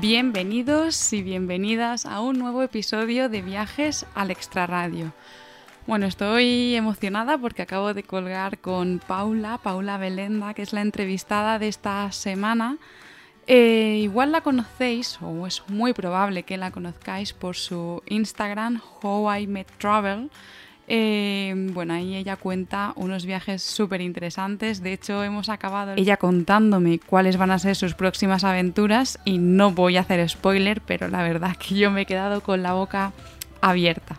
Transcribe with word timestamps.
Bienvenidos 0.00 1.12
y 1.12 1.22
bienvenidas 1.22 2.06
a 2.06 2.22
un 2.22 2.38
nuevo 2.38 2.62
episodio 2.62 3.28
de 3.28 3.42
Viajes 3.42 4.06
al 4.14 4.30
Extraradio. 4.30 5.12
Bueno, 5.86 6.06
estoy 6.06 6.74
emocionada 6.74 7.36
porque 7.36 7.60
acabo 7.60 7.92
de 7.92 8.02
colgar 8.02 8.60
con 8.60 8.98
Paula, 9.06 9.58
Paula 9.58 9.98
Belenda, 9.98 10.54
que 10.54 10.62
es 10.62 10.72
la 10.72 10.80
entrevistada 10.80 11.58
de 11.58 11.68
esta 11.68 12.10
semana. 12.12 12.78
Eh, 13.46 13.98
igual 14.00 14.32
la 14.32 14.40
conocéis, 14.40 15.18
o 15.20 15.46
es 15.46 15.62
muy 15.68 15.92
probable 15.92 16.44
que 16.44 16.56
la 16.56 16.70
conozcáis 16.70 17.34
por 17.34 17.56
su 17.56 18.02
Instagram, 18.06 18.80
How 19.02 19.34
I 19.34 19.46
Met 19.48 19.70
Travel. 19.76 20.30
Eh, 20.92 21.54
bueno, 21.72 21.94
ahí 21.94 22.16
ella 22.16 22.34
cuenta 22.34 22.94
unos 22.96 23.24
viajes 23.24 23.62
súper 23.62 24.00
interesantes. 24.00 24.82
De 24.82 24.92
hecho, 24.92 25.22
hemos 25.22 25.48
acabado 25.48 25.92
ella 25.96 26.16
contándome 26.16 26.98
cuáles 26.98 27.36
van 27.36 27.52
a 27.52 27.60
ser 27.60 27.76
sus 27.76 27.94
próximas 27.94 28.42
aventuras 28.42 29.20
y 29.24 29.38
no 29.38 29.70
voy 29.70 29.98
a 29.98 30.00
hacer 30.00 30.28
spoiler, 30.28 30.80
pero 30.80 31.06
la 31.06 31.22
verdad 31.22 31.56
que 31.56 31.76
yo 31.76 31.92
me 31.92 32.00
he 32.00 32.06
quedado 32.06 32.40
con 32.40 32.64
la 32.64 32.72
boca 32.72 33.12
abierta. 33.60 34.16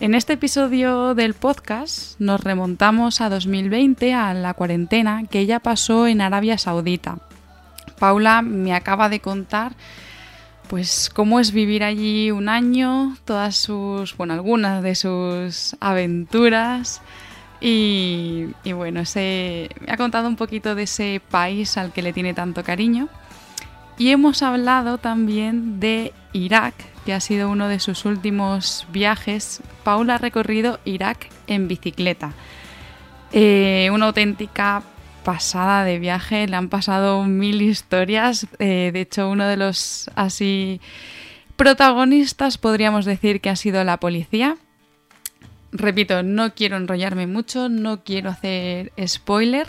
En 0.00 0.16
este 0.16 0.32
episodio 0.32 1.14
del 1.14 1.34
podcast 1.34 2.18
nos 2.18 2.40
remontamos 2.40 3.20
a 3.20 3.28
2020, 3.28 4.12
a 4.12 4.34
la 4.34 4.54
cuarentena 4.54 5.22
que 5.30 5.38
ella 5.38 5.60
pasó 5.60 6.08
en 6.08 6.20
Arabia 6.20 6.58
Saudita. 6.58 7.18
Paula 8.00 8.42
me 8.42 8.74
acaba 8.74 9.08
de 9.08 9.20
contar 9.20 9.76
pues 10.68 11.10
cómo 11.12 11.40
es 11.40 11.52
vivir 11.52 11.84
allí 11.84 12.30
un 12.30 12.48
año, 12.48 13.16
todas 13.24 13.56
sus, 13.56 14.16
bueno, 14.16 14.34
algunas 14.34 14.82
de 14.82 14.94
sus 14.94 15.76
aventuras 15.80 17.02
y, 17.60 18.46
bueno, 18.64 19.02
me 19.14 19.68
ha 19.88 19.96
contado 19.96 20.28
un 20.28 20.36
poquito 20.36 20.74
de 20.74 20.84
ese 20.84 21.20
país 21.30 21.76
al 21.76 21.92
que 21.92 22.02
le 22.02 22.12
tiene 22.12 22.34
tanto 22.34 22.62
cariño. 22.62 23.08
Y 23.98 24.10
hemos 24.10 24.42
hablado 24.42 24.98
también 24.98 25.80
de 25.80 26.12
Irak, 26.32 26.74
que 27.06 27.14
ha 27.14 27.20
sido 27.20 27.48
uno 27.48 27.68
de 27.68 27.80
sus 27.80 28.04
últimos 28.04 28.86
viajes. 28.92 29.62
Paula 29.84 30.16
ha 30.16 30.18
recorrido 30.18 30.80
Irak 30.84 31.30
en 31.46 31.66
bicicleta. 31.66 32.32
Eh, 33.32 33.88
una 33.92 34.06
auténtica 34.06 34.82
pasada 35.26 35.82
de 35.82 35.98
viaje, 35.98 36.46
le 36.46 36.54
han 36.54 36.68
pasado 36.68 37.24
mil 37.24 37.60
historias. 37.60 38.46
Eh, 38.60 38.90
de 38.92 39.00
hecho, 39.00 39.28
uno 39.28 39.48
de 39.48 39.56
los 39.56 40.08
así 40.14 40.80
protagonistas 41.56 42.58
podríamos 42.58 43.04
decir 43.04 43.40
que 43.40 43.50
ha 43.50 43.56
sido 43.56 43.82
la 43.82 43.98
policía. 43.98 44.56
Repito, 45.72 46.22
no 46.22 46.54
quiero 46.54 46.76
enrollarme 46.76 47.26
mucho, 47.26 47.68
no 47.68 48.04
quiero 48.04 48.30
hacer 48.30 48.92
spoiler. 49.04 49.66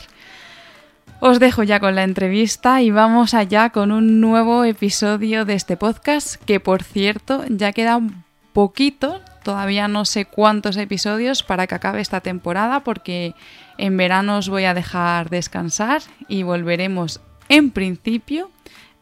Os 1.22 1.39
dejo 1.39 1.64
ya 1.64 1.80
con 1.80 1.95
la 1.95 2.03
entrevista 2.03 2.83
y 2.83 2.92
vamos 2.92 3.33
allá 3.33 3.71
con 3.71 3.92
un 3.92 4.21
nuevo 4.21 4.64
episodio 4.64 5.44
de 5.44 5.55
este 5.55 5.75
podcast 5.75 6.36
que 6.45 6.59
por 6.59 6.83
cierto 6.83 7.44
ya 7.49 7.73
queda 7.73 7.97
un 7.97 8.23
poquito, 8.53 9.21
todavía 9.42 9.88
no 9.88 10.05
sé 10.05 10.25
cuántos 10.25 10.77
episodios 10.77 11.42
para 11.42 11.66
que 11.66 11.73
acabe 11.73 12.02
esta 12.02 12.21
temporada 12.21 12.81
porque 12.81 13.33
en 13.77 13.98
verano 13.98 14.38
os 14.38 14.49
voy 14.49 14.65
a 14.65 14.73
dejar 14.73 15.30
descansar 15.30 16.02
y 16.27 16.43
volveremos 16.43 17.21
en 17.49 17.71
principio 17.71 18.52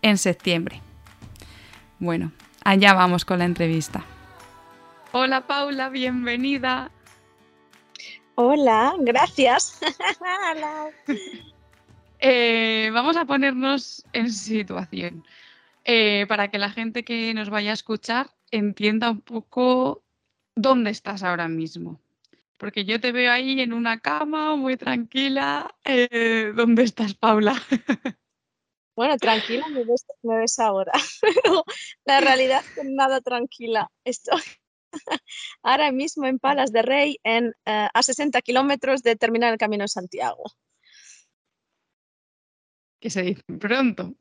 en 0.01 0.17
septiembre. 0.17 0.81
Bueno, 1.99 2.31
allá 2.63 2.93
vamos 2.93 3.25
con 3.25 3.39
la 3.39 3.45
entrevista. 3.45 4.03
Hola 5.11 5.47
Paula, 5.47 5.89
bienvenida. 5.89 6.91
Hola, 8.35 8.93
gracias. 8.99 9.79
Eh, 12.27 12.89
vamos 12.93 13.17
a 13.17 13.25
ponernos 13.25 14.03
en 14.13 14.31
situación 14.31 15.25
eh, 15.83 16.25
para 16.27 16.49
que 16.49 16.57
la 16.57 16.71
gente 16.71 17.03
que 17.03 17.33
nos 17.33 17.49
vaya 17.49 17.71
a 17.71 17.73
escuchar 17.73 18.31
entienda 18.51 19.11
un 19.11 19.21
poco 19.21 20.01
dónde 20.55 20.89
estás 20.89 21.21
ahora 21.23 21.47
mismo. 21.49 21.99
Porque 22.57 22.85
yo 22.85 23.01
te 23.01 23.11
veo 23.11 23.31
ahí 23.31 23.59
en 23.59 23.73
una 23.73 23.99
cama, 23.99 24.55
muy 24.55 24.77
tranquila. 24.77 25.75
Eh, 25.83 26.53
¿Dónde 26.55 26.83
estás, 26.83 27.13
Paula? 27.13 27.61
Bueno, 28.95 29.17
tranquila 29.17 29.67
me 29.67 29.83
ves, 30.37 30.57
ahora, 30.57 30.93
la 32.05 32.21
realidad 32.21 32.63
es 32.77 32.85
nada 32.85 33.19
tranquila. 33.19 33.91
Estoy 34.05 34.41
ahora 35.63 35.91
mismo 35.91 36.25
en 36.25 36.39
Palas 36.39 36.71
de 36.71 36.81
Rey, 36.81 37.19
en, 37.23 37.53
eh, 37.65 37.89
a 37.93 38.01
60 38.01 38.41
kilómetros 38.41 39.03
de 39.03 39.17
terminar 39.17 39.51
el 39.51 39.59
Camino 39.59 39.83
de 39.83 39.89
Santiago. 39.89 40.43
¿Qué 43.01 43.09
se 43.09 43.21
dice 43.21 43.43
pronto, 43.59 44.15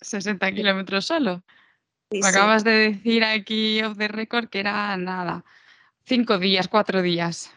60 0.00 0.52
kilómetros 0.52 1.06
solo. 1.06 1.42
me 2.12 2.26
acabas 2.26 2.62
de 2.62 2.70
decir 2.70 3.24
aquí 3.24 3.82
off 3.82 3.98
the 3.98 4.06
record 4.06 4.48
que 4.48 4.60
era 4.60 4.96
nada, 4.96 5.44
cinco 6.04 6.38
días, 6.38 6.68
cuatro 6.68 7.02
días. 7.02 7.52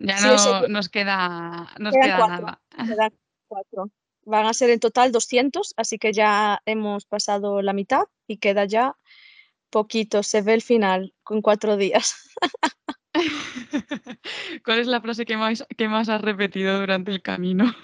Ya 0.00 0.18
no 0.20 0.66
nos 0.68 0.88
queda, 0.88 1.68
nos 1.78 1.94
queda 1.94 2.26
nada. 2.26 2.60
Quedan 2.70 3.12
cuatro. 3.48 3.90
Van 4.24 4.46
a 4.46 4.54
ser 4.54 4.70
en 4.70 4.80
total 4.80 5.12
200, 5.12 5.74
así 5.76 5.98
que 5.98 6.14
ya 6.14 6.62
hemos 6.64 7.04
pasado 7.04 7.60
la 7.60 7.74
mitad 7.74 8.04
y 8.26 8.38
queda 8.38 8.64
ya 8.64 8.96
poquito. 9.68 10.22
Se 10.22 10.40
ve 10.40 10.54
el 10.54 10.62
final 10.62 11.12
con 11.22 11.42
cuatro 11.42 11.76
días. 11.76 12.16
¿Cuál 14.64 14.78
es 14.78 14.86
la 14.86 15.02
frase 15.02 15.26
que 15.26 15.36
más, 15.36 15.66
que 15.76 15.88
más 15.88 16.08
has 16.08 16.22
repetido 16.22 16.80
durante 16.80 17.10
el 17.10 17.20
camino? 17.20 17.74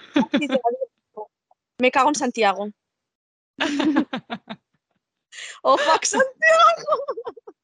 Me 1.77 1.91
cago 1.91 2.09
en 2.09 2.15
Santiago. 2.15 2.71
¡Oh, 5.61 5.77
fuck 5.77 6.03
Santiago! 6.03 7.03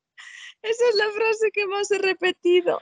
Esa 0.61 0.89
es 0.89 0.95
la 0.95 1.09
frase 1.09 1.49
que 1.51 1.65
más 1.65 1.89
he 1.89 1.97
repetido. 1.97 2.79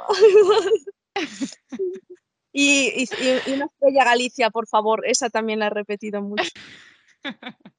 Y, 2.54 3.08
una 3.48 3.66
estrella 3.66 4.04
Galicia, 4.04 4.50
por 4.50 4.68
favor, 4.68 5.04
esa 5.06 5.30
también 5.30 5.60
la 5.60 5.68
he 5.68 5.70
repetido 5.70 6.22
mucho. 6.22 6.44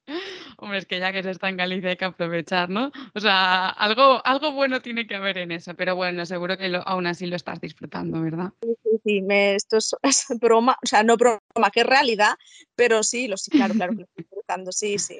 Hombre, 0.56 0.78
es 0.78 0.86
que 0.86 0.98
ya 0.98 1.12
que 1.12 1.22
se 1.22 1.30
está 1.30 1.48
en 1.48 1.56
Galicia 1.56 1.90
hay 1.90 1.96
que 1.96 2.04
aprovechar, 2.04 2.70
¿no? 2.70 2.90
O 3.14 3.20
sea, 3.20 3.68
algo, 3.68 4.24
algo 4.24 4.52
bueno 4.52 4.80
tiene 4.80 5.06
que 5.06 5.16
haber 5.16 5.38
en 5.38 5.52
eso, 5.52 5.74
pero 5.74 5.96
bueno, 5.96 6.24
seguro 6.26 6.56
que 6.56 6.72
aún 6.86 7.06
así 7.06 7.26
lo 7.26 7.36
estás 7.36 7.60
disfrutando, 7.60 8.22
¿verdad? 8.22 8.52
Sí, 8.62 8.74
sí, 8.82 9.00
sí 9.04 9.26
esto 9.28 9.78
es, 10.02 10.26
broma, 10.40 10.76
o 10.82 10.86
sea, 10.86 11.02
no 11.02 11.16
broma, 11.16 11.40
que 11.72 11.80
es 11.80 11.86
realidad, 11.86 12.34
pero 12.74 13.02
sí, 13.02 13.28
lo 13.28 13.36
sí, 13.36 13.50
claro, 13.50 13.74
claro, 13.74 13.92
lo 13.92 14.02
estoy 14.02 14.24
disfrutando, 14.24 14.72
sí, 14.72 14.98
sí, 14.98 15.18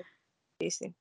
sí, 0.60 0.70
sí. 0.70 0.94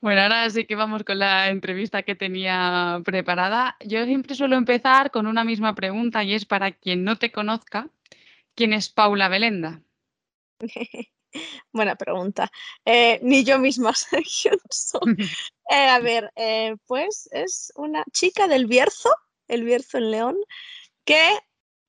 Bueno, 0.00 0.20
ahora 0.22 0.48
sí 0.50 0.64
que 0.64 0.76
vamos 0.76 1.02
con 1.02 1.18
la 1.18 1.50
entrevista 1.50 2.04
que 2.04 2.14
tenía 2.14 3.00
preparada. 3.04 3.76
Yo 3.84 4.04
siempre 4.04 4.36
suelo 4.36 4.56
empezar 4.56 5.10
con 5.10 5.26
una 5.26 5.42
misma 5.42 5.74
pregunta 5.74 6.22
y 6.22 6.34
es 6.34 6.44
para 6.44 6.70
quien 6.70 7.02
no 7.02 7.16
te 7.16 7.32
conozca, 7.32 7.90
¿quién 8.54 8.72
es 8.72 8.88
Paula 8.90 9.28
Belenda? 9.28 9.82
Buena 11.72 11.96
pregunta. 11.96 12.50
Eh, 12.84 13.18
ni 13.22 13.42
yo 13.44 13.58
misma 13.58 13.92
sé 13.94 14.22
quién 14.22 14.58
soy. 14.70 15.16
Eh, 15.70 15.86
a 15.86 15.98
ver, 15.98 16.32
eh, 16.34 16.76
pues 16.86 17.28
es 17.30 17.70
una 17.76 18.02
chica 18.10 18.48
del 18.48 18.64
Bierzo, 18.64 19.10
el 19.48 19.64
Bierzo 19.64 19.98
en 19.98 20.10
León, 20.10 20.36
que 21.04 21.38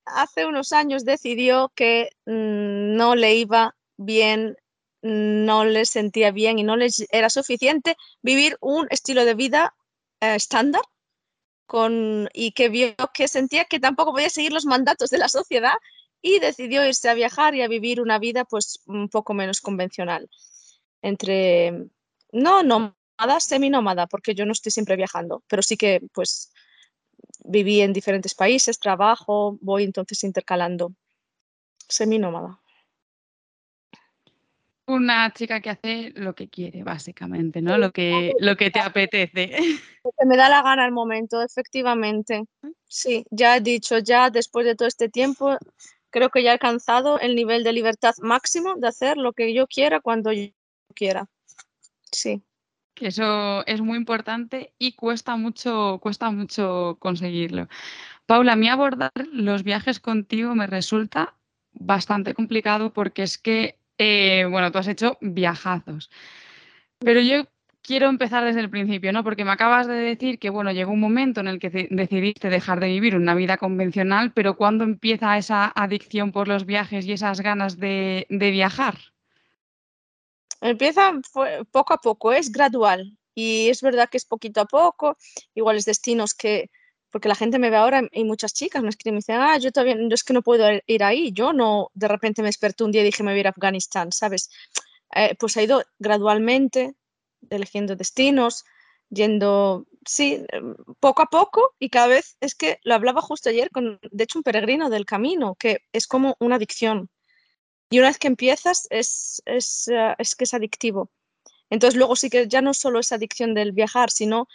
hace 0.04 0.44
unos 0.44 0.74
años 0.74 1.06
decidió 1.06 1.72
que 1.74 2.10
mm, 2.26 2.94
no 2.94 3.14
le 3.14 3.36
iba 3.36 3.74
bien 3.96 4.58
no 5.02 5.64
les 5.64 5.90
sentía 5.90 6.30
bien 6.30 6.58
y 6.58 6.62
no 6.62 6.76
les 6.76 7.06
era 7.10 7.30
suficiente 7.30 7.96
vivir 8.22 8.56
un 8.60 8.86
estilo 8.90 9.24
de 9.24 9.34
vida 9.34 9.74
eh, 10.20 10.34
estándar 10.34 10.82
con, 11.66 12.28
y 12.34 12.52
que 12.52 12.68
vio 12.68 12.94
que 13.14 13.28
sentía 13.28 13.64
que 13.64 13.80
tampoco 13.80 14.12
podía 14.12 14.28
seguir 14.28 14.52
los 14.52 14.66
mandatos 14.66 15.10
de 15.10 15.18
la 15.18 15.28
sociedad 15.28 15.74
y 16.22 16.38
decidió 16.38 16.86
irse 16.86 17.08
a 17.08 17.14
viajar 17.14 17.54
y 17.54 17.62
a 17.62 17.68
vivir 17.68 18.00
una 18.00 18.18
vida 18.18 18.44
pues 18.44 18.82
un 18.86 19.08
poco 19.08 19.34
menos 19.34 19.60
convencional. 19.60 20.28
Entre, 21.02 21.88
no 22.32 22.62
nómada, 22.62 23.40
semi-nómada, 23.40 24.06
porque 24.06 24.34
yo 24.34 24.44
no 24.44 24.52
estoy 24.52 24.72
siempre 24.72 24.96
viajando, 24.96 25.42
pero 25.48 25.62
sí 25.62 25.76
que 25.76 26.02
pues 26.12 26.52
viví 27.44 27.80
en 27.80 27.92
diferentes 27.92 28.34
países, 28.34 28.78
trabajo, 28.78 29.56
voy 29.60 29.84
entonces 29.84 30.24
intercalando. 30.24 30.92
Semi-nómada. 31.88 32.60
Una 34.94 35.32
chica 35.32 35.60
que 35.60 35.70
hace 35.70 36.12
lo 36.16 36.34
que 36.34 36.48
quiere, 36.48 36.82
básicamente, 36.82 37.62
¿no? 37.62 37.78
Lo 37.78 37.92
que, 37.92 38.32
lo 38.40 38.56
que 38.56 38.70
te 38.70 38.80
apetece. 38.80 39.50
Lo 40.04 40.12
que 40.18 40.26
me 40.26 40.36
da 40.36 40.48
la 40.48 40.62
gana 40.62 40.84
el 40.84 40.92
momento, 40.92 41.42
efectivamente. 41.42 42.44
Sí, 42.86 43.24
ya 43.30 43.56
he 43.56 43.60
dicho, 43.60 43.98
ya 43.98 44.30
después 44.30 44.66
de 44.66 44.74
todo 44.74 44.88
este 44.88 45.08
tiempo, 45.08 45.56
creo 46.10 46.30
que 46.30 46.42
ya 46.42 46.50
he 46.50 46.52
alcanzado 46.52 47.18
el 47.20 47.34
nivel 47.34 47.64
de 47.64 47.72
libertad 47.72 48.14
máximo 48.22 48.74
de 48.76 48.88
hacer 48.88 49.16
lo 49.16 49.32
que 49.32 49.54
yo 49.54 49.66
quiera 49.66 50.00
cuando 50.00 50.32
yo 50.32 50.48
quiera. 50.94 51.26
Sí. 52.12 52.42
Eso 52.96 53.66
es 53.66 53.80
muy 53.80 53.96
importante 53.96 54.74
y 54.78 54.92
cuesta 54.92 55.36
mucho, 55.36 55.98
cuesta 56.02 56.30
mucho 56.30 56.98
conseguirlo. 57.00 57.68
Paula, 58.26 58.52
a 58.52 58.56
mí 58.56 58.68
abordar 58.68 59.10
los 59.32 59.62
viajes 59.62 60.00
contigo 60.00 60.54
me 60.54 60.66
resulta 60.66 61.34
bastante 61.72 62.34
complicado 62.34 62.92
porque 62.92 63.22
es 63.22 63.38
que, 63.38 63.79
eh, 64.02 64.46
bueno, 64.50 64.72
tú 64.72 64.78
has 64.78 64.88
hecho 64.88 65.18
viajazos. 65.20 66.10
Pero 67.00 67.20
yo 67.20 67.44
quiero 67.82 68.08
empezar 68.08 68.42
desde 68.44 68.60
el 68.60 68.70
principio, 68.70 69.12
¿no? 69.12 69.22
Porque 69.22 69.44
me 69.44 69.50
acabas 69.50 69.86
de 69.86 69.94
decir 69.94 70.38
que, 70.38 70.48
bueno, 70.48 70.72
llegó 70.72 70.92
un 70.92 71.00
momento 71.00 71.40
en 71.40 71.48
el 71.48 71.58
que 71.58 71.88
decidiste 71.90 72.48
dejar 72.48 72.80
de 72.80 72.86
vivir 72.86 73.14
una 73.14 73.34
vida 73.34 73.58
convencional, 73.58 74.32
pero 74.32 74.56
¿cuándo 74.56 74.84
empieza 74.84 75.36
esa 75.36 75.70
adicción 75.74 76.32
por 76.32 76.48
los 76.48 76.64
viajes 76.64 77.04
y 77.04 77.12
esas 77.12 77.42
ganas 77.42 77.76
de, 77.76 78.26
viajar? 78.30 78.96
Empieza 80.62 81.12
poco 81.70 81.92
a 81.92 81.98
poco, 81.98 82.32
es 82.32 82.50
gradual. 82.50 83.18
Y 83.34 83.68
es 83.68 83.82
verdad 83.82 84.08
que 84.08 84.16
es 84.16 84.24
poquito 84.24 84.62
a 84.62 84.66
poco, 84.66 85.18
iguales 85.54 85.84
destinos 85.84 86.32
que, 86.32 86.70
porque 87.10 87.28
la 87.28 87.34
gente 87.34 87.58
me 87.58 87.70
ve 87.70 87.76
ahora 87.76 88.02
y 88.12 88.24
muchas 88.24 88.52
chicas 88.54 88.82
me 88.82 88.88
escriben 88.88 89.14
y 89.14 89.16
me 89.16 89.18
dicen, 89.18 89.36
ah, 89.40 89.58
yo 89.58 89.72
todavía, 89.72 89.96
yo 89.96 90.14
es 90.14 90.24
que 90.24 90.32
no 90.32 90.42
puedo 90.42 90.66
ir 90.86 91.04
ahí, 91.04 91.32
yo 91.32 91.52
no, 91.52 91.90
de 91.94 92.08
repente 92.08 92.42
me 92.42 92.48
desperté 92.48 92.84
un 92.84 92.92
día 92.92 93.02
y 93.02 93.04
dije, 93.04 93.22
me 93.22 93.32
voy 93.32 93.38
a 93.38 93.40
ir 93.40 93.46
a 93.46 93.50
Afganistán, 93.50 94.12
¿sabes? 94.12 94.50
Eh, 95.14 95.34
pues 95.38 95.56
ha 95.56 95.62
ido 95.62 95.82
gradualmente, 95.98 96.94
eligiendo 97.50 97.96
destinos, 97.96 98.64
yendo, 99.10 99.86
sí, 100.06 100.44
em, 100.50 100.74
poco 101.00 101.22
a 101.22 101.26
poco 101.26 101.74
y 101.78 101.90
cada 101.90 102.06
vez 102.06 102.36
es 102.40 102.54
que 102.54 102.78
lo 102.84 102.94
hablaba 102.94 103.20
justo 103.20 103.48
ayer 103.50 103.70
con, 103.70 103.98
de 104.10 104.24
hecho, 104.24 104.38
un 104.38 104.44
peregrino 104.44 104.88
del 104.90 105.04
camino, 105.06 105.56
que 105.56 105.80
es 105.92 106.06
como 106.06 106.36
una 106.40 106.56
adicción. 106.56 107.10
Y 107.90 107.98
una 107.98 108.08
vez 108.08 108.18
que 108.18 108.28
empiezas 108.28 108.86
es, 108.90 109.42
es, 109.46 109.88
eh, 109.88 110.14
es 110.18 110.36
que 110.36 110.44
es 110.44 110.54
adictivo. 110.54 111.10
Entonces 111.70 111.96
luego 111.96 112.16
sí 112.16 112.30
que 112.30 112.48
ya 112.48 112.62
no 112.62 112.74
solo 112.74 113.00
es 113.00 113.12
adicción 113.12 113.54
del 113.54 113.72
viajar, 113.72 114.10
sino 114.10 114.48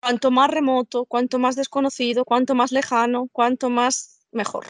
cuanto 0.00 0.30
más 0.30 0.50
remoto, 0.50 1.04
cuanto 1.04 1.38
más 1.38 1.56
desconocido, 1.56 2.24
cuanto 2.24 2.54
más 2.54 2.72
lejano, 2.72 3.28
cuanto 3.32 3.70
más 3.70 4.26
mejor. 4.32 4.66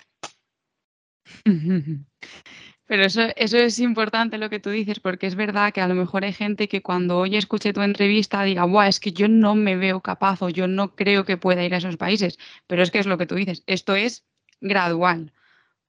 Pero 2.88 3.04
eso, 3.04 3.20
eso 3.36 3.58
es 3.58 3.78
importante 3.80 4.38
lo 4.38 4.48
que 4.48 4.60
tú 4.60 4.70
dices, 4.70 4.98
porque 4.98 5.26
es 5.26 5.34
verdad 5.34 5.74
que 5.74 5.82
a 5.82 5.88
lo 5.88 5.94
mejor 5.94 6.24
hay 6.24 6.32
gente 6.32 6.68
que 6.68 6.80
cuando 6.80 7.18
hoy 7.18 7.36
escuche 7.36 7.74
tu 7.74 7.82
entrevista 7.82 8.42
diga, 8.42 8.64
Buah, 8.64 8.88
es 8.88 8.98
que 8.98 9.12
yo 9.12 9.28
no 9.28 9.54
me 9.54 9.76
veo 9.76 10.00
capaz 10.00 10.40
o 10.40 10.48
yo 10.48 10.66
no 10.66 10.94
creo 10.96 11.26
que 11.26 11.36
pueda 11.36 11.62
ir 11.62 11.74
a 11.74 11.78
esos 11.78 11.98
países. 11.98 12.38
Pero 12.66 12.82
es 12.82 12.90
que 12.90 12.98
es 12.98 13.06
lo 13.06 13.18
que 13.18 13.26
tú 13.26 13.34
dices, 13.34 13.62
esto 13.66 13.94
es 13.94 14.24
gradual. 14.62 15.34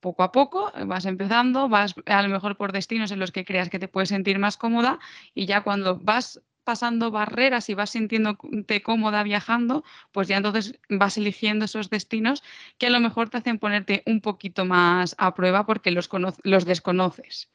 Poco 0.01 0.24
a 0.24 0.33
poco 0.33 0.74
vas 0.88 1.06
empezando, 1.06 1.69
vas 1.69 1.95
a 2.06 2.21
lo 2.21 2.27
mejor 2.27 2.57
por 2.57 2.74
destinos 2.74 3.12
en 3.12 3.19
los 3.19 3.31
que 3.31 3.45
creas 3.45 3.69
que 3.69 3.80
te 3.80 3.88
puedes 3.88 4.09
sentir 4.09 4.38
más 4.38 4.57
cómoda 4.57 5.00
y 5.33 5.45
ya 5.45 5.62
cuando 5.62 5.97
vas 6.00 6.41
pasando 6.69 7.10
barreras 7.10 7.68
y 7.69 7.74
vas 7.74 7.89
sintiéndote 7.89 8.83
cómoda 8.83 9.24
viajando, 9.24 9.83
pues 10.12 10.27
ya 10.27 10.38
entonces 10.38 10.77
vas 10.88 11.18
eligiendo 11.18 11.66
esos 11.66 11.89
destinos 11.89 12.44
que 12.77 12.86
a 12.86 12.89
lo 12.92 13.00
mejor 13.00 13.31
te 13.31 13.38
hacen 13.38 13.57
ponerte 13.57 14.04
un 14.06 14.21
poquito 14.21 14.66
más 14.66 15.16
a 15.18 15.33
prueba 15.33 15.66
porque 15.66 15.89
los, 15.89 16.07
los 16.44 16.66
desconoces. 16.66 17.50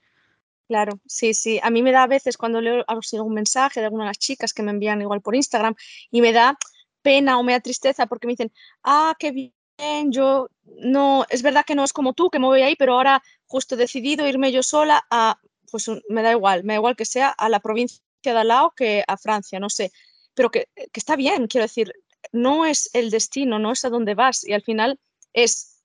Claro, 0.66 0.98
sí, 1.06 1.32
sí. 1.32 1.60
A 1.62 1.70
mí 1.70 1.80
me 1.80 1.92
da 1.92 2.02
a 2.02 2.08
veces 2.08 2.36
cuando 2.36 2.60
leo 2.60 2.84
algún 2.88 3.34
mensaje 3.34 3.78
de 3.78 3.86
alguna 3.86 4.02
de 4.02 4.08
las 4.08 4.18
chicas 4.18 4.52
que 4.52 4.64
me 4.64 4.72
envían 4.72 5.00
igual 5.00 5.20
por 5.20 5.36
Instagram 5.36 5.76
y 6.10 6.20
me 6.20 6.32
da 6.32 6.58
pena 7.00 7.38
o 7.38 7.44
me 7.44 7.52
da 7.52 7.60
tristeza 7.60 8.06
porque 8.06 8.26
me 8.26 8.32
dicen, 8.32 8.50
ah, 8.82 9.14
qué 9.16 9.30
bien, 9.30 10.10
yo 10.10 10.48
no, 10.64 11.24
es 11.30 11.42
verdad 11.42 11.64
que 11.64 11.76
no 11.76 11.84
es 11.84 11.92
como 11.92 12.14
tú, 12.14 12.30
que 12.30 12.40
me 12.40 12.46
voy 12.46 12.62
ahí, 12.62 12.74
pero 12.74 12.94
ahora 12.94 13.22
justo 13.46 13.76
he 13.76 13.78
decidido 13.78 14.26
irme 14.26 14.50
yo 14.50 14.64
sola 14.64 15.06
a, 15.08 15.38
pues 15.70 15.88
me 16.08 16.22
da 16.22 16.32
igual, 16.32 16.64
me 16.64 16.72
da 16.72 16.78
igual 16.78 16.96
que 16.96 17.04
sea 17.04 17.28
a 17.28 17.48
la 17.48 17.60
provincia 17.60 18.02
de 18.32 18.40
al 18.40 18.48
lado 18.48 18.72
que 18.76 19.04
a 19.06 19.16
Francia, 19.16 19.60
no 19.60 19.70
sé, 19.70 19.92
pero 20.34 20.50
que, 20.50 20.68
está 20.92 21.16
bien, 21.16 21.46
quiero 21.46 21.64
decir, 21.64 21.92
no 22.32 22.66
es 22.66 22.90
el 22.92 23.10
destino, 23.10 23.58
no 23.58 23.72
es 23.72 23.84
a 23.84 23.90
dónde 23.90 24.14
vas 24.14 24.44
y 24.44 24.52
al 24.52 24.62
final 24.62 24.98
es 25.32 25.82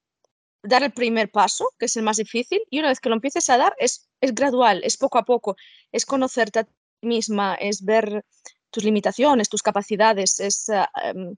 dar 0.64 0.84
el 0.84 0.92
primer 0.92 1.32
paso, 1.32 1.74
que 1.78 1.86
es 1.86 1.96
el 1.96 2.04
más 2.04 2.18
difícil, 2.18 2.62
y 2.70 2.80
una 2.80 2.90
vez 2.90 3.00
que 3.00 3.10
lo 3.10 3.16
empieces 3.16 3.50
a 3.50 3.58
dar, 3.58 3.74
es, 3.80 4.10
es 4.22 4.34
gradual, 4.34 4.82
es 4.84 4.98
poco 4.98 5.18
a 5.18 5.24
poco, 5.24 5.56
es 5.92 6.06
conocerte 6.06 6.60
a 6.60 6.64
ti 6.66 6.74
misma, 7.02 7.56
es 7.56 7.84
ver 7.84 8.26
tus 8.70 8.84
limitaciones, 8.84 9.50
tus 9.50 9.64
capacidades, 9.64 10.40
es, 10.40 10.68
em, 11.04 11.36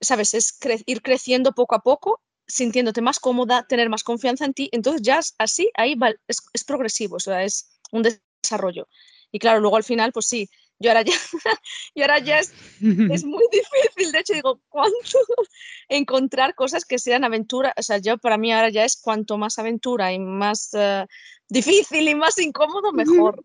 ¿sabes? 0.00 0.34
Es 0.34 0.58
ir 0.86 1.02
creciendo 1.02 1.52
poco 1.52 1.74
a 1.74 1.80
poco, 1.82 2.22
sintiéndote 2.46 3.00
más 3.02 3.18
cómoda, 3.18 3.66
tener 3.68 3.88
más 3.88 4.04
confianza 4.04 4.44
en 4.44 4.54
ti, 4.54 4.68
entonces 4.72 5.02
ya 5.02 5.20
así, 5.38 5.70
ahí 5.74 5.96
es, 6.28 6.42
es 6.52 6.64
progresivo, 6.64 7.16
o 7.16 7.20
sea, 7.20 7.42
es 7.42 7.68
un 7.90 8.02
desarrollo. 8.48 8.88
Y 9.30 9.38
claro, 9.38 9.60
luego 9.60 9.76
al 9.76 9.84
final, 9.84 10.12
pues 10.12 10.26
sí, 10.26 10.48
yo 10.78 10.90
ahora 10.90 11.02
ya, 11.02 11.12
y 11.94 12.02
ahora 12.02 12.18
ya 12.20 12.38
es, 12.38 12.54
es, 12.80 13.24
muy 13.24 13.44
difícil. 13.52 14.12
De 14.12 14.20
hecho, 14.20 14.32
digo, 14.34 14.60
¿cuánto 14.68 14.96
encontrar 15.88 16.54
cosas 16.54 16.84
que 16.84 16.98
sean 16.98 17.24
aventura? 17.24 17.74
O 17.76 17.82
sea, 17.82 17.98
yo 17.98 18.18
para 18.18 18.38
mí 18.38 18.52
ahora 18.52 18.70
ya 18.70 18.84
es 18.84 19.00
cuanto 19.00 19.38
más 19.38 19.58
aventura 19.58 20.12
y 20.12 20.18
más 20.18 20.70
uh, 20.74 21.06
difícil 21.48 22.08
y 22.08 22.14
más 22.14 22.38
incómodo, 22.38 22.92
mejor. 22.92 23.44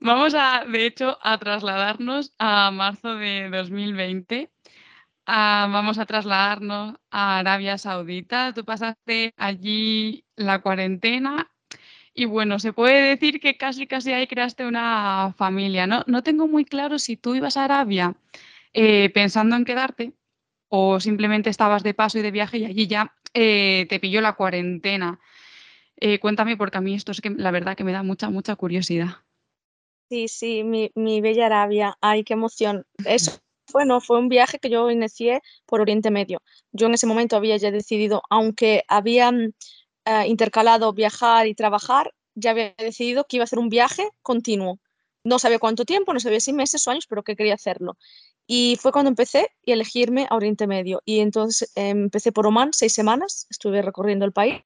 Vamos 0.00 0.34
a, 0.34 0.64
de 0.64 0.86
hecho, 0.86 1.16
a 1.22 1.38
trasladarnos 1.38 2.34
a 2.38 2.70
marzo 2.72 3.14
de 3.14 3.48
2020. 3.50 4.50
Ah, 5.26 5.68
vamos 5.72 5.98
a 5.98 6.04
trasladarnos 6.04 6.96
a 7.10 7.38
Arabia 7.38 7.78
Saudita. 7.78 8.52
Tú 8.52 8.64
pasaste 8.64 9.32
allí 9.38 10.26
la 10.36 10.60
cuarentena 10.60 11.53
y 12.14 12.26
bueno, 12.26 12.60
se 12.60 12.72
puede 12.72 13.02
decir 13.02 13.40
que 13.40 13.56
casi, 13.56 13.86
casi 13.86 14.12
ahí 14.12 14.26
creaste 14.28 14.66
una 14.66 15.34
familia, 15.36 15.86
¿no? 15.86 16.04
No 16.06 16.22
tengo 16.22 16.46
muy 16.46 16.64
claro 16.64 16.98
si 16.98 17.16
tú 17.16 17.34
ibas 17.34 17.56
a 17.56 17.64
Arabia 17.64 18.14
eh, 18.72 19.10
pensando 19.10 19.56
en 19.56 19.64
quedarte 19.64 20.12
o 20.68 21.00
simplemente 21.00 21.50
estabas 21.50 21.82
de 21.82 21.92
paso 21.92 22.18
y 22.18 22.22
de 22.22 22.30
viaje 22.30 22.58
y 22.58 22.64
allí 22.66 22.86
ya 22.86 23.14
eh, 23.34 23.86
te 23.88 23.98
pilló 23.98 24.20
la 24.20 24.34
cuarentena. 24.34 25.20
Eh, 25.96 26.20
cuéntame, 26.20 26.56
porque 26.56 26.78
a 26.78 26.80
mí 26.80 26.94
esto 26.94 27.10
es 27.10 27.20
que 27.20 27.30
la 27.30 27.50
verdad 27.50 27.76
que 27.76 27.84
me 27.84 27.92
da 27.92 28.02
mucha, 28.04 28.30
mucha 28.30 28.54
curiosidad. 28.54 29.08
Sí, 30.08 30.28
sí, 30.28 30.62
mi, 30.62 30.92
mi 30.94 31.20
bella 31.20 31.46
Arabia. 31.46 31.96
Ay, 32.00 32.22
qué 32.22 32.34
emoción. 32.34 32.86
Eso 33.04 33.32
bueno, 33.72 34.00
fue 34.00 34.18
un 34.18 34.28
viaje 34.28 34.58
que 34.60 34.70
yo 34.70 34.90
inicié 34.90 35.40
por 35.66 35.80
Oriente 35.80 36.10
Medio. 36.10 36.42
Yo 36.72 36.86
en 36.86 36.94
ese 36.94 37.06
momento 37.06 37.36
había 37.36 37.56
ya 37.56 37.70
decidido, 37.70 38.22
aunque 38.30 38.84
había 38.86 39.32
eh, 40.04 40.26
intercalado 40.26 40.92
viajar 40.92 41.46
y 41.46 41.54
trabajar, 41.54 42.14
ya 42.34 42.50
había 42.50 42.74
decidido 42.78 43.24
que 43.24 43.36
iba 43.36 43.44
a 43.44 43.44
hacer 43.44 43.58
un 43.58 43.68
viaje 43.68 44.08
continuo. 44.22 44.80
No 45.24 45.38
sabía 45.38 45.58
cuánto 45.58 45.84
tiempo, 45.84 46.12
no 46.12 46.20
sabía 46.20 46.40
si 46.40 46.52
meses 46.52 46.86
o 46.86 46.90
años, 46.90 47.06
pero 47.06 47.22
que 47.22 47.36
quería 47.36 47.54
hacerlo. 47.54 47.96
Y 48.46 48.78
fue 48.80 48.92
cuando 48.92 49.08
empecé 49.08 49.50
y 49.62 49.72
elegirme 49.72 50.26
a 50.28 50.36
Oriente 50.36 50.66
Medio. 50.66 51.00
Y 51.04 51.20
entonces 51.20 51.70
eh, 51.76 51.88
empecé 51.88 52.32
por 52.32 52.46
Oman, 52.46 52.72
seis 52.72 52.92
semanas, 52.92 53.46
estuve 53.50 53.80
recorriendo 53.82 54.24
el 54.24 54.32
país 54.32 54.62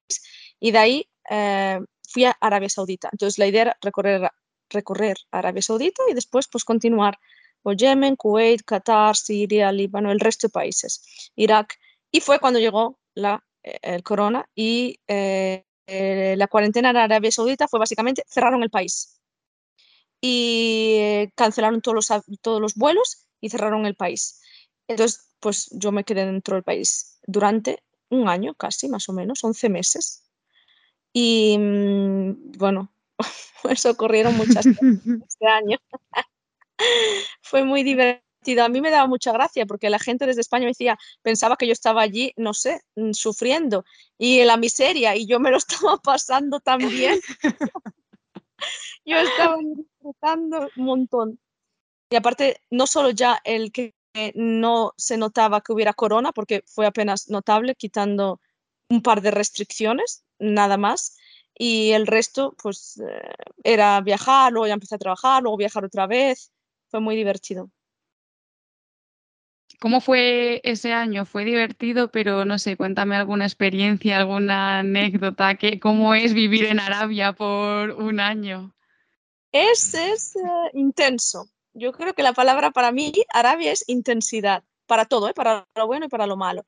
y 0.59 0.73
de 0.73 0.78
ahí 0.78 1.09
eh, 1.30 1.78
fui 2.09 2.25
a 2.25 2.37
Arabia 2.40 2.68
Saudita. 2.68 3.09
Entonces 3.12 3.38
la 3.38 3.47
idea 3.47 3.62
era 3.62 3.78
recorrer, 3.80 4.30
recorrer 4.71 5.16
Arabia 5.30 5.62
Saudita 5.62 6.02
y 6.11 6.14
después 6.14 6.49
pues 6.49 6.64
continuar 6.64 7.18
por 7.62 7.76
Yemen, 7.76 8.16
Kuwait, 8.16 8.62
Qatar, 8.62 9.16
Siria, 9.16 9.71
Líbano, 9.71 10.11
el 10.11 10.21
resto 10.21 10.49
de 10.49 10.52
países, 10.52 11.30
Irak. 11.37 11.78
Y 12.11 12.21
fue 12.21 12.40
cuando 12.40 12.59
llegó 12.59 12.99
la 13.14 13.45
el 13.62 14.02
corona 14.02 14.48
y 14.54 15.00
eh, 15.08 15.64
eh, 15.86 16.34
la 16.36 16.48
cuarentena 16.48 16.90
en 16.90 16.96
Arabia 16.96 17.30
Saudita 17.30 17.66
fue 17.66 17.78
básicamente 17.78 18.22
cerraron 18.28 18.62
el 18.62 18.70
país 18.70 19.18
y 20.20 20.96
eh, 20.98 21.32
cancelaron 21.34 21.80
todos 21.80 21.94
los, 21.94 22.22
todos 22.42 22.60
los 22.60 22.74
vuelos 22.74 23.26
y 23.40 23.50
cerraron 23.50 23.86
el 23.86 23.94
país. 23.94 24.42
Entonces, 24.88 25.30
pues 25.40 25.68
yo 25.72 25.92
me 25.92 26.04
quedé 26.04 26.26
dentro 26.26 26.56
del 26.56 26.64
país 26.64 27.20
durante 27.26 27.82
un 28.10 28.28
año 28.28 28.54
casi, 28.54 28.88
más 28.88 29.08
o 29.08 29.12
menos, 29.12 29.44
11 29.44 29.68
meses. 29.68 30.24
Y 31.12 31.56
mm, 31.58 32.52
bueno, 32.58 32.92
pues 33.62 33.86
ocurrieron 33.86 34.36
muchas 34.36 34.66
cosas 34.66 35.00
este 35.26 35.46
año. 35.46 35.78
Fue 37.42 37.64
muy 37.64 37.82
divertido 37.82 38.27
a 38.59 38.68
mí 38.68 38.80
me 38.80 38.90
daba 38.90 39.07
mucha 39.07 39.33
gracia 39.33 39.66
porque 39.66 39.90
la 39.90 39.99
gente 39.99 40.26
desde 40.26 40.40
España 40.40 40.64
me 40.64 40.71
decía, 40.71 40.99
pensaba 41.23 41.57
que 41.57 41.66
yo 41.66 41.73
estaba 41.73 42.02
allí, 42.02 42.33
no 42.37 42.54
sé, 42.54 42.80
mm, 42.97 43.12
sufriendo 43.12 43.85
y 44.16 44.40
en 44.40 44.47
la 44.47 44.57
miseria 44.57 45.16
y 45.16 45.26
yo 45.26 45.40
me 45.40 45.50
lo 45.50 45.57
estaba 45.92 45.97
pasando 45.99 46.61
también. 46.61 47.21
yo 49.04 49.16
estaba 49.16 49.57
disfrutando 49.59 50.68
un 50.76 50.85
montón. 50.85 51.40
Y 52.11 52.16
aparte, 52.16 52.62
no 52.71 52.87
solo 52.87 53.11
ya 53.11 53.38
el 53.45 53.71
que 53.71 53.95
no 54.35 54.92
se 54.97 55.16
notaba 55.16 55.61
que 55.61 55.73
hubiera 55.73 55.92
corona, 55.92 56.33
porque 56.33 56.64
fue 56.66 56.87
apenas 56.87 57.28
notable, 57.28 57.75
quitando 57.75 58.40
un 58.88 59.02
par 59.02 59.21
de 59.21 59.30
restricciones, 59.30 60.25
nada 60.38 60.76
más. 60.76 61.16
y 61.61 61.90
el 61.92 62.07
resto 62.07 62.54
pues 62.62 63.00
eh, 63.00 63.33
era 63.64 64.00
viajar, 64.00 64.52
luego 64.52 64.68
ya 64.68 64.75
empecé 64.75 64.95
a 64.95 64.99
trabajar, 64.99 65.42
luego 65.42 65.57
viajar 65.57 65.85
otra 65.85 66.07
vez, 66.07 66.52
fue 66.88 67.00
muy 67.00 67.16
divertido. 67.16 67.71
¿Cómo 69.80 70.00
fue 70.00 70.61
ese 70.64 70.92
año? 70.92 71.25
Fue 71.25 71.44
divertido, 71.44 72.11
pero 72.11 72.44
no 72.44 72.58
sé, 72.58 72.76
cuéntame 72.76 73.14
alguna 73.14 73.44
experiencia, 73.44 74.18
alguna 74.18 74.80
anécdota, 74.80 75.54
que, 75.54 75.78
¿cómo 75.78 76.14
es 76.14 76.35
vivir 76.35 76.64
en 76.64 76.80
Arabia 76.80 77.32
por 77.32 77.90
un 77.90 78.18
año? 78.18 78.75
Es, 79.52 79.94
eh, 79.94 80.40
intenso. 80.75 81.49
Yo 81.75 81.92
creo 81.92 82.12
que 82.12 82.25
la 82.25 82.32
palabra 82.32 82.73
para 82.73 82.90
mí, 82.90 83.12
Arabia, 83.32 83.70
es 83.70 83.85
intensidad, 83.87 84.64
para 84.87 85.04
todo, 85.04 85.28
¿eh? 85.28 85.35
para 85.35 85.68
lo 85.76 85.87
bueno 85.87 86.06
y 86.06 86.08
para 86.08 86.26
lo 86.26 86.37
malo. 86.37 86.64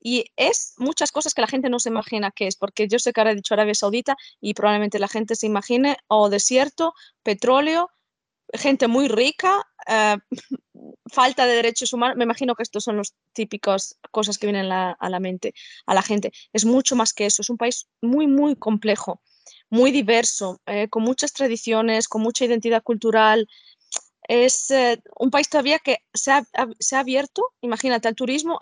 Y 0.00 0.24
es 0.36 0.74
muchas 0.78 1.12
cosas 1.12 1.34
que 1.34 1.42
la 1.42 1.46
gente 1.46 1.68
no 1.68 1.78
se 1.78 1.90
imagina 1.90 2.30
que 2.30 2.46
es, 2.46 2.56
porque 2.56 2.88
yo 2.88 2.98
sé 2.98 3.12
que 3.12 3.20
ahora 3.20 3.32
he 3.32 3.36
dicho 3.36 3.54
Arabia 3.54 3.74
Saudita 3.74 4.16
y 4.40 4.54
probablemente 4.54 4.98
la 4.98 5.08
gente 5.08 5.36
se 5.36 5.46
imagine 5.46 5.96
o 6.08 6.30
desierto, 6.30 6.94
petróleo, 7.22 7.90
gente 8.52 8.88
muy 8.88 9.08
rica, 9.08 9.62
eh, 9.86 10.16
falta 11.12 11.46
de 11.46 11.54
derechos 11.54 11.92
humanos. 11.92 12.16
Me 12.16 12.24
imagino 12.24 12.54
que 12.54 12.62
estos 12.62 12.84
son 12.84 12.96
los 12.96 13.14
típicos 13.32 13.96
cosas 14.10 14.38
que 14.38 14.46
vienen 14.46 14.70
a 14.72 14.96
la 15.00 15.20
mente 15.20 15.54
a 15.86 15.94
la 15.94 16.02
gente. 16.02 16.32
Es 16.52 16.64
mucho 16.64 16.96
más 16.96 17.12
que 17.12 17.26
eso. 17.26 17.42
Es 17.42 17.50
un 17.50 17.56
país 17.56 17.88
muy, 18.00 18.26
muy 18.26 18.56
complejo, 18.56 19.20
muy 19.70 19.90
diverso, 19.90 20.60
eh, 20.66 20.88
con 20.88 21.02
muchas 21.02 21.32
tradiciones, 21.32 22.08
con 22.08 22.22
mucha 22.22 22.44
identidad 22.44 22.82
cultural. 22.82 23.48
Es 24.26 24.70
eh, 24.70 25.02
un 25.18 25.30
país 25.30 25.48
todavía 25.48 25.78
que 25.78 25.98
se 26.12 26.32
ha, 26.32 26.46
se 26.78 26.96
ha 26.96 27.00
abierto, 27.00 27.52
imagínate, 27.60 28.08
al 28.08 28.14
turismo 28.14 28.58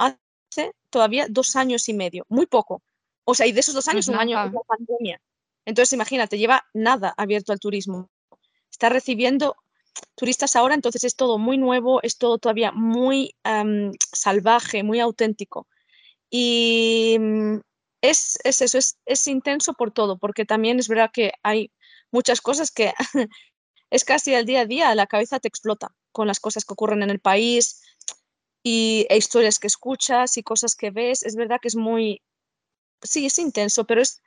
todavía 0.91 1.27
dos 1.29 1.57
años 1.57 1.89
y 1.89 1.95
medio, 1.95 2.25
muy 2.29 2.47
poco. 2.47 2.83
O 3.25 3.35
sea, 3.35 3.47
y 3.47 3.53
de 3.53 3.61
esos 3.61 3.75
dos 3.75 3.89
años, 3.89 4.09
un 4.09 4.17
año 4.17 4.43
de 4.43 4.59
pandemia. 4.67 5.21
Entonces, 5.65 5.93
imagínate, 5.93 6.39
lleva 6.39 6.65
nada 6.75 7.15
abierto 7.17 7.53
al 7.53 7.61
turismo. 7.61 8.11
Está 8.71 8.89
recibiendo 8.89 9.57
turistas 10.15 10.57
ahora, 10.57 10.75
entonces 10.75 11.05
es 11.05 11.17
todo 11.17 11.39
muy 11.39 11.59
nuevo, 11.59 12.03
es 12.03 12.19
todo 12.19 12.39
todavía 12.39 12.73
muy 12.73 13.35
salvaje, 14.13 14.83
muy 14.83 15.01
auténtico. 15.01 15.67
Y 16.31 17.17
mm, 17.21 17.61
es, 18.03 18.39
es 18.45 18.63
eso, 18.63 18.79
es, 18.79 18.99
es, 19.07 19.27
intenso 19.29 19.75
por 19.75 19.93
todo, 19.93 20.19
porque 20.19 20.45
también 20.45 20.79
es 20.79 20.89
verdad 20.89 21.11
que 21.13 21.33
hay 21.43 21.71
muchas 22.11 22.41
cosas 22.41 22.71
que 22.71 22.93
es 23.91 24.05
casi 24.05 24.35
al 24.35 24.47
día 24.47 24.61
a 24.63 24.67
día, 24.67 24.95
la 24.95 25.07
cabeza 25.07 25.41
te 25.41 25.49
explota 25.49 25.95
con 26.13 26.27
las 26.27 26.41
cosas 26.41 26.65
que 26.65 26.73
ocurren 26.73 27.03
en 27.03 27.11
el 27.11 27.21
país, 27.21 27.83
y 28.63 29.07
e 29.09 29.17
historias 29.17 29.59
que 29.59 29.67
escuchas 29.67 30.37
y 30.37 30.43
cosas 30.43 30.75
que 30.77 30.91
ves. 30.91 31.23
Es 31.23 31.37
verdad 31.37 31.59
que 31.61 31.69
es 31.69 31.77
muy, 31.77 32.23
sí, 33.03 33.27
es 33.27 33.39
intenso, 33.39 33.85
pero 33.85 34.01
es 34.01 34.23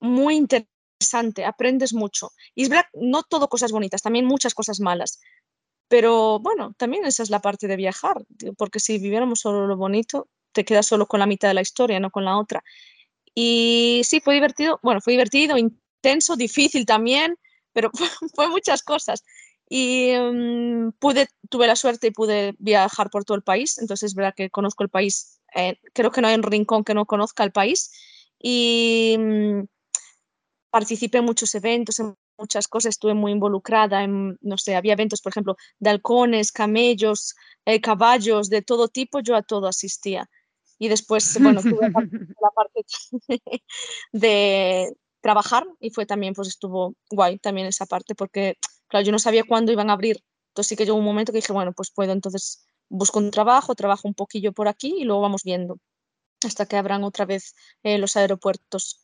muy 0.00 0.36
interesante, 0.36 0.70
aprendes 1.14 1.92
mucho. 1.94 2.30
Y 2.54 2.62
es 2.62 2.68
verdad, 2.68 2.86
no 2.94 3.22
todo 3.22 3.48
cosas 3.48 3.72
bonitas, 3.72 4.02
también 4.02 4.26
muchas 4.26 4.54
cosas 4.54 4.80
malas. 4.80 5.20
Pero 5.88 6.38
bueno, 6.40 6.74
también 6.76 7.04
esa 7.04 7.22
es 7.22 7.30
la 7.30 7.40
parte 7.40 7.66
de 7.66 7.76
viajar, 7.76 8.24
porque 8.56 8.80
si 8.80 8.98
viviéramos 8.98 9.40
solo 9.40 9.66
lo 9.66 9.76
bonito, 9.76 10.28
te 10.52 10.64
quedas 10.64 10.86
solo 10.86 11.06
con 11.06 11.20
la 11.20 11.26
mitad 11.26 11.48
de 11.48 11.54
la 11.54 11.62
historia, 11.62 12.00
no 12.00 12.10
con 12.10 12.24
la 12.24 12.38
otra. 12.38 12.62
Y 13.34 14.02
sí, 14.04 14.20
fue 14.20 14.34
divertido, 14.34 14.78
bueno, 14.82 15.00
fue 15.00 15.12
divertido, 15.12 15.56
intenso, 15.58 16.36
difícil 16.36 16.86
también, 16.86 17.36
pero 17.72 17.90
fue 18.34 18.48
muchas 18.48 18.82
cosas 18.82 19.24
y 19.70 20.12
mm, 20.18 20.92
pude, 20.98 21.28
tuve 21.48 21.66
la 21.68 21.76
suerte 21.76 22.08
y 22.08 22.10
pude 22.10 22.54
viajar 22.58 23.08
por 23.08 23.24
todo 23.24 23.36
el 23.36 23.42
país, 23.42 23.78
entonces 23.78 24.10
es 24.10 24.14
verdad 24.14 24.34
que 24.36 24.50
conozco 24.50 24.82
el 24.82 24.90
país, 24.90 25.40
eh, 25.54 25.78
creo 25.94 26.10
que 26.10 26.20
no 26.20 26.28
hay 26.28 26.34
un 26.34 26.42
rincón 26.42 26.84
que 26.84 26.92
no 26.92 27.06
conozca 27.06 27.44
el 27.44 27.52
país 27.52 27.92
y 28.38 29.16
mm, 29.18 29.60
participé 30.70 31.18
en 31.18 31.24
muchos 31.24 31.54
eventos, 31.54 31.98
en 32.00 32.14
muchas 32.38 32.68
cosas, 32.68 32.90
estuve 32.90 33.14
muy 33.14 33.32
involucrada 33.32 34.02
en, 34.02 34.38
no 34.40 34.58
sé, 34.58 34.76
había 34.76 34.94
eventos, 34.94 35.20
por 35.20 35.32
ejemplo, 35.32 35.56
de 35.78 35.90
halcones, 35.90 36.52
camellos, 36.52 37.34
eh, 37.64 37.80
caballos, 37.80 38.48
de 38.48 38.62
todo 38.62 38.88
tipo, 38.88 39.20
yo 39.20 39.36
a 39.36 39.42
todo 39.42 39.66
asistía. 39.68 40.28
Y 40.78 40.88
después, 40.88 41.38
bueno, 41.42 41.60
tuve 41.60 41.90
la 41.90 42.50
parte 42.54 42.84
de 44.12 44.96
trabajar 45.20 45.66
y 45.78 45.90
fue 45.90 46.06
también, 46.06 46.34
pues 46.34 46.48
estuvo 46.48 46.94
guay 47.10 47.38
también 47.38 47.66
esa 47.66 47.84
parte 47.86 48.14
porque 48.14 48.56
Claro, 48.90 49.06
yo 49.06 49.12
no 49.12 49.18
sabía 49.20 49.44
cuándo 49.44 49.72
iban 49.72 49.88
a 49.88 49.94
abrir. 49.94 50.22
Entonces 50.48 50.68
sí 50.68 50.76
que 50.76 50.84
llegó 50.84 50.98
un 50.98 51.04
momento 51.04 51.32
que 51.32 51.38
dije, 51.38 51.52
bueno, 51.52 51.72
pues 51.72 51.92
puedo, 51.92 52.12
entonces 52.12 52.66
busco 52.88 53.20
un 53.20 53.30
trabajo, 53.30 53.74
trabajo 53.76 54.08
un 54.08 54.14
poquillo 54.14 54.52
por 54.52 54.66
aquí 54.68 54.94
y 54.98 55.04
luego 55.04 55.22
vamos 55.22 55.44
viendo 55.44 55.78
hasta 56.44 56.66
que 56.66 56.76
abran 56.76 57.04
otra 57.04 57.24
vez 57.24 57.54
eh, 57.84 57.98
los 57.98 58.16
aeropuertos. 58.16 59.00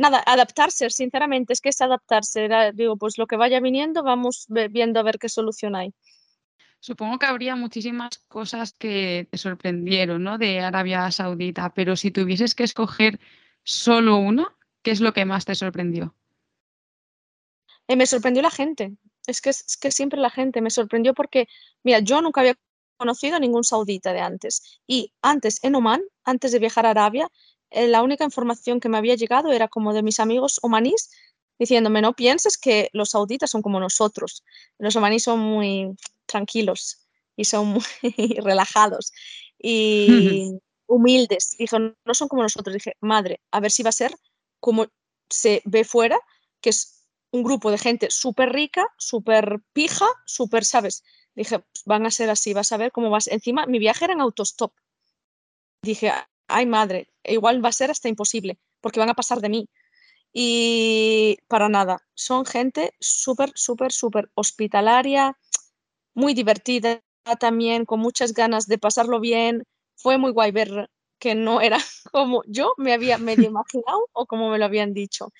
Nada, 0.00 0.22
adaptarse, 0.26 0.90
sinceramente, 0.90 1.52
es 1.52 1.60
que 1.60 1.70
es 1.70 1.80
adaptarse. 1.80 2.48
digo, 2.74 2.96
pues 2.96 3.18
lo 3.18 3.26
que 3.26 3.36
vaya 3.36 3.58
viniendo, 3.60 4.02
vamos 4.02 4.46
viendo 4.48 5.00
a 5.00 5.02
ver 5.02 5.18
qué 5.18 5.28
solución 5.28 5.74
hay. 5.74 5.92
Supongo 6.80 7.18
que 7.18 7.26
habría 7.26 7.56
muchísimas 7.56 8.18
cosas 8.28 8.72
que 8.72 9.26
te 9.30 9.38
sorprendieron, 9.38 10.22
¿no? 10.22 10.38
De 10.38 10.60
Arabia 10.60 11.10
Saudita, 11.10 11.74
pero 11.74 11.96
si 11.96 12.12
tuvieses 12.12 12.54
que 12.54 12.62
escoger 12.62 13.18
solo 13.64 14.16
una, 14.18 14.56
¿qué 14.82 14.92
es 14.92 15.00
lo 15.00 15.12
que 15.12 15.24
más 15.24 15.44
te 15.44 15.56
sorprendió? 15.56 16.14
Eh, 17.88 17.96
me 17.96 18.06
sorprendió 18.06 18.42
la 18.42 18.50
gente. 18.50 18.96
Es 19.26 19.40
que, 19.40 19.50
es 19.50 19.76
que 19.76 19.90
siempre 19.90 20.20
la 20.20 20.30
gente 20.30 20.60
me 20.60 20.70
sorprendió 20.70 21.14
porque, 21.14 21.48
mira, 21.82 21.98
yo 21.98 22.22
nunca 22.22 22.42
había 22.42 22.54
conocido 22.96 23.36
a 23.36 23.40
ningún 23.40 23.64
saudita 23.64 24.12
de 24.12 24.20
antes. 24.20 24.80
Y 24.86 25.12
antes, 25.22 25.62
en 25.64 25.74
Oman, 25.74 26.02
antes 26.24 26.52
de 26.52 26.58
viajar 26.58 26.86
a 26.86 26.90
Arabia, 26.90 27.28
la 27.70 28.02
única 28.02 28.24
información 28.24 28.80
que 28.80 28.88
me 28.88 28.98
había 28.98 29.14
llegado 29.14 29.52
era 29.52 29.68
como 29.68 29.92
de 29.92 30.02
mis 30.02 30.20
amigos 30.20 30.58
omaníes 30.62 31.10
diciéndome, 31.58 32.00
no 32.00 32.14
pienses 32.14 32.56
que 32.56 32.88
los 32.92 33.10
sauditas 33.10 33.50
son 33.50 33.62
como 33.62 33.80
nosotros. 33.80 34.44
Los 34.78 34.96
omaníes 34.96 35.24
son 35.24 35.40
muy 35.40 35.96
tranquilos 36.26 37.08
y 37.36 37.44
son 37.44 37.66
muy 37.68 37.82
relajados 38.42 39.12
y 39.58 40.52
humildes. 40.86 41.56
Dijo, 41.58 41.78
no 41.78 42.14
son 42.14 42.28
como 42.28 42.42
nosotros. 42.42 42.74
Dije, 42.74 42.94
madre, 43.00 43.40
a 43.50 43.60
ver 43.60 43.70
si 43.70 43.82
va 43.82 43.90
a 43.90 43.92
ser 43.92 44.14
como 44.60 44.86
se 45.28 45.62
ve 45.64 45.84
fuera, 45.84 46.18
que 46.60 46.70
es 46.70 47.06
un 47.30 47.42
grupo 47.42 47.70
de 47.70 47.78
gente 47.78 48.10
súper 48.10 48.52
rica, 48.52 48.86
súper 48.96 49.60
pija, 49.72 50.06
súper, 50.24 50.64
¿sabes? 50.64 51.04
Dije, 51.34 51.62
van 51.84 52.06
a 52.06 52.10
ser 52.10 52.30
así, 52.30 52.54
vas 52.54 52.72
a 52.72 52.78
ver 52.78 52.90
cómo 52.90 53.10
vas. 53.10 53.26
Encima, 53.26 53.66
mi 53.66 53.78
viaje 53.78 54.06
era 54.06 54.14
en 54.14 54.20
autostop. 54.20 54.72
Dije, 55.82 56.12
ay 56.48 56.66
madre, 56.66 57.08
igual 57.24 57.64
va 57.64 57.68
a 57.68 57.72
ser 57.72 57.90
hasta 57.90 58.08
imposible, 58.08 58.58
porque 58.80 59.00
van 59.00 59.10
a 59.10 59.14
pasar 59.14 59.40
de 59.40 59.48
mí. 59.48 59.68
Y 60.32 61.38
para 61.48 61.68
nada, 61.68 62.06
son 62.14 62.44
gente 62.44 62.94
súper, 63.00 63.52
súper, 63.54 63.92
súper 63.92 64.30
hospitalaria, 64.34 65.38
muy 66.14 66.34
divertida 66.34 67.00
también, 67.38 67.84
con 67.84 68.00
muchas 68.00 68.32
ganas 68.34 68.66
de 68.66 68.78
pasarlo 68.78 69.20
bien. 69.20 69.64
Fue 69.96 70.18
muy 70.18 70.32
guay 70.32 70.50
ver 70.50 70.90
que 71.18 71.34
no 71.34 71.60
era 71.60 71.78
como 72.12 72.42
yo 72.46 72.74
me 72.76 72.92
había 72.92 73.18
medio 73.18 73.46
imaginado 73.48 74.08
o 74.12 74.26
como 74.26 74.50
me 74.50 74.58
lo 74.58 74.64
habían 74.64 74.94
dicho. 74.94 75.32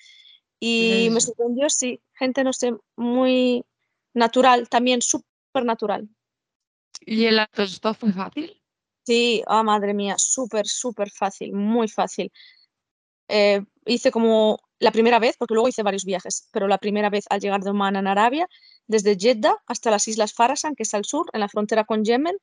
Y 0.61 1.07
me 1.11 1.21
sorprendió, 1.21 1.69
sí, 1.69 2.01
gente, 2.13 2.43
no 2.43 2.51
sé, 2.51 2.73
muy 2.97 3.63
natural, 4.13 4.67
también 4.67 5.01
súper 5.01 5.63
natural. 5.63 6.09
¿Y 6.99 7.25
el 7.25 7.39
autostop 7.39 7.95
fue 7.95 8.11
fácil? 8.11 8.58
Sí, 9.09 9.41
oh, 9.47 9.63
madre 9.63 9.95
mía, 9.95 10.19
súper, 10.19 10.67
súper 10.67 11.09
fácil, 11.09 11.51
muy 11.53 11.87
fácil. 11.87 12.31
Eh, 13.27 13.59
hice 13.87 14.11
como 14.11 14.59
la 14.77 14.91
primera 14.91 15.17
vez, 15.17 15.35
porque 15.35 15.55
luego 15.55 15.67
hice 15.67 15.81
varios 15.81 16.05
viajes, 16.05 16.47
pero 16.51 16.67
la 16.67 16.77
primera 16.77 17.09
vez 17.09 17.25
al 17.31 17.39
llegar 17.39 17.61
de 17.63 17.71
Oman 17.71 17.95
en 17.95 18.05
Arabia, 18.05 18.47
desde 18.85 19.17
Jeddah 19.17 19.55
hasta 19.65 19.89
las 19.89 20.07
Islas 20.07 20.33
Farasan, 20.33 20.75
que 20.75 20.83
es 20.83 20.93
al 20.93 21.05
sur, 21.05 21.25
en 21.33 21.39
la 21.39 21.49
frontera 21.49 21.85
con 21.85 22.05
Yemen, 22.05 22.37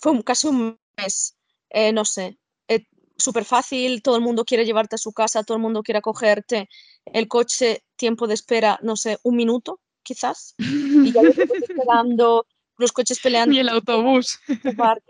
fue 0.00 0.24
casi 0.24 0.46
un 0.46 0.80
mes, 0.96 1.36
eh, 1.68 1.92
no 1.92 2.06
sé, 2.06 2.38
eh, 2.68 2.86
súper 3.18 3.44
fácil, 3.44 4.00
todo 4.00 4.16
el 4.16 4.22
mundo 4.22 4.46
quiere 4.46 4.64
llevarte 4.64 4.94
a 4.94 4.98
su 4.98 5.12
casa, 5.12 5.44
todo 5.44 5.58
el 5.58 5.62
mundo 5.62 5.82
quiere 5.82 5.98
acogerte, 5.98 6.70
el 7.04 7.28
coche, 7.28 7.84
tiempo 7.96 8.26
de 8.26 8.32
espera, 8.32 8.78
no 8.82 8.96
sé, 8.96 9.18
un 9.24 9.36
minuto 9.36 9.78
quizás, 10.02 10.54
y 10.56 11.12
ya 11.12 11.20
esperando, 11.20 12.46
los 12.78 12.92
coches 12.92 13.20
peleando. 13.20 13.54
Y 13.54 13.58
el 13.58 13.68
autobús. 13.68 14.40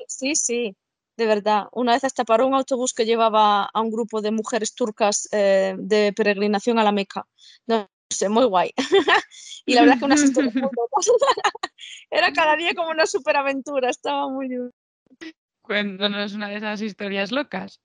Sí, 0.08 0.34
sí, 0.34 0.76
de 1.18 1.26
verdad. 1.26 1.66
Una 1.72 1.92
vez 1.92 2.04
hasta 2.04 2.24
paró 2.24 2.46
un 2.46 2.54
autobús 2.54 2.94
que 2.94 3.04
llevaba 3.04 3.64
a 3.64 3.80
un 3.80 3.90
grupo 3.90 4.22
de 4.22 4.30
mujeres 4.30 4.74
turcas 4.74 5.28
eh, 5.32 5.74
de 5.76 6.12
peregrinación 6.14 6.78
a 6.78 6.84
la 6.84 6.92
Meca. 6.92 7.26
No 7.66 7.90
sé, 8.08 8.28
muy 8.28 8.44
guay. 8.44 8.70
y 9.66 9.74
la 9.74 9.82
verdad 9.82 9.98
que 9.98 10.04
unas 10.04 10.22
historias 10.22 10.54
Era 12.10 12.32
cada 12.32 12.56
día 12.56 12.72
como 12.74 12.90
una 12.90 13.04
superaventura, 13.06 13.90
estaba 13.90 14.28
muy 14.28 14.48
divertido. 14.48 14.78
Cuéntanos 15.60 16.32
una 16.34 16.48
de 16.48 16.56
esas 16.56 16.80
historias 16.80 17.32
locas, 17.32 17.80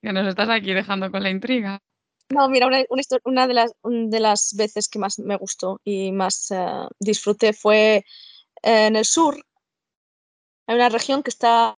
que 0.00 0.12
nos 0.12 0.26
estás 0.26 0.48
aquí 0.48 0.72
dejando 0.72 1.10
con 1.10 1.22
la 1.22 1.30
intriga. 1.30 1.80
No, 2.30 2.48
mira, 2.48 2.66
una, 2.66 3.46
de, 3.46 3.54
las, 3.54 3.72
de, 3.82 4.20
las, 4.20 4.54
veces 4.56 4.88
que 4.88 4.98
más 4.98 5.18
me 5.18 5.36
gustó 5.36 5.80
y 5.84 6.12
más 6.12 6.50
eh, 6.50 6.88
disfruté 6.98 7.52
fue 7.52 8.04
en 8.62 8.96
el 8.96 9.04
sur. 9.04 9.36
Hay 10.66 10.76
una 10.76 10.88
región 10.88 11.22
que 11.22 11.30
está 11.30 11.76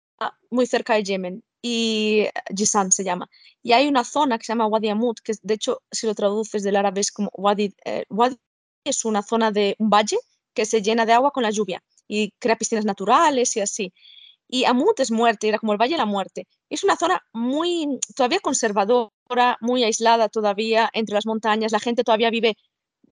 muy 0.56 0.66
cerca 0.66 0.94
de 0.94 1.04
Yemen 1.04 1.44
y 1.62 2.26
Jisan 2.56 2.92
se 2.92 3.04
llama. 3.04 3.28
Y 3.62 3.72
hay 3.72 3.88
una 3.88 4.04
zona 4.04 4.38
que 4.38 4.44
se 4.44 4.52
llama 4.52 4.66
Wadi 4.66 4.88
Amut, 4.88 5.20
que 5.20 5.34
de 5.42 5.54
hecho, 5.54 5.82
si 5.92 6.06
lo 6.06 6.14
traduces 6.14 6.62
del 6.62 6.76
árabe 6.76 7.00
es 7.00 7.12
como 7.12 7.30
Wadi, 7.34 7.74
eh, 7.84 8.04
Wadi 8.10 8.36
es 8.84 9.04
una 9.04 9.22
zona 9.22 9.50
de 9.50 9.76
un 9.78 9.90
valle 9.90 10.18
que 10.54 10.64
se 10.64 10.82
llena 10.82 11.06
de 11.06 11.12
agua 11.12 11.30
con 11.32 11.42
la 11.42 11.50
lluvia 11.50 11.82
y 12.08 12.32
crea 12.38 12.56
piscinas 12.56 12.84
naturales 12.84 13.56
y 13.56 13.60
así. 13.60 13.92
Y 14.48 14.64
Amut 14.64 15.00
es 15.00 15.10
muerte, 15.10 15.48
era 15.48 15.58
como 15.58 15.72
el 15.72 15.78
Valle 15.78 15.94
de 15.94 15.98
la 15.98 16.06
Muerte. 16.06 16.46
Es 16.70 16.84
una 16.84 16.96
zona 16.96 17.20
muy, 17.32 17.98
todavía 18.14 18.38
conservadora, 18.40 19.58
muy 19.60 19.82
aislada 19.84 20.28
todavía 20.28 20.88
entre 20.92 21.14
las 21.14 21.26
montañas. 21.26 21.72
La 21.72 21.80
gente 21.80 22.04
todavía 22.04 22.30
vive, 22.30 22.56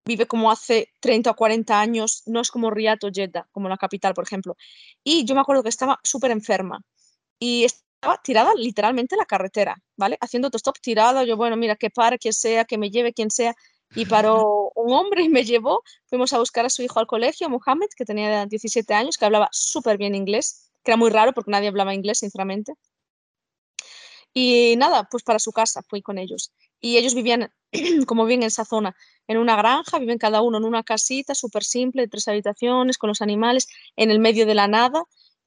vive 0.04 0.26
como 0.26 0.50
hace 0.50 0.88
30 1.00 1.30
o 1.32 1.36
40 1.36 1.80
años, 1.80 2.22
no 2.26 2.40
es 2.40 2.50
como 2.50 2.70
Riyadh 2.70 3.04
o 3.04 3.10
Jeddah, 3.12 3.48
como 3.52 3.68
la 3.68 3.76
capital, 3.76 4.14
por 4.14 4.24
ejemplo. 4.24 4.56
Y 5.02 5.24
yo 5.24 5.34
me 5.34 5.40
acuerdo 5.40 5.64
que 5.64 5.70
estaba 5.70 5.98
súper 6.04 6.30
enferma 6.30 6.82
y 7.38 7.64
estaba 7.64 8.20
tirada 8.22 8.52
literalmente 8.56 9.14
en 9.14 9.18
la 9.18 9.26
carretera, 9.26 9.76
¿vale? 9.96 10.18
Haciendo 10.20 10.46
autostop 10.46 10.78
tirada. 10.80 11.24
Yo, 11.24 11.36
bueno, 11.36 11.56
mira, 11.56 11.76
que 11.76 11.90
pare, 11.90 12.18
quien 12.18 12.34
sea, 12.34 12.64
que 12.64 12.78
me 12.78 12.90
lleve 12.90 13.12
quien 13.12 13.30
sea. 13.30 13.54
Y 13.94 14.06
paró 14.06 14.72
un 14.74 14.92
hombre 14.92 15.22
y 15.22 15.28
me 15.28 15.44
llevó. 15.44 15.82
Fuimos 16.06 16.32
a 16.32 16.38
buscar 16.38 16.66
a 16.66 16.70
su 16.70 16.82
hijo 16.82 17.00
al 17.00 17.06
colegio, 17.06 17.48
Mohamed, 17.48 17.88
que 17.96 18.04
tenía 18.04 18.46
17 18.46 18.94
años, 18.94 19.16
que 19.16 19.24
hablaba 19.24 19.48
súper 19.52 19.98
bien 19.98 20.14
inglés 20.14 20.64
que 20.84 20.92
era 20.92 20.96
muy 20.96 21.10
raro 21.10 21.32
porque 21.32 21.50
nadie 21.50 21.68
hablaba 21.68 21.94
inglés, 21.94 22.18
sinceramente. 22.18 22.74
Y 24.32 24.74
nada, 24.76 25.08
pues 25.10 25.22
para 25.22 25.38
su 25.38 25.52
casa 25.52 25.82
fui 25.88 26.02
con 26.02 26.18
ellos. 26.18 26.52
Y 26.80 26.98
ellos 26.98 27.14
vivían, 27.14 27.52
como 28.06 28.26
bien 28.26 28.42
en 28.42 28.48
esa 28.48 28.64
zona, 28.64 28.94
en 29.26 29.38
una 29.38 29.56
granja, 29.56 29.98
viven 29.98 30.18
cada 30.18 30.42
uno 30.42 30.58
en 30.58 30.64
una 30.64 30.82
casita 30.82 31.34
súper 31.34 31.64
simple, 31.64 32.02
de 32.02 32.08
tres 32.08 32.28
habitaciones, 32.28 32.98
con 32.98 33.08
los 33.08 33.22
animales, 33.22 33.68
en 33.96 34.10
el 34.10 34.18
medio 34.18 34.44
de 34.44 34.54
la 34.54 34.68
nada, 34.68 35.04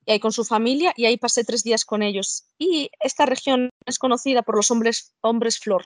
y 0.07 0.13
ahí 0.13 0.19
con 0.21 0.31
su 0.31 0.45
familia, 0.45 0.93
y 0.95 1.05
ahí 1.05 1.17
pasé 1.17 1.43
tres 1.43 1.63
días 1.63 1.83
con 1.83 2.01
ellos. 2.01 2.45
Y 2.57 2.89
esta 3.01 3.25
región 3.25 3.69
es 3.85 3.99
conocida 3.99 4.41
por 4.41 4.55
los 4.55 4.71
hombres, 4.71 5.13
hombres 5.19 5.59
flor. 5.59 5.85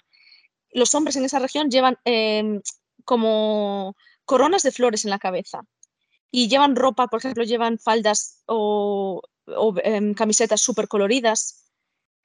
Los 0.69 0.93
hombres 0.93 1.15
en 1.15 1.25
esa 1.25 1.39
región 1.39 1.71
llevan 1.71 1.97
em, 2.05 2.61
como 3.03 3.95
coronas 4.23 4.61
de 4.61 4.71
flores 4.71 5.05
en 5.05 5.09
la 5.09 5.17
cabeza 5.17 5.61
y 6.29 6.47
llevan 6.49 6.75
ropa, 6.75 7.07
por 7.07 7.19
ejemplo, 7.19 7.43
llevan 7.43 7.79
faldas 7.79 8.43
o 8.45 9.23
em, 9.83 10.13
camisetas 10.13 10.61
súper 10.61 10.87
coloridas. 10.87 11.70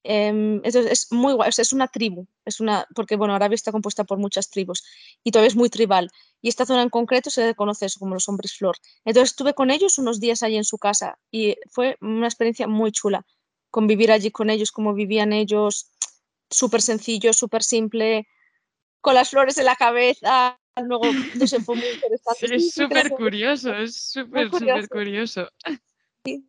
Em, 0.04 0.60
es 0.64 1.10
muy 1.10 1.32
guay, 1.32 1.50
es 1.56 1.72
una 1.72 1.88
tribu, 1.88 2.26
es 2.44 2.60
una, 2.60 2.86
porque 2.94 3.16
bueno, 3.16 3.34
Arabia 3.34 3.56
está 3.56 3.72
compuesta 3.72 4.04
por 4.04 4.18
muchas 4.18 4.50
tribus 4.50 4.84
y 5.24 5.32
todavía 5.32 5.48
es 5.48 5.56
muy 5.56 5.68
tribal. 5.68 6.10
Y 6.40 6.48
esta 6.48 6.64
zona 6.64 6.82
en 6.82 6.90
concreto 6.90 7.28
se 7.30 7.54
conoce 7.54 7.86
como 7.98 8.14
los 8.14 8.28
hombres 8.28 8.56
flor. 8.56 8.76
Entonces 9.04 9.30
estuve 9.30 9.54
con 9.54 9.70
ellos 9.70 9.98
unos 9.98 10.20
días 10.20 10.42
allí 10.42 10.56
en 10.56 10.64
su 10.64 10.78
casa 10.78 11.18
y 11.32 11.56
fue 11.70 11.96
una 12.00 12.26
experiencia 12.26 12.68
muy 12.68 12.92
chula 12.92 13.26
convivir 13.76 14.10
allí 14.10 14.30
con 14.30 14.48
ellos, 14.48 14.72
como 14.72 14.94
vivían 14.94 15.34
ellos, 15.34 15.90
súper 16.48 16.80
sencillo, 16.80 17.34
súper 17.34 17.62
simple, 17.62 18.26
con 19.02 19.14
las 19.14 19.28
flores 19.28 19.58
en 19.58 19.66
la 19.66 19.76
cabeza. 19.76 20.58
Luego, 20.82 21.04
no 21.34 21.46
sé, 21.46 21.60
fue 21.60 21.76
muy 21.76 21.86
interesante. 21.86 22.56
Es 22.56 22.72
súper 22.72 23.10
curioso, 23.10 23.74
es 23.74 23.94
súper, 23.96 24.50
súper 24.50 24.88
curioso. 24.88 25.50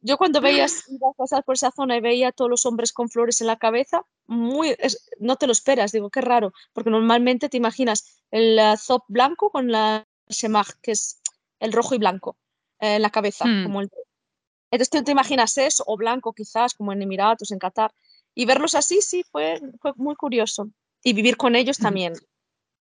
Yo 0.02 0.18
cuando 0.18 0.42
veías, 0.42 0.86
ibas 0.90 1.12
a 1.14 1.18
pasar 1.18 1.44
por 1.44 1.56
esa 1.56 1.72
zona 1.72 1.98
y 1.98 2.02
veía 2.02 2.30
a 2.30 2.32
todos 2.32 2.50
los 2.50 2.66
hombres 2.66 2.94
con 2.94 3.10
flores 3.10 3.42
en 3.42 3.48
la 3.48 3.58
cabeza, 3.58 4.02
muy, 4.28 4.76
no 5.20 5.36
te 5.36 5.48
lo 5.48 5.52
esperas, 5.54 5.92
digo, 5.92 6.10
qué 6.10 6.22
raro, 6.22 6.54
porque 6.74 6.90
normalmente 6.90 7.50
te 7.50 7.58
imaginas 7.58 8.22
el 8.32 8.60
uh, 8.60 8.78
zop 8.78 9.04
blanco 9.08 9.50
con 9.50 9.72
la 9.72 10.06
semaj, 10.28 10.68
que 10.82 10.92
es 10.92 11.22
el 11.60 11.72
rojo 11.72 11.96
y 11.96 11.98
blanco, 11.98 12.38
eh, 12.80 12.96
en 12.96 13.02
la 13.02 13.10
cabeza. 13.10 13.46
Hmm. 13.46 13.64
Como 13.64 13.82
el... 13.82 13.90
Entonces 14.72 14.90
te, 14.90 15.02
te, 15.02 15.12
imaginas 15.12 15.58
eso, 15.58 15.84
o 15.88 15.98
blanco 15.98 16.34
quizás, 16.34 16.74
como 16.74 16.92
en 16.92 17.02
Emiratos, 17.02 17.52
en 17.52 17.60
Qatar. 17.60 17.94
Y 18.36 18.46
verlos 18.46 18.76
así, 18.76 19.02
sí, 19.02 19.24
fue, 19.32 19.60
fue 19.82 19.94
muy 19.96 20.16
curioso. 20.16 20.70
Y 21.04 21.14
vivir 21.14 21.38
con 21.38 21.56
ellos 21.56 21.78
también. 21.78 22.14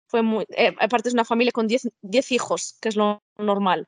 Fue 0.09 0.23
muy, 0.23 0.45
eh, 0.51 0.75
aparte 0.81 1.09
es 1.09 1.15
una 1.15 1.25
familia 1.25 1.53
con 1.53 1.67
10 1.69 2.33
hijos, 2.33 2.77
que 2.81 2.89
es 2.89 2.97
lo 2.97 3.23
normal. 3.39 3.87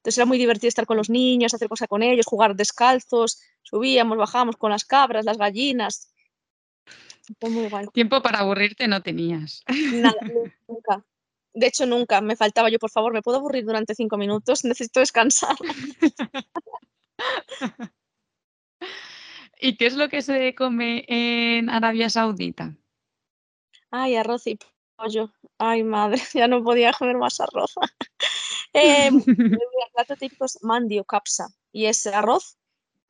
Entonces 0.00 0.16
era 0.16 0.24
muy 0.24 0.38
divertido 0.38 0.68
estar 0.68 0.86
con 0.86 0.96
los 0.96 1.10
niños, 1.10 1.52
hacer 1.52 1.68
cosas 1.68 1.86
con 1.86 2.02
ellos, 2.02 2.24
jugar 2.24 2.56
descalzos, 2.56 3.42
subíamos, 3.60 4.16
bajábamos 4.16 4.56
con 4.56 4.70
las 4.70 4.86
cabras, 4.86 5.26
las 5.26 5.36
gallinas. 5.36 6.10
Tiempo 7.92 8.22
para 8.22 8.38
aburrirte 8.38 8.88
no 8.88 9.02
tenías. 9.02 9.62
Nada, 9.92 10.16
nunca. 10.66 11.04
De 11.52 11.66
hecho, 11.66 11.84
nunca. 11.84 12.22
Me 12.22 12.34
faltaba 12.34 12.70
yo, 12.70 12.78
por 12.78 12.90
favor, 12.90 13.12
¿me 13.12 13.20
puedo 13.20 13.36
aburrir 13.36 13.66
durante 13.66 13.94
cinco 13.94 14.16
minutos? 14.16 14.64
Necesito 14.64 15.00
descansar. 15.00 15.56
¿Y 19.60 19.76
qué 19.76 19.84
es 19.84 19.96
lo 19.96 20.08
que 20.08 20.22
se 20.22 20.54
come 20.54 21.04
en 21.08 21.68
Arabia 21.68 22.08
Saudita? 22.08 22.74
Ay, 23.90 24.16
arroz 24.16 24.46
y 24.46 24.58
pollo. 25.00 25.30
Ay, 25.58 25.82
madre, 25.82 26.20
ya 26.34 26.48
no 26.48 26.62
podía 26.62 26.92
comer 26.92 27.16
más 27.16 27.40
arroz. 27.40 27.74
Eh, 28.72 29.08
el 29.26 29.58
plato 29.92 30.14
típico 30.14 30.44
es 30.44 30.62
mandi 30.62 31.00
o 31.00 31.04
capsa 31.04 31.48
y 31.72 31.86
es 31.86 32.06
arroz 32.06 32.56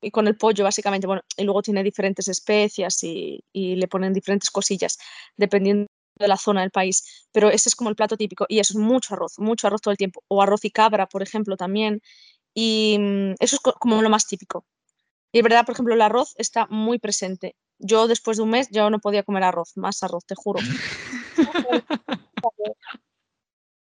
y 0.01 0.11
con 0.11 0.27
el 0.27 0.39
pollo 0.39 0.65
básicamente. 0.65 1.07
Bueno, 1.07 1.21
y 1.37 1.45
luego 1.45 1.61
tiene 1.61 1.83
diferentes 1.83 2.29
especias 2.29 3.05
y, 3.05 3.45
le 3.53 3.87
ponen 3.87 4.15
diferentes 4.15 4.51
cosillas 4.51 4.99
dependiendo 5.37 5.87
de 6.15 6.29
la 6.29 6.39
zona 6.39 6.63
del 6.63 6.71
país. 6.71 7.27
Pero 7.31 7.51
ese 7.51 7.69
es 7.69 7.77
como 7.77 7.91
el 7.91 7.97
plato 7.97 8.17
típico 8.17 8.47
y 8.49 8.59
eso 8.59 8.73
es 8.73 8.79
mucho 8.79 9.13
arroz, 9.13 9.39
mucho 9.39 9.67
arroz 9.67 9.83
todo 9.83 9.93
el 9.93 9.99
tiempo. 9.99 10.23
O 10.29 10.41
arroz 10.41 10.65
y 10.65 10.71
cabra, 10.71 11.07
por 11.07 11.23
ejemplo, 11.23 11.59
también. 11.59 12.01
Y 12.55 12.97
mm, 12.99 13.35
eso 13.39 13.57
es 13.57 13.61
como 13.79 14.01
lo 14.01 14.09
más 14.09 14.27
típico. 14.27 14.65
Y 15.31 15.41
es 15.41 15.45
verdad, 15.45 15.67
por 15.67 15.75
ejemplo, 15.75 15.93
el 15.93 16.01
arroz 16.01 16.35
está 16.39 16.67
muy 16.71 16.99
presente. 16.99 17.55
Yo 17.79 18.09
después 18.09 18.39
de 18.39 18.45
un 18.45 18.51
mes 18.51 18.69
ya 18.71 18.89
no 18.89 18.99
podía 18.99 19.25
comer 19.25 19.45
arroz, 19.45 19.77
más 19.77 20.03
arroz, 20.03 20.25
te 20.25 20.35
juro. 20.35 20.61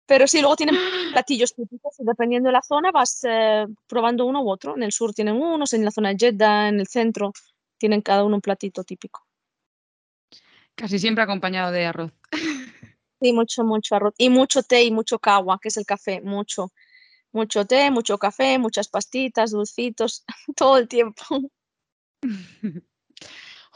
Pero 0.06 0.26
sí, 0.26 0.40
luego 0.40 0.56
tienen 0.56 0.74
platillos 1.12 1.54
típicos 1.54 1.94
y 2.00 2.04
dependiendo 2.04 2.48
de 2.48 2.52
la 2.52 2.62
zona 2.62 2.90
vas 2.90 3.20
eh, 3.22 3.64
probando 3.86 4.26
uno 4.26 4.42
u 4.42 4.50
otro. 4.50 4.74
En 4.76 4.82
el 4.82 4.90
sur 4.90 5.14
tienen 5.14 5.36
unos, 5.36 5.72
en 5.72 5.84
la 5.84 5.92
zona 5.92 6.08
de 6.08 6.16
Jeddah, 6.18 6.68
en 6.68 6.80
el 6.80 6.88
centro, 6.88 7.32
tienen 7.78 8.02
cada 8.02 8.24
uno 8.24 8.34
un 8.34 8.40
platito 8.40 8.82
típico. 8.82 9.24
Casi 10.74 10.98
siempre 10.98 11.22
acompañado 11.22 11.70
de 11.70 11.86
arroz. 11.86 12.12
Sí, 13.20 13.32
mucho, 13.32 13.64
mucho 13.64 13.94
arroz. 13.94 14.14
Y 14.18 14.30
mucho 14.30 14.62
té 14.62 14.82
y 14.82 14.90
mucho 14.90 15.18
cagua, 15.18 15.58
que 15.60 15.68
es 15.68 15.76
el 15.76 15.86
café, 15.86 16.20
mucho. 16.22 16.72
Mucho 17.32 17.64
té, 17.64 17.90
mucho 17.90 18.18
café, 18.18 18.58
muchas 18.58 18.88
pastitas, 18.88 19.52
dulcitos, 19.52 20.24
todo 20.56 20.78
el 20.78 20.88
tiempo. 20.88 21.22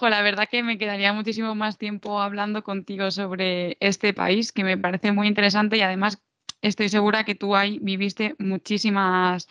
la 0.00 0.22
verdad 0.22 0.48
que 0.50 0.62
me 0.62 0.78
quedaría 0.78 1.12
muchísimo 1.12 1.54
más 1.54 1.78
tiempo 1.78 2.20
hablando 2.20 2.62
contigo 2.62 3.11
sobre 3.11 3.76
este 3.80 4.12
país, 4.12 4.52
que 4.52 4.64
me 4.64 4.76
parece 4.76 5.12
muy 5.12 5.28
interesante 5.28 5.76
y 5.76 5.83
además 5.83 6.20
estoy 6.62 6.88
segura 6.88 7.24
que 7.24 7.35
tú 7.35 7.54
ahí 7.57 7.78
viviste 7.80 8.35
muchísimas 8.38 9.48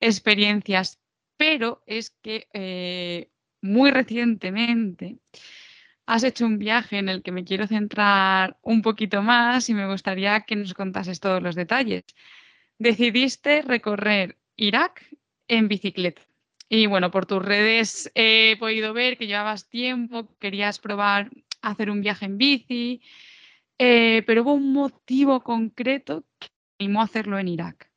experiencias, 0.00 1.00
pero 1.36 1.82
es 1.86 2.10
que 2.22 2.48
eh, 2.52 3.30
muy 3.62 3.90
recientemente 3.90 5.18
has 6.06 6.24
hecho 6.24 6.46
un 6.46 6.58
viaje 6.58 6.98
en 6.98 7.08
el 7.08 7.22
que 7.22 7.32
me 7.32 7.44
quiero 7.44 7.66
centrar 7.66 8.58
un 8.62 8.82
poquito 8.82 9.22
más 9.22 9.68
y 9.68 9.74
me 9.74 9.86
gustaría 9.86 10.40
que 10.42 10.56
nos 10.56 10.74
contases 10.74 11.20
todos 11.20 11.42
los 11.42 11.54
detalles. 11.54 12.04
Decidiste 12.78 13.62
recorrer 13.62 14.38
Irak 14.56 15.06
en 15.48 15.68
bicicleta. 15.68 16.29
Y 16.72 16.86
bueno, 16.86 17.10
por 17.10 17.26
tus 17.26 17.44
redes 17.44 18.12
he 18.14 18.56
podido 18.60 18.94
ver 18.94 19.18
que 19.18 19.26
llevabas 19.26 19.68
tiempo, 19.68 20.28
querías 20.38 20.78
probar 20.78 21.28
hacer 21.62 21.90
un 21.90 22.00
viaje 22.00 22.26
en 22.26 22.38
bici, 22.38 23.02
eh, 23.76 24.22
pero 24.24 24.42
hubo 24.42 24.54
un 24.54 24.72
motivo 24.72 25.42
concreto 25.42 26.24
que 26.38 26.46
animó 26.78 27.00
a 27.00 27.04
hacerlo 27.04 27.40
en 27.40 27.48
Irak. 27.48 27.90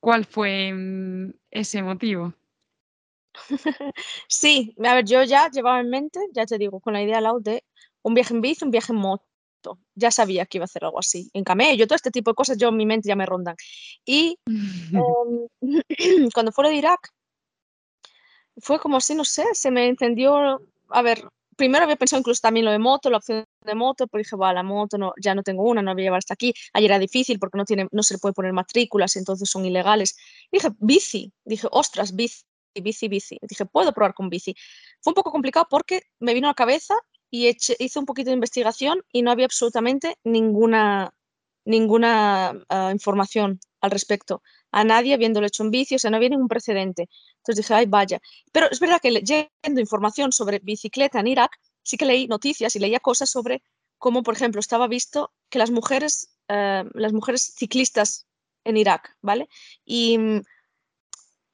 ¿Cuál 0.00 0.24
fue 0.24 0.72
mm, 0.74 1.34
ese 1.52 1.84
motivo? 1.84 2.34
Sí, 4.28 4.74
a 4.84 4.94
ver, 4.96 5.04
yo 5.04 5.22
ya 5.22 5.48
llevaba 5.48 5.78
en 5.78 5.88
mente, 5.88 6.18
ya 6.32 6.46
te 6.46 6.58
digo, 6.58 6.80
con 6.80 6.94
la 6.94 7.02
idea 7.02 7.18
al 7.18 7.42
de 7.44 7.62
un 8.02 8.14
viaje 8.14 8.34
en 8.34 8.40
bici, 8.40 8.64
un 8.64 8.72
viaje 8.72 8.92
en 8.92 8.98
moto. 8.98 9.78
Ya 9.94 10.10
sabía 10.10 10.46
que 10.46 10.58
iba 10.58 10.64
a 10.64 10.66
hacer 10.66 10.84
algo 10.84 10.98
así. 10.98 11.30
En 11.32 11.44
camello, 11.44 11.86
todo 11.86 11.94
este 11.94 12.10
tipo 12.10 12.32
de 12.32 12.34
cosas, 12.34 12.58
yo 12.58 12.70
en 12.70 12.76
mi 12.76 12.86
mente 12.86 13.08
ya 13.08 13.14
me 13.14 13.24
rondan. 13.24 13.54
Y 14.04 14.36
em, 14.46 15.48
cuando 16.34 16.50
fue 16.50 16.68
de 16.68 16.74
Irak, 16.74 17.12
fue 18.58 18.78
como 18.78 19.00
si, 19.00 19.14
no 19.14 19.24
sé, 19.24 19.44
se 19.52 19.70
me 19.70 19.88
encendió, 19.88 20.60
a 20.88 21.02
ver, 21.02 21.28
primero 21.56 21.84
había 21.84 21.96
pensado 21.96 22.20
incluso 22.20 22.40
también 22.40 22.64
lo 22.66 22.72
de 22.72 22.78
moto, 22.78 23.10
la 23.10 23.18
opción 23.18 23.44
de 23.62 23.74
moto, 23.74 24.06
pero 24.06 24.20
dije, 24.20 24.36
va, 24.36 24.52
la 24.52 24.62
moto 24.62 24.98
no, 24.98 25.12
ya 25.20 25.34
no 25.34 25.42
tengo 25.42 25.62
una, 25.64 25.82
no 25.82 25.92
voy 25.94 26.02
a 26.02 26.04
llevar 26.04 26.18
hasta 26.18 26.34
aquí. 26.34 26.54
Ayer 26.72 26.90
era 26.90 26.98
difícil 26.98 27.38
porque 27.38 27.58
no, 27.58 27.64
tiene, 27.64 27.88
no 27.90 28.02
se 28.02 28.14
le 28.14 28.18
puede 28.18 28.34
poner 28.34 28.52
matrículas, 28.52 29.16
entonces 29.16 29.48
son 29.50 29.64
ilegales. 29.64 30.16
dije, 30.50 30.68
bici, 30.78 31.32
dije, 31.44 31.68
ostras, 31.70 32.14
bici, 32.14 32.42
bici, 32.74 33.08
bici. 33.08 33.38
dije, 33.42 33.66
puedo 33.66 33.92
probar 33.92 34.14
con 34.14 34.28
bici. 34.28 34.54
Fue 35.00 35.12
un 35.12 35.14
poco 35.14 35.30
complicado 35.32 35.66
porque 35.70 36.02
me 36.20 36.34
vino 36.34 36.48
a 36.48 36.50
la 36.50 36.54
cabeza 36.54 36.94
y 37.30 37.48
hice 37.48 37.98
un 37.98 38.06
poquito 38.06 38.30
de 38.30 38.34
investigación 38.34 39.02
y 39.12 39.22
no 39.22 39.30
había 39.30 39.46
absolutamente 39.46 40.16
ninguna, 40.24 41.14
ninguna 41.64 42.60
ah, 42.68 42.90
información 42.92 43.58
al 43.84 43.90
respecto. 43.90 44.42
A 44.72 44.82
nadie 44.82 45.14
habiéndolo 45.14 45.46
hecho 45.46 45.62
en 45.62 45.70
bici, 45.70 45.94
o 45.94 45.98
sea, 45.98 46.10
no 46.10 46.16
había 46.16 46.30
ningún 46.30 46.48
precedente. 46.48 47.08
Entonces 47.36 47.56
dije, 47.56 47.74
ay, 47.74 47.86
vaya. 47.86 48.20
Pero 48.50 48.68
es 48.70 48.80
verdad 48.80 49.00
que 49.00 49.10
leyendo 49.10 49.80
información 49.80 50.32
sobre 50.32 50.58
bicicleta 50.58 51.20
en 51.20 51.26
Irak, 51.26 51.52
sí 51.82 51.96
que 51.96 52.06
leí 52.06 52.26
noticias 52.26 52.74
y 52.74 52.78
leía 52.78 52.98
cosas 53.00 53.30
sobre 53.30 53.62
cómo, 53.98 54.22
por 54.22 54.34
ejemplo, 54.34 54.58
estaba 54.58 54.88
visto 54.88 55.32
que 55.50 55.58
las 55.58 55.70
mujeres, 55.70 56.30
eh, 56.48 56.84
las 56.94 57.12
mujeres 57.12 57.54
ciclistas 57.56 58.26
en 58.64 58.78
Irak, 58.78 59.16
¿vale? 59.20 59.48
Y 59.84 60.16
mm, 60.16 60.42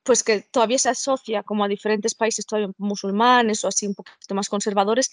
pues 0.04 0.22
que 0.22 0.42
todavía 0.42 0.78
se 0.78 0.88
asocia 0.90 1.42
como 1.42 1.64
a 1.64 1.68
diferentes 1.68 2.14
países 2.14 2.46
todavía 2.46 2.72
musulmanes 2.78 3.64
o 3.64 3.68
así 3.68 3.86
un 3.88 3.94
poquito 3.94 4.34
más 4.34 4.48
conservadores 4.48 5.10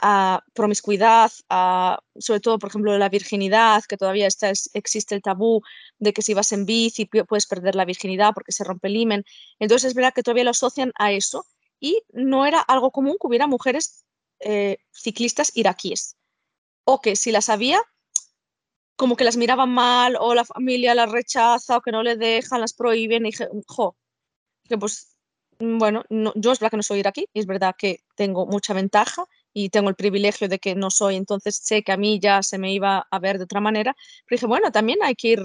a 0.00 0.42
promiscuidad, 0.54 1.30
a, 1.48 1.98
sobre 2.18 2.40
todo, 2.40 2.58
por 2.58 2.70
ejemplo, 2.70 2.96
la 2.98 3.08
virginidad, 3.08 3.82
que 3.84 3.96
todavía 3.96 4.26
está, 4.26 4.52
existe 4.72 5.14
el 5.14 5.22
tabú 5.22 5.62
de 5.98 6.12
que 6.12 6.22
si 6.22 6.34
vas 6.34 6.52
en 6.52 6.66
bici 6.66 7.06
puedes 7.06 7.46
perder 7.46 7.74
la 7.74 7.84
virginidad 7.84 8.32
porque 8.34 8.52
se 8.52 8.64
rompe 8.64 8.88
el 8.88 8.96
himen. 8.96 9.24
Entonces 9.58 9.88
es 9.88 9.94
verdad 9.94 10.14
que 10.14 10.22
todavía 10.22 10.44
lo 10.44 10.50
asocian 10.50 10.92
a 10.96 11.12
eso 11.12 11.46
y 11.80 12.02
no 12.12 12.46
era 12.46 12.60
algo 12.60 12.90
común 12.90 13.16
que 13.20 13.26
hubiera 13.26 13.46
mujeres 13.46 14.04
eh, 14.40 14.78
ciclistas 14.92 15.52
iraquíes. 15.54 16.16
O 16.84 17.00
que 17.00 17.16
si 17.16 17.30
las 17.32 17.48
había, 17.48 17.80
como 18.96 19.16
que 19.16 19.24
las 19.24 19.36
miraban 19.36 19.70
mal 19.70 20.16
o 20.18 20.34
la 20.34 20.44
familia 20.44 20.94
las 20.94 21.10
rechaza 21.10 21.76
o 21.76 21.80
que 21.80 21.92
no 21.92 22.02
le 22.02 22.16
dejan, 22.16 22.60
las 22.60 22.72
prohíben 22.72 23.26
y 23.26 23.30
dije, 23.30 23.48
jo, 23.66 23.96
que 24.68 24.78
pues 24.78 25.16
bueno, 25.58 26.02
yo 26.08 26.52
es 26.52 26.58
verdad 26.58 26.70
que 26.70 26.76
no 26.76 26.82
soy 26.82 27.00
iraquí 27.00 27.28
y 27.32 27.40
es 27.40 27.46
verdad 27.46 27.74
que 27.78 28.00
tengo 28.16 28.46
mucha 28.46 28.74
ventaja 28.74 29.26
y 29.52 29.68
tengo 29.68 29.88
el 29.88 29.94
privilegio 29.94 30.48
de 30.48 30.58
que 30.58 30.74
no 30.74 30.90
soy, 30.90 31.16
entonces 31.16 31.56
sé 31.56 31.82
que 31.82 31.92
a 31.92 31.96
mí 31.96 32.18
ya 32.20 32.42
se 32.42 32.58
me 32.58 32.72
iba 32.72 33.06
a 33.10 33.18
ver 33.18 33.38
de 33.38 33.44
otra 33.44 33.60
manera, 33.60 33.94
pero 34.26 34.36
dije, 34.36 34.46
bueno, 34.46 34.72
también 34.72 34.98
hay 35.02 35.14
que 35.14 35.28
ir, 35.28 35.42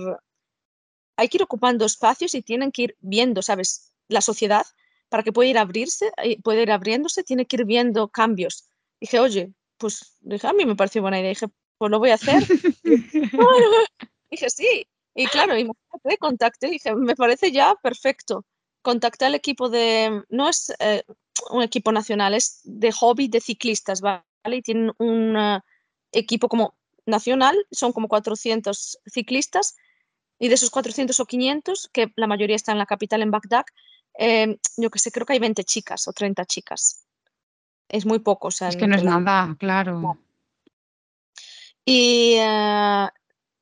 hay 1.17 1.28
que 1.28 1.38
ir 1.38 1.43
ocupando 1.43 1.86
espacios 1.86 2.34
y 2.36 2.41
tienen 2.41 2.72
que 2.72 2.84
ir 2.84 2.98
viendo, 3.00 3.41
¿sabes? 3.41 3.93
La 4.08 4.22
sociedad, 4.22 4.65
para 5.10 5.24
que 5.24 5.34
pueda 5.34 5.50
ir 5.50 5.58
abrirse, 5.58 6.12
eh, 6.24 6.41
pueda 6.41 6.62
ir 6.62 6.72
abriéndose, 6.72 7.24
tiene 7.24 7.46
que 7.46 7.58
ir 7.58 7.65
viendo 7.65 8.10
cambios. 8.10 8.70
Dije, 9.00 9.20
oye, 9.20 9.54
pues 9.78 10.17
dije, 10.22 10.48
a 10.48 10.54
mí 10.54 10.65
me 10.65 10.76
pareció 10.76 11.02
buena 11.02 11.20
idea, 11.20 11.30
dije, 11.30 11.48
pues 11.78 11.91
lo 11.91 12.00
voy 12.00 12.12
a 12.12 12.15
hacer. 12.15 12.43
dije, 14.32 14.50
sí, 14.50 14.88
y 15.15 15.26
claro, 15.28 15.58
imagínate, 15.58 16.17
contacté, 16.20 16.70
dije, 16.70 16.96
me 16.96 17.15
parece 17.15 17.52
ya 17.52 17.76
perfecto. 17.82 18.46
Contacté 18.84 19.26
al 19.26 19.36
equipo 19.36 19.67
de, 19.70 20.24
no 20.30 20.48
es 20.48 20.72
eh, 20.80 21.04
un 21.50 21.63
equipo 21.63 21.91
nacional, 21.91 22.34
es 22.34 22.62
de 22.63 22.91
hobby 22.91 23.28
de 23.28 23.41
ciclistas, 23.41 24.02
¿vale? 24.02 24.23
Y 24.45 24.62
tienen 24.62 24.91
un 24.97 25.36
eh, 25.38 25.62
equipo 26.12 26.47
como 26.50 26.76
nacional, 27.06 27.56
son 27.71 27.93
como 27.93 28.08
400 28.08 29.00
ciclistas, 29.06 29.76
y 30.39 30.50
de 30.50 30.56
esos 30.56 30.69
400 30.69 31.19
o 31.19 31.26
500, 31.26 31.89
que 31.91 32.12
la 32.15 32.28
mayoría 32.28 32.56
está 32.56 32.71
en 32.71 32.78
la 32.78 32.86
capital, 32.86 33.21
en 33.21 33.32
Bagdad, 33.32 33.65
em, 34.13 34.58
yo 34.78 34.89
que 34.91 35.00
sé, 35.00 35.12
creo 35.12 35.26
que 35.26 35.34
hay 35.34 35.39
20 35.39 35.63
chicas 35.63 36.08
o 36.08 36.13
30 36.13 36.45
chicas. 36.45 37.04
Es 37.89 38.06
muy 38.06 38.19
poco. 38.19 38.50
es 38.50 38.76
que 38.76 38.88
no 38.88 38.95
es 38.95 39.04
nada, 39.04 39.56
claro. 39.58 40.19
Y, 41.86 42.36
eh, 42.38 43.08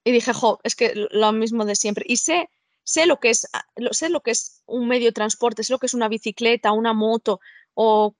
y 0.03 0.11
dije, 0.11 0.33
jo, 0.33 0.59
es 0.63 0.75
que 0.75 0.93
lo 1.11 1.31
mismo 1.31 1.63
de 1.63 1.75
siempre. 1.75 2.05
Y 2.07 2.17
sé, 2.17 2.49
sé, 2.83 3.05
lo 3.05 3.19
que 3.19 3.29
es, 3.29 3.47
sé 3.91 4.09
lo 4.09 4.21
que 4.21 4.31
es 4.31 4.63
un 4.65 4.87
medio 4.87 5.07
de 5.07 5.13
transporte, 5.13 5.63
sé 5.63 5.71
lo 5.71 5.79
que 5.79 5.85
es 5.85 5.93
una 5.93 6.07
bicicleta, 6.07 6.71
una 6.71 6.93
moto, 6.93 7.39
o 7.75 8.15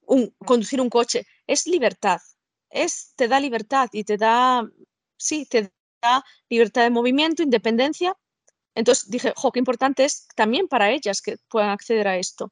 conducir 0.46 0.80
un 0.82 0.89
coche, 0.89 1.26
es 1.48 1.65
libertad, 1.68 2.20
es, 2.70 3.13
te 3.15 3.28
da 3.28 3.39
libertad 3.39 3.89
y 3.94 4.04
te 4.04 4.18
da, 4.18 4.63
sí, 5.18 5.46
te 5.46 5.72
da 6.02 6.24
libertad 6.50 6.84
de 6.84 6.89
movimiento, 6.91 7.44
independencia. 7.44 8.15
Entonces 8.76 9.10
dije, 9.10 9.34
jo, 9.36 9.52
qué 9.52 9.60
importante 9.60 10.06
es 10.06 10.28
también 10.36 10.68
para 10.68 10.91
ellas 10.91 11.22
que 11.22 11.38
puedan 11.50 11.70
acceder 11.70 12.08
a 12.08 12.18
esto. 12.18 12.52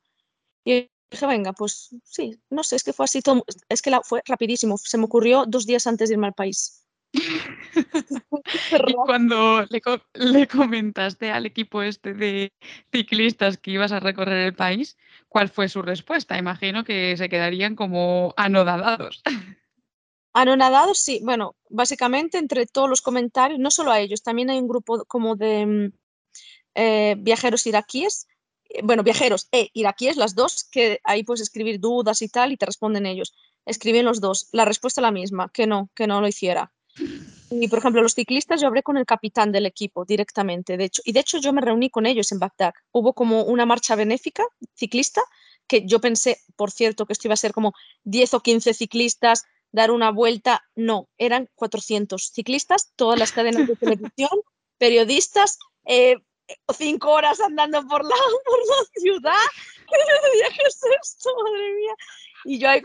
Y 0.65 0.89
dije, 1.11 1.27
venga, 1.27 1.53
pues 1.53 1.89
sí, 2.03 2.39
no 2.49 2.63
sé, 2.63 2.77
es 2.77 2.83
que 2.83 2.93
fue 2.93 3.05
así, 3.05 3.21
todo, 3.21 3.43
es 3.69 3.81
que 3.81 3.91
la, 3.91 4.01
fue 4.01 4.21
rapidísimo, 4.25 4.77
se 4.77 4.97
me 4.97 5.05
ocurrió 5.05 5.45
dos 5.47 5.65
días 5.65 5.87
antes 5.87 6.09
de 6.09 6.15
irme 6.15 6.27
al 6.27 6.33
país. 6.33 6.82
Y 7.13 8.93
cuando 9.05 9.65
le, 10.13 10.47
comentaste 10.47 11.31
al 11.31 11.45
equipo 11.45 11.81
este 11.81 12.13
de 12.13 12.51
ciclistas 12.91 13.57
que 13.57 13.71
ibas 13.71 13.91
a 13.91 13.99
recorrer 13.99 14.47
el 14.47 14.55
país, 14.55 14.97
¿cuál 15.27 15.49
fue 15.49 15.69
su 15.69 15.81
respuesta? 15.81 16.37
Imagino 16.37 16.83
que 16.83 17.15
se 17.17 17.29
quedarían 17.29 17.75
como 17.75 18.33
anodadados. 18.37 19.21
Anonadados, 20.33 20.97
sí. 20.97 21.19
Bueno, 21.23 21.55
básicamente 21.69 22.39
entre 22.39 22.65
todos 22.65 22.89
los 22.89 23.01
comentarios, 23.01 23.59
no 23.59 23.69
solo 23.69 23.91
a 23.91 23.99
ellos, 23.99 24.23
también 24.23 24.49
hay 24.49 24.57
un 24.57 24.67
grupo 24.67 25.05
como 25.05 25.35
de 25.35 25.65
mm, 25.65 25.91
eh, 26.75 27.15
viajeros 27.19 27.67
iraquíes, 27.67 28.27
eh, 28.69 28.81
bueno, 28.83 29.03
viajeros 29.03 29.47
e 29.51 29.69
iraquíes, 29.73 30.17
las 30.17 30.33
dos, 30.33 30.63
que 30.63 30.99
ahí 31.03 31.23
puedes 31.23 31.41
escribir 31.41 31.79
dudas 31.79 32.23
y 32.23 32.29
tal 32.29 32.51
y 32.51 32.57
te 32.57 32.65
responden 32.65 33.05
ellos. 33.05 33.35
Escriben 33.65 34.05
los 34.05 34.19
dos. 34.19 34.49
La 34.51 34.65
respuesta 34.65 35.01
es 35.01 35.03
la 35.03 35.11
misma, 35.11 35.49
que 35.53 35.67
no, 35.67 35.89
que 35.93 36.07
no 36.07 36.19
lo 36.19 36.27
hiciera. 36.27 36.73
Y, 37.49 37.67
por 37.67 37.79
ejemplo, 37.79 38.01
los 38.01 38.13
ciclistas, 38.13 38.61
yo 38.61 38.67
hablé 38.67 38.83
con 38.83 38.97
el 38.97 39.05
capitán 39.05 39.51
del 39.51 39.65
equipo 39.65 40.05
directamente, 40.05 40.77
de 40.77 40.85
hecho, 40.85 41.01
y 41.05 41.11
de 41.11 41.19
hecho 41.19 41.39
yo 41.39 41.53
me 41.53 41.61
reuní 41.61 41.89
con 41.89 42.05
ellos 42.05 42.31
en 42.31 42.39
Bagdad. 42.39 42.73
Hubo 42.91 43.13
como 43.13 43.43
una 43.43 43.65
marcha 43.65 43.95
benéfica 43.95 44.43
ciclista, 44.75 45.21
que 45.67 45.85
yo 45.85 45.99
pensé, 45.99 46.39
por 46.55 46.71
cierto, 46.71 47.05
que 47.05 47.13
esto 47.13 47.27
iba 47.27 47.33
a 47.33 47.37
ser 47.37 47.53
como 47.53 47.73
10 48.03 48.33
o 48.35 48.39
15 48.41 48.73
ciclistas, 48.73 49.45
dar 49.71 49.91
una 49.91 50.11
vuelta. 50.11 50.63
No, 50.75 51.09
eran 51.17 51.49
400 51.55 52.31
ciclistas, 52.31 52.91
todas 52.95 53.19
las 53.19 53.31
cadenas 53.31 53.67
de 53.67 53.75
televisión, 53.75 54.31
periodistas, 54.77 55.57
eh, 55.85 56.17
cinco 56.77 57.11
horas 57.11 57.39
andando 57.39 57.85
por 57.87 58.03
la, 58.03 58.15
por 58.45 58.59
la 58.59 59.01
ciudad. 59.01 59.33
Y 59.93 60.39
yo 60.41 60.49
¿qué 60.49 60.63
es 60.67 60.81
esto? 61.01 61.29
Madre 61.43 61.73
mía. 61.75 61.93
Y 62.45 62.57
yo 62.57 62.69
ahí, 62.69 62.81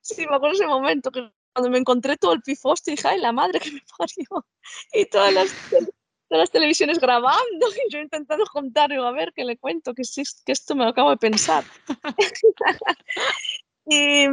sí, 0.00 0.26
me 0.26 0.36
acuerdo 0.36 0.54
ese 0.54 0.66
momento 0.66 1.10
que 1.10 1.30
cuando 1.56 1.70
me 1.70 1.78
encontré 1.78 2.18
todo 2.18 2.34
el 2.34 2.42
pifosto, 2.42 2.90
dije, 2.90 3.08
ay, 3.08 3.18
la 3.18 3.32
madre 3.32 3.60
que 3.60 3.72
me 3.72 3.80
parió. 3.98 4.46
Y 4.92 5.06
todas 5.06 5.32
las, 5.32 5.48
todas 5.70 5.88
las 6.28 6.50
televisiones 6.50 6.98
grabando 6.98 7.66
y 7.70 7.90
yo 7.90 7.98
intentando 7.98 8.44
contar, 8.44 8.92
a 8.92 9.10
ver, 9.12 9.32
¿qué 9.34 9.42
le 9.42 9.56
cuento? 9.56 9.94
Que, 9.94 10.02
que 10.44 10.52
esto 10.52 10.74
me 10.74 10.84
lo 10.84 10.90
acabo 10.90 11.08
de 11.08 11.16
pensar. 11.16 11.64
y 13.86 14.26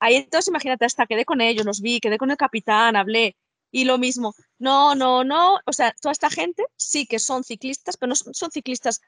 ahí 0.00 0.16
entonces, 0.16 0.48
imagínate, 0.48 0.84
hasta 0.84 1.06
quedé 1.06 1.24
con 1.24 1.40
ellos, 1.40 1.64
los 1.64 1.80
vi, 1.80 2.00
quedé 2.00 2.18
con 2.18 2.32
el 2.32 2.36
capitán, 2.36 2.96
hablé. 2.96 3.36
Y 3.70 3.84
lo 3.84 3.96
mismo, 3.96 4.34
no, 4.58 4.96
no, 4.96 5.22
no, 5.22 5.60
o 5.64 5.72
sea, 5.72 5.94
toda 6.00 6.10
esta 6.10 6.28
gente 6.28 6.64
sí 6.74 7.06
que 7.06 7.20
son 7.20 7.44
ciclistas, 7.44 7.96
pero 7.96 8.08
no 8.08 8.16
son, 8.16 8.34
son 8.34 8.50
ciclistas 8.50 9.00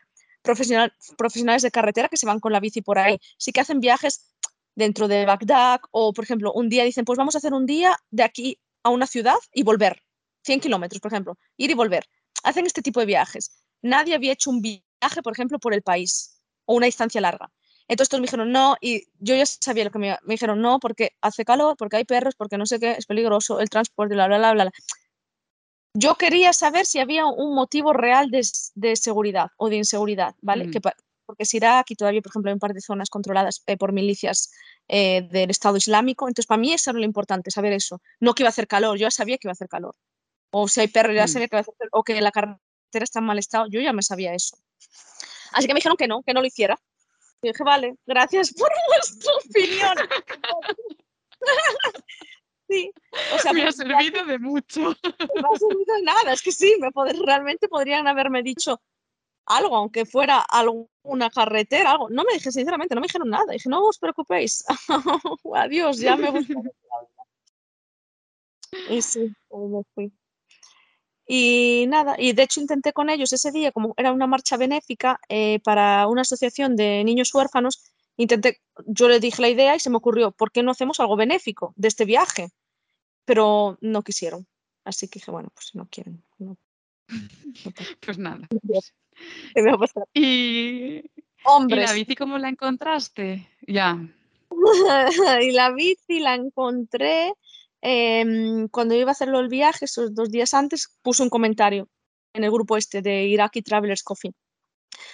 profesional, 0.43 0.93
profesionales 1.17 1.63
de 1.63 1.73
carretera 1.73 2.09
que 2.09 2.17
se 2.17 2.27
van 2.27 2.39
con 2.39 2.53
la 2.53 2.61
bici 2.61 2.81
por 2.81 3.01
ahí, 3.01 3.19
sí 3.39 3.51
que 3.51 3.61
hacen 3.61 3.81
viajes 3.81 4.37
dentro 4.79 5.09
de 5.09 5.27
Bagdad 5.27 5.81
o, 5.91 6.13
por 6.13 6.25
ejemplo, 6.25 6.53
un 6.53 6.69
día 6.69 6.85
dicen, 6.85 7.05
pues 7.05 7.19
vamos 7.19 7.35
a 7.35 7.39
hacer 7.39 7.53
un 7.53 7.67
día 7.67 7.97
de 8.11 8.23
aquí 8.23 8.61
a 8.85 8.91
una 8.91 9.09
ciudad 9.09 9.37
y 9.53 9.65
volver, 9.65 10.05
100 10.45 10.61
kilómetros, 10.61 11.01
por 11.01 11.13
ejemplo, 11.13 11.37
ir 11.57 11.71
y 11.73 11.75
volver. 11.75 12.07
Hacen 12.45 12.65
este 12.65 12.81
tipo 12.81 13.01
de 13.01 13.07
viajes. 13.07 13.51
Nadie 13.83 14.15
había 14.15 14.33
hecho 14.33 14.51
un 14.51 14.63
viaje, 14.63 15.21
por 15.25 15.33
ejemplo, 15.33 15.59
por 15.59 15.75
el 15.75 15.83
país 15.83 16.41
o 16.65 16.75
una 16.77 16.87
distancia 16.87 17.21
larga. 17.21 17.51
Entonces 17.89 18.09
todos 18.09 18.21
me 18.21 18.27
dijeron 18.27 18.53
no 18.53 18.77
y 18.81 19.09
yo 19.19 19.35
ya 19.35 19.47
sabía 19.47 19.85
lo 19.85 19.91
que 19.91 19.99
me, 19.99 20.11
me 20.23 20.35
dijeron 20.35 20.61
no 20.61 20.79
porque 20.79 21.17
hace 21.23 21.45
calor, 21.45 21.77
porque 21.77 21.97
hay 21.97 22.05
perros, 22.05 22.37
porque 22.37 22.57
no 22.57 22.65
sé 22.65 22.79
qué, 22.79 22.93
es 22.93 23.07
peligroso, 23.07 23.59
el 23.59 23.71
transporte, 23.71 24.15
bla, 24.15 24.29
bla, 24.29 24.39
bla, 24.39 24.53
bla. 24.53 24.73
Yo 25.95 26.15
quería 26.15 26.53
saber 26.53 26.87
si 26.87 27.01
había 27.01 27.27
un 27.27 27.57
motivo 27.57 27.93
real 27.93 28.31
de, 28.31 28.47
de 28.77 28.95
seguridad 28.95 29.49
o 29.57 29.69
de 29.71 29.77
inseguridad, 29.77 30.37
¿vale? 30.41 30.69
Mm. 30.69 30.71
Que, 30.71 30.81
porque 31.29 31.43
es 31.43 31.53
Irak 31.53 31.91
y 31.91 31.95
todavía, 31.95 32.23
por 32.23 32.31
ejemplo, 32.31 32.49
hay 32.49 32.55
un 32.55 32.59
par 32.59 32.73
de 32.73 32.81
zonas 32.81 33.11
controladas 33.11 33.63
eh, 33.67 33.77
por 33.77 33.93
milicias 33.93 34.51
eh, 34.89 35.29
del 35.31 35.51
Estado 35.51 35.77
Islámico. 35.77 36.27
Entonces, 36.27 36.47
para 36.47 36.59
mí 36.59 36.73
eso 36.73 36.89
era 36.89 36.99
lo 36.99 37.05
importante, 37.05 37.51
saber 37.51 37.75
eso. 37.75 38.01
No 38.19 38.33
que 38.33 38.45
iba 38.45 38.49
a 38.49 38.57
hacer 38.57 38.67
calor, 38.67 38.97
yo 38.97 39.03
ya 39.03 39.11
sabía 39.11 39.37
que 39.37 39.47
iba 39.47 39.51
a 39.51 39.53
hacer 39.53 39.69
calor. 39.69 39.95
O 40.51 40.69
si 40.69 40.81
hay 40.81 40.89
perros, 40.89 41.15
ya 41.15 41.27
mm. 41.27 41.29
sabía 41.29 41.49
que 41.49 41.57
iba 41.57 41.59
a 41.59 41.61
hacer 41.61 41.75
calor. 41.77 41.91
O 41.93 42.03
que 42.03 42.19
la 42.23 42.33
carretera 42.33 43.05
está 43.05 43.19
en 43.19 43.27
mal 43.27 43.39
estado, 43.39 43.67
yo 43.69 43.79
ya 43.79 43.93
me 43.93 44.03
sabía 44.03 44.33
eso. 44.33 44.57
Así 45.53 45.67
que 45.67 45.75
me 45.75 45.81
dijeron 45.81 45.99
que 45.99 46.09
no, 46.09 46.23
que 46.23 46.33
no 46.33 46.41
lo 46.41 46.47
hiciera. 46.47 46.81
Y 47.43 47.49
dije, 47.49 47.63
vale, 47.63 47.97
gracias 48.07 48.55
por 48.55 48.71
vuestra 48.89 49.33
opinión. 49.45 49.97
sí, 52.71 52.91
o 53.35 53.39
sea, 53.39 53.53
me 53.53 53.65
ha 53.65 53.73
servido 53.73 54.25
de 54.25 54.39
mucho. 54.39 54.81
Me 55.35 55.43
ha 55.43 55.59
servido 55.59 55.95
de 55.95 56.03
nada, 56.05 56.33
es 56.33 56.41
que 56.41 56.53
sí, 56.53 56.75
me 56.81 56.91
realmente 57.27 57.69
podrían 57.69 58.07
haberme 58.09 58.43
dicho, 58.43 58.81
algo, 59.49 59.77
aunque 59.77 60.07
fuera 60.07 60.41
alguna 60.41 61.31
carretera, 61.31 61.93
algo. 61.93 62.09
No 62.11 62.25
me 62.25 62.35
dije, 62.35 62.53
sinceramente, 62.53 62.95
no 62.95 63.01
me 63.01 63.07
dijeron 63.07 63.31
nada. 63.31 63.53
Dije, 63.53 63.69
no 63.69 63.87
os 63.87 63.99
preocupéis. 63.99 64.65
Adiós, 65.55 65.99
ya 65.99 66.17
me 66.17 66.31
gusta. 66.31 66.55
y 68.91 69.03
sí, 69.03 69.33
me 69.51 69.83
fui. 69.95 70.13
Y 71.31 71.85
nada, 71.89 72.17
y 72.19 72.33
de 72.33 72.43
hecho 72.45 72.61
intenté 72.61 72.95
con 72.95 73.11
ellos 73.11 73.33
ese 73.35 73.53
día, 73.53 73.71
como 73.71 73.93
era 73.99 74.13
una 74.13 74.27
marcha 74.27 74.57
benéfica 74.57 75.21
eh, 75.29 75.61
para 75.63 76.07
una 76.07 76.23
asociación 76.23 76.75
de 76.75 77.05
niños 77.05 77.35
huérfanos, 77.35 77.85
intenté, 78.17 78.63
yo 78.87 79.09
le 79.09 79.21
dije 79.21 79.43
la 79.43 79.51
idea 79.51 79.77
y 79.77 79.81
se 79.81 79.91
me 79.91 79.99
ocurrió, 79.99 80.31
¿por 80.31 80.53
qué 80.53 80.63
no 80.63 80.71
hacemos 80.71 81.01
algo 81.01 81.17
benéfico 81.17 81.75
de 81.77 81.89
este 81.89 82.07
viaje? 82.07 82.49
Pero 83.27 83.77
no 83.83 84.03
quisieron. 84.03 84.47
Así 84.85 85.07
que 85.07 85.19
dije, 85.19 85.31
bueno, 85.31 85.51
pues 85.53 85.67
si 85.67 85.77
no 85.77 85.87
quieren. 85.91 86.25
pues 88.01 88.17
nada. 88.17 88.49
¿Qué 89.55 89.63
me 89.63 89.71
va 89.71 89.77
a 89.77 89.79
pasar? 89.79 90.05
Y, 90.15 91.03
Hombres. 91.45 91.85
¿Y 91.85 91.87
la 91.87 91.93
bici 91.93 92.15
cómo 92.15 92.39
la 92.39 92.49
encontraste? 92.49 93.49
Ya. 93.67 93.99
y 95.43 95.51
la 95.53 95.71
bici 95.73 96.21
la 96.21 96.35
encontré 96.35 97.33
em, 97.81 98.69
cuando 98.69 98.95
iba 98.95 99.11
a 99.11 99.13
hacerlo 99.13 99.41
el 99.41 99.49
viaje, 99.49 99.85
esos 99.85 100.15
dos 100.15 100.31
días 100.31 100.55
antes, 100.55 100.99
puse 101.03 101.23
un 101.23 101.31
comentario 101.31 101.89
en 102.33 102.45
el 102.45 102.51
grupo 102.51 102.77
este 102.77 103.03
de 103.03 103.25
Iraqi 103.27 103.63
Travelers 103.63 104.03
Coffee. 104.03 104.33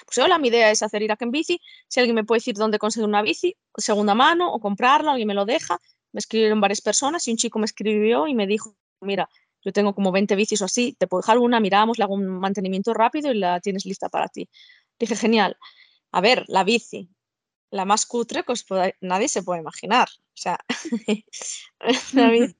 Pues 0.06 0.18
hola, 0.18 0.38
mi 0.38 0.48
idea 0.48 0.70
es 0.70 0.82
hacer 0.82 1.02
Irak 1.02 1.22
en 1.22 1.30
bici. 1.30 1.60
Si 1.88 2.00
alguien 2.00 2.14
me 2.16 2.24
puede 2.24 2.38
decir 2.38 2.54
dónde 2.54 2.78
conseguir 2.78 3.08
una 3.08 3.22
bici, 3.22 3.56
segunda 3.76 4.14
mano 4.14 4.52
o 4.52 4.60
comprarla, 4.60 5.12
alguien 5.12 5.28
me 5.28 5.34
lo 5.34 5.44
deja. 5.44 5.78
Me 6.12 6.18
escribieron 6.18 6.60
varias 6.60 6.80
personas 6.80 7.26
y 7.28 7.32
un 7.32 7.36
chico 7.36 7.58
me 7.58 7.66
escribió 7.66 8.26
y 8.26 8.34
me 8.34 8.46
dijo, 8.46 8.76
mira, 9.00 9.28
yo 9.64 9.72
tengo 9.72 9.94
como 9.94 10.12
20 10.12 10.36
bicis 10.36 10.60
o 10.62 10.66
así, 10.66 10.94
te 10.98 11.06
puedo 11.06 11.22
dejar 11.22 11.38
una, 11.38 11.58
miramos, 11.58 11.98
le 11.98 12.04
hago 12.04 12.14
un 12.14 12.26
mantenimiento 12.38 12.92
rápido 12.92 13.32
y 13.32 13.38
la 13.38 13.60
tienes 13.60 13.86
lista 13.86 14.08
para 14.08 14.28
ti. 14.28 14.48
Dije, 14.98 15.16
genial. 15.16 15.56
A 16.12 16.20
ver, 16.20 16.44
la 16.48 16.64
bici, 16.64 17.08
la 17.70 17.84
más 17.84 18.06
cutre, 18.06 18.44
pues 18.44 18.64
nadie 19.00 19.28
se 19.28 19.42
puede 19.42 19.60
imaginar. 19.60 20.08
O 20.08 20.36
sea, 20.36 20.58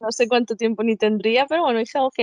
no 0.00 0.12
sé 0.12 0.28
cuánto 0.28 0.56
tiempo 0.56 0.82
ni 0.82 0.96
tendría, 0.96 1.46
pero 1.46 1.62
bueno, 1.62 1.78
dije, 1.78 1.98
ok. 1.98 2.18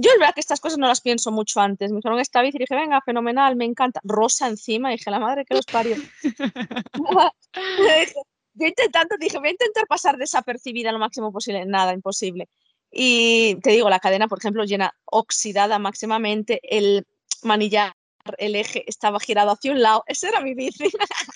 Yo 0.00 0.12
es 0.12 0.18
verdad 0.20 0.34
que 0.34 0.40
estas 0.40 0.60
cosas 0.60 0.78
no 0.78 0.86
las 0.86 1.00
pienso 1.00 1.32
mucho 1.32 1.58
antes. 1.60 1.90
Me 1.90 1.96
dijeron 1.96 2.20
esta 2.20 2.40
bici 2.42 2.56
y 2.58 2.60
dije, 2.60 2.76
venga, 2.76 3.00
fenomenal, 3.00 3.56
me 3.56 3.64
encanta. 3.64 4.00
Rosa 4.04 4.46
encima, 4.46 4.90
dije, 4.90 5.10
la 5.10 5.18
madre 5.18 5.44
que 5.44 5.54
los 5.54 5.66
parió. 5.66 5.96
yo 8.54 8.66
intentando, 8.66 9.16
dije, 9.18 9.38
voy 9.38 9.48
a 9.48 9.52
intentar 9.52 9.86
pasar 9.88 10.16
desapercibida 10.16 10.92
lo 10.92 11.00
máximo 11.00 11.32
posible. 11.32 11.66
Nada, 11.66 11.92
imposible. 11.94 12.48
Y 12.90 13.56
te 13.62 13.70
digo, 13.70 13.90
la 13.90 14.00
cadena, 14.00 14.28
por 14.28 14.38
ejemplo, 14.38 14.64
llena 14.64 14.94
oxidada 15.04 15.78
máximamente, 15.78 16.60
el 16.62 17.06
manillar, 17.42 17.94
el 18.38 18.56
eje 18.56 18.84
estaba 18.86 19.20
girado 19.20 19.52
hacia 19.52 19.72
un 19.72 19.82
lado. 19.82 20.04
Esa 20.06 20.28
era 20.28 20.40
mi 20.40 20.54
bici. 20.54 20.90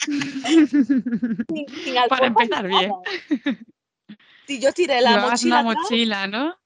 Para 2.08 2.26
empezar 2.26 2.66
bien. 2.66 2.92
Si 4.46 4.60
yo 4.60 4.72
tiré 4.72 5.00
la 5.00 5.28
mochila. 5.28 5.60
una 5.60 5.74
mochila, 5.74 6.26
¿no? 6.26 6.56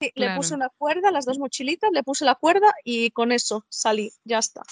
Sí, 0.00 0.12
le 0.14 0.34
puse 0.34 0.54
una 0.54 0.70
cuerda, 0.70 1.10
las 1.10 1.26
dos 1.26 1.38
mochilitas, 1.38 1.90
le 1.92 2.02
puse 2.02 2.24
la 2.24 2.34
cuerda 2.34 2.72
y 2.84 3.10
con 3.10 3.32
eso 3.32 3.66
salí, 3.68 4.10
ya 4.24 4.38
está. 4.38 4.62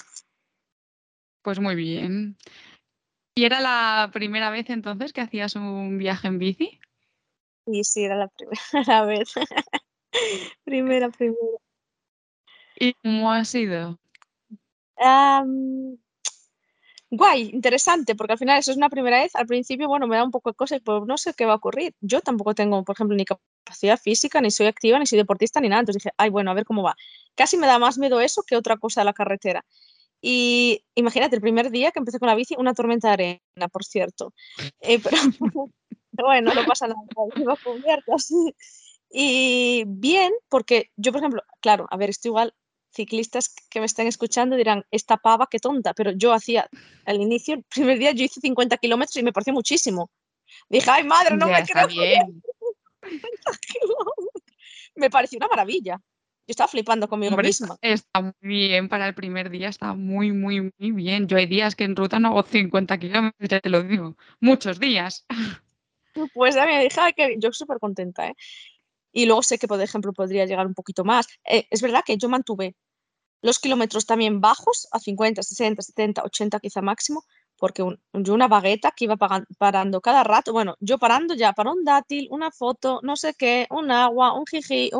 Pues 1.43 1.61
muy 1.61 1.75
bien. 1.75 2.39
¿Y 3.35 3.45
era 3.45 3.61
la 3.61 4.11
primera 4.13 4.51
vez 4.51 4.71
entonces 4.71 5.13
que 5.13 5.21
hacías 5.21 5.55
un 5.55 5.99
viaje 5.99 6.29
en 6.29 6.39
bici? 6.39 6.81
Sí, 7.71 7.85
sí, 7.85 8.05
era 8.05 8.17
la 8.17 8.29
primera 8.29 9.05
vez. 9.05 9.33
primera, 10.65 11.11
primera. 11.11 11.59
¿Y 12.77 12.95
cómo 12.95 13.31
ha 13.31 13.45
sido? 13.45 13.99
guay, 17.11 17.51
interesante, 17.53 18.15
porque 18.15 18.33
al 18.33 18.39
final 18.39 18.59
eso 18.59 18.71
es 18.71 18.77
una 18.77 18.89
primera 18.91 19.21
vez. 19.21 19.35
Al 19.35 19.47
principio, 19.47 19.87
bueno, 19.89 20.07
me 20.07 20.17
da 20.17 20.25
un 20.25 20.31
poco 20.31 20.51
de 20.51 20.55
cosas, 20.55 20.81
pero 20.85 21.05
no 21.07 21.17
sé 21.19 21.35
qué 21.35 21.45
va 21.45 21.53
a 21.53 21.57
ocurrir. 21.57 21.95
Yo 22.01 22.21
tampoco 22.21 22.55
tengo, 22.55 22.83
por 22.85 22.95
ejemplo, 22.95 23.17
ni 23.17 23.25
capacidad 23.25 23.99
física, 23.99 24.41
ni 24.41 24.51
soy 24.51 24.67
activa, 24.67 24.99
ni 24.99 25.07
soy 25.07 25.19
deportista, 25.19 25.61
ni 25.61 25.69
nada. 25.69 25.81
Entonces 25.81 26.03
dije, 26.03 26.15
ay, 26.17 26.31
bueno, 26.31 26.51
a 26.51 26.55
ver 26.55 26.65
cómo 26.65 26.83
va. 26.83 26.97
Casi 27.35 27.57
me 27.59 27.67
da 27.67 27.79
más 27.79 27.99
miedo 27.99 28.21
eso 28.21 28.43
que 28.47 28.57
otra 28.57 28.77
cosa 28.79 29.03
de 29.03 29.07
la 29.07 29.13
carretera. 29.13 29.65
Y 30.21 30.85
imagínate, 30.95 31.37
el 31.37 31.43
primer 31.43 31.71
día 31.71 31.93
que 31.93 32.01
empecé 32.01 32.19
con 32.19 32.29
la 32.29 32.35
bici, 32.35 32.55
una 32.59 32.75
tormenta 32.75 33.09
de 33.09 33.13
arena, 33.15 33.69
por 33.71 33.85
cierto. 33.85 34.35
Eh, 34.81 35.01
pero 35.03 35.17
bueno, 36.23 36.55
no 36.55 36.65
pasa 36.67 36.89
nada, 36.89 37.01
iba 37.37 37.57
cubierta, 37.57 38.13
Y 39.11 39.85
bien, 39.87 40.33
porque 40.49 40.91
yo, 40.97 41.13
por 41.13 41.21
ejemplo, 41.21 41.43
claro, 41.61 41.87
a 41.91 41.97
ver, 41.97 42.11
esto 42.11 42.29
igual 42.29 42.55
ciclistas 42.91 43.55
que 43.71 43.81
me 43.81 43.87
están 43.87 44.07
escuchando 44.07 44.57
dirán, 44.57 44.85
esta 44.91 45.17
pava, 45.17 45.49
qué 45.51 45.59
tonta, 45.59 45.95
pero 45.95 46.13
yo 46.13 46.33
hacía 46.33 46.69
al 47.05 47.21
inicio, 47.21 47.55
el 47.55 47.65
primer 47.65 47.99
día 47.99 48.13
yo 48.13 48.25
hice 48.25 48.41
50 48.41 48.77
kilómetros 48.79 49.17
y 49.17 49.23
me 49.23 49.33
pareció 49.33 49.53
muchísimo. 49.53 50.11
Dije, 50.69 50.91
ay 50.91 51.05
madre, 51.05 51.37
no 51.37 51.47
me 51.47 51.65
creo. 51.65 51.87
Bien. 51.87 52.43
me 54.97 55.11
pareció 55.11 55.39
una 55.39 55.49
maravilla. 55.49 56.01
Yo 56.47 56.53
estaba 56.53 56.69
flipando 56.69 57.09
conmigo 57.09 57.37
misma. 57.37 57.77
Está 57.83 58.23
muy 58.23 58.33
bien 58.41 58.89
para 58.89 59.07
el 59.07 59.15
primer 59.15 59.51
día, 59.51 59.69
está 59.69 59.93
muy, 59.93 60.33
muy, 60.33 60.73
muy 60.79 60.93
bien. 60.93 61.29
Yo 61.29 61.37
hay 61.37 61.45
días 61.45 61.77
que 61.77 61.85
en 61.85 61.95
ruta 61.95 62.19
no 62.19 62.29
hago 62.29 62.43
50 62.43 62.99
kilómetros, 62.99 63.49
ya 63.51 63.61
te 63.61 63.69
lo 63.69 63.83
digo. 63.83 64.17
Muchos 64.41 64.81
días. 64.81 65.27
Pues 66.35 66.57
a 66.57 66.67
me 66.67 66.83
dije, 66.85 67.01
que 67.17 67.37
yo 67.39 67.53
súper 67.53 67.79
contenta, 67.79 68.29
¿eh? 68.29 68.35
Y 69.13 69.27
luego 69.27 69.43
sé 69.43 69.59
que, 69.59 69.69
por 69.69 69.81
ejemplo, 69.81 70.13
podría 70.13 70.47
llegar 70.47 70.67
un 70.67 70.75
poquito 70.75 71.05
más. 71.05 71.27
Eh, 71.45 71.67
es 71.71 71.83
verdad 71.83 72.03
que 72.05 72.17
yo 72.19 72.29
mantuve 72.29 72.77
los 73.43 73.59
kilómetros 73.59 74.07
también 74.07 74.41
bajos, 74.41 74.89
a 74.93 74.99
50, 74.99 75.43
60, 75.43 75.83
70, 75.83 76.25
80 76.25 76.61
quizá 76.61 76.83
máximo, 76.83 77.25
porque 77.57 77.83
yo 78.13 78.35
una 78.35 78.49
bagueta 78.49 78.93
que 78.97 79.05
iba 79.05 79.17
parando 79.17 80.01
cada 80.01 80.25
rato, 80.25 80.53
bueno, 80.53 80.77
yo 80.81 80.99
parando 80.99 81.35
ya 81.35 81.53
para 81.53 81.73
un 81.73 81.85
dátil, 81.85 82.29
una 82.31 82.51
foto, 82.51 83.01
no 83.03 83.17
sé 83.17 83.35
qué, 83.35 83.67
un 83.71 83.91
agua, 83.91 84.33
un 84.33 84.45
jiji, 84.47 84.91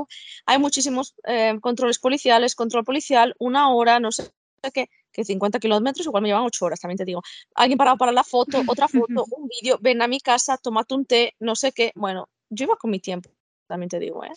hay 0.47 0.59
muchísimos 0.59 1.15
eh, 1.25 1.59
controles 1.61 1.99
policiales, 1.99 2.55
control 2.55 2.85
policial, 2.85 3.35
una 3.39 3.71
hora, 3.71 4.01
no 4.01 4.13
sé 4.13 4.31
qué, 4.73 4.89
que 5.19 5.25
50 5.25 5.59
kilómetros 5.59 6.07
igual 6.07 6.23
me 6.23 6.29
llevan 6.29 6.45
8 6.45 6.65
horas, 6.65 6.81
también 6.81 6.97
te 6.97 7.05
digo. 7.05 7.23
Alguien 7.57 7.77
parado 7.77 7.97
para 7.97 8.13
la 8.13 8.23
foto, 8.23 8.63
otra 8.69 8.87
foto, 8.87 9.25
un 9.37 9.49
vídeo, 9.49 9.77
ven 9.81 10.01
a 10.01 10.07
mi 10.07 10.21
casa, 10.21 10.57
tómate 10.59 10.95
un 10.95 11.07
té, 11.07 11.35
no 11.41 11.57
sé 11.57 11.73
qué, 11.73 11.93
bueno, 11.97 12.29
yo 12.51 12.65
iba 12.65 12.77
con 12.77 12.91
mi 12.93 13.01
tiempo, 13.01 13.31
también 13.67 13.89
te 13.89 13.99
digo, 13.99 14.25
¿eh? 14.25 14.33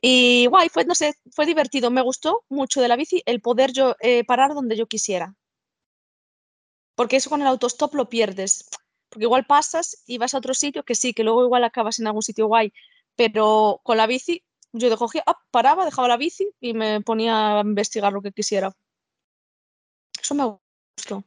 Y 0.00 0.46
guay, 0.46 0.68
fue, 0.68 0.84
no 0.84 0.94
sé, 0.94 1.14
fue 1.32 1.46
divertido, 1.46 1.90
me 1.90 2.02
gustó 2.02 2.44
mucho 2.48 2.80
de 2.80 2.88
la 2.88 2.94
bici 2.96 3.22
el 3.26 3.40
poder 3.40 3.72
yo 3.72 3.96
eh, 4.00 4.22
parar 4.24 4.54
donde 4.54 4.76
yo 4.76 4.86
quisiera. 4.86 5.34
Porque 6.94 7.16
eso 7.16 7.30
con 7.30 7.40
el 7.40 7.48
autostop 7.48 7.94
lo 7.94 8.08
pierdes. 8.08 8.68
Porque 9.08 9.24
igual 9.24 9.46
pasas 9.46 10.04
y 10.06 10.18
vas 10.18 10.34
a 10.34 10.38
otro 10.38 10.54
sitio 10.54 10.84
que 10.84 10.94
sí, 10.94 11.14
que 11.14 11.24
luego 11.24 11.44
igual 11.44 11.64
acabas 11.64 11.98
en 11.98 12.06
algún 12.06 12.22
sitio 12.22 12.46
guay. 12.46 12.72
Pero 13.16 13.80
con 13.82 13.96
la 13.96 14.06
bici, 14.06 14.44
yo 14.72 14.96
cogía, 14.96 15.24
paraba, 15.50 15.84
dejaba 15.84 16.08
la 16.08 16.16
bici 16.16 16.48
y 16.60 16.74
me 16.74 17.00
ponía 17.00 17.58
a 17.58 17.60
investigar 17.62 18.12
lo 18.12 18.22
que 18.22 18.32
quisiera. 18.32 18.72
Eso 20.24 20.34
me 20.34 20.44
gustó. 20.96 21.22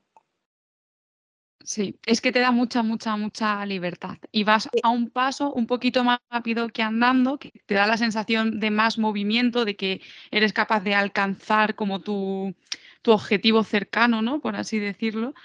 Sí, 1.64 2.00
es 2.06 2.20
que 2.20 2.32
te 2.32 2.40
da 2.40 2.50
mucha, 2.50 2.82
mucha, 2.82 3.16
mucha 3.16 3.64
libertad. 3.66 4.18
Y 4.32 4.44
vas 4.44 4.70
a 4.82 4.90
un 4.90 5.12
paso 5.12 5.54
un 5.54 5.68
poquito 5.68 6.04
más 6.04 6.18
rápido 6.32 6.70
que 6.70 6.82
andando, 6.82 7.38
que 7.38 7.52
te 7.68 7.76
da 7.76 7.86
la 7.86 7.98
sensación 7.98 8.60
de 8.60 8.72
más 8.72 8.98
movimiento, 8.98 9.66
de 9.66 9.76
que 9.76 10.02
eres 10.32 10.52
capaz 10.52 10.80
de 10.80 10.96
alcanzar 10.96 11.76
como 11.76 12.00
tu, 12.00 12.56
tu 13.04 13.12
objetivo 13.12 13.64
cercano, 13.64 14.24
¿no? 14.24 14.40
Por 14.40 14.56
así 14.56 14.80
decirlo. 14.80 15.36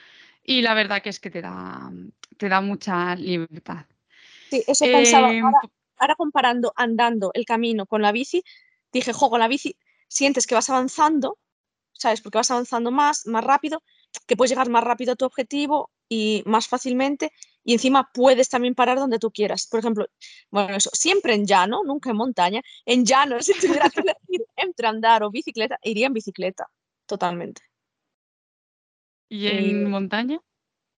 Y 0.43 0.63
la 0.63 0.73
verdad 0.73 1.03
que 1.03 1.11
es 1.11 1.21
que 1.21 1.31
te 1.31 1.43
da, 1.43 1.91
te 2.39 2.49
da 2.49 2.63
mucha 2.63 3.15
libertad. 3.17 3.85
Sí, 4.49 4.65
eso 4.67 4.87
pensaba. 4.87 5.31
Em, 5.31 5.45
ahora, 5.99 6.15
comparando 6.15 6.73
andando 6.75 7.33
el 7.35 7.45
camino 7.45 7.85
con 7.85 8.01
la 8.01 8.13
bici, 8.13 8.45
dije, 8.93 9.13
jo, 9.13 9.29
con 9.29 9.41
la 9.41 9.49
bici 9.49 9.77
sientes 10.09 10.47
que 10.47 10.55
vas 10.55 10.71
avanzando, 10.71 11.37
¿sabes? 11.93 12.21
Porque 12.21 12.39
vas 12.39 12.51
avanzando 12.51 12.91
más, 12.91 13.27
más 13.27 13.45
rápido, 13.45 13.83
que 14.27 14.37
puedes 14.37 14.51
llegar 14.51 14.69
más 14.69 14.85
rápido 14.85 15.13
a 15.13 15.17
tu 15.17 15.25
objetivo 15.25 15.91
y 16.09 16.43
más 16.47 16.69
fácilmente 16.69 17.33
y 17.65 17.73
encima 17.75 18.11
puedes 18.13 18.49
también 18.49 18.75
parar 18.75 18.99
donde 18.99 19.19
tú 19.19 19.31
quieras. 19.31 19.67
Por 19.67 19.81
ejemplo, 19.81 20.07
bueno, 20.51 20.75
eso, 20.77 20.91
siempre 20.93 21.35
en 21.35 21.47
llano, 21.47 21.83
nunca 21.85 22.11
en 22.11 22.17
montaña. 22.17 22.61
En 22.85 23.05
llano, 23.05 23.41
si 23.43 23.55
tuviera 23.59 23.89
que 23.91 24.01
elegir 24.01 24.45
entre 24.57 24.89
andar 24.89 25.23
o 25.23 25.31
bicicleta, 25.31 25.79
iría 25.83 26.07
en 26.07 26.13
bicicleta, 26.13 26.69
totalmente. 27.07 27.63
¿Y 29.29 29.47
en 29.47 29.89
montaña? 29.89 30.41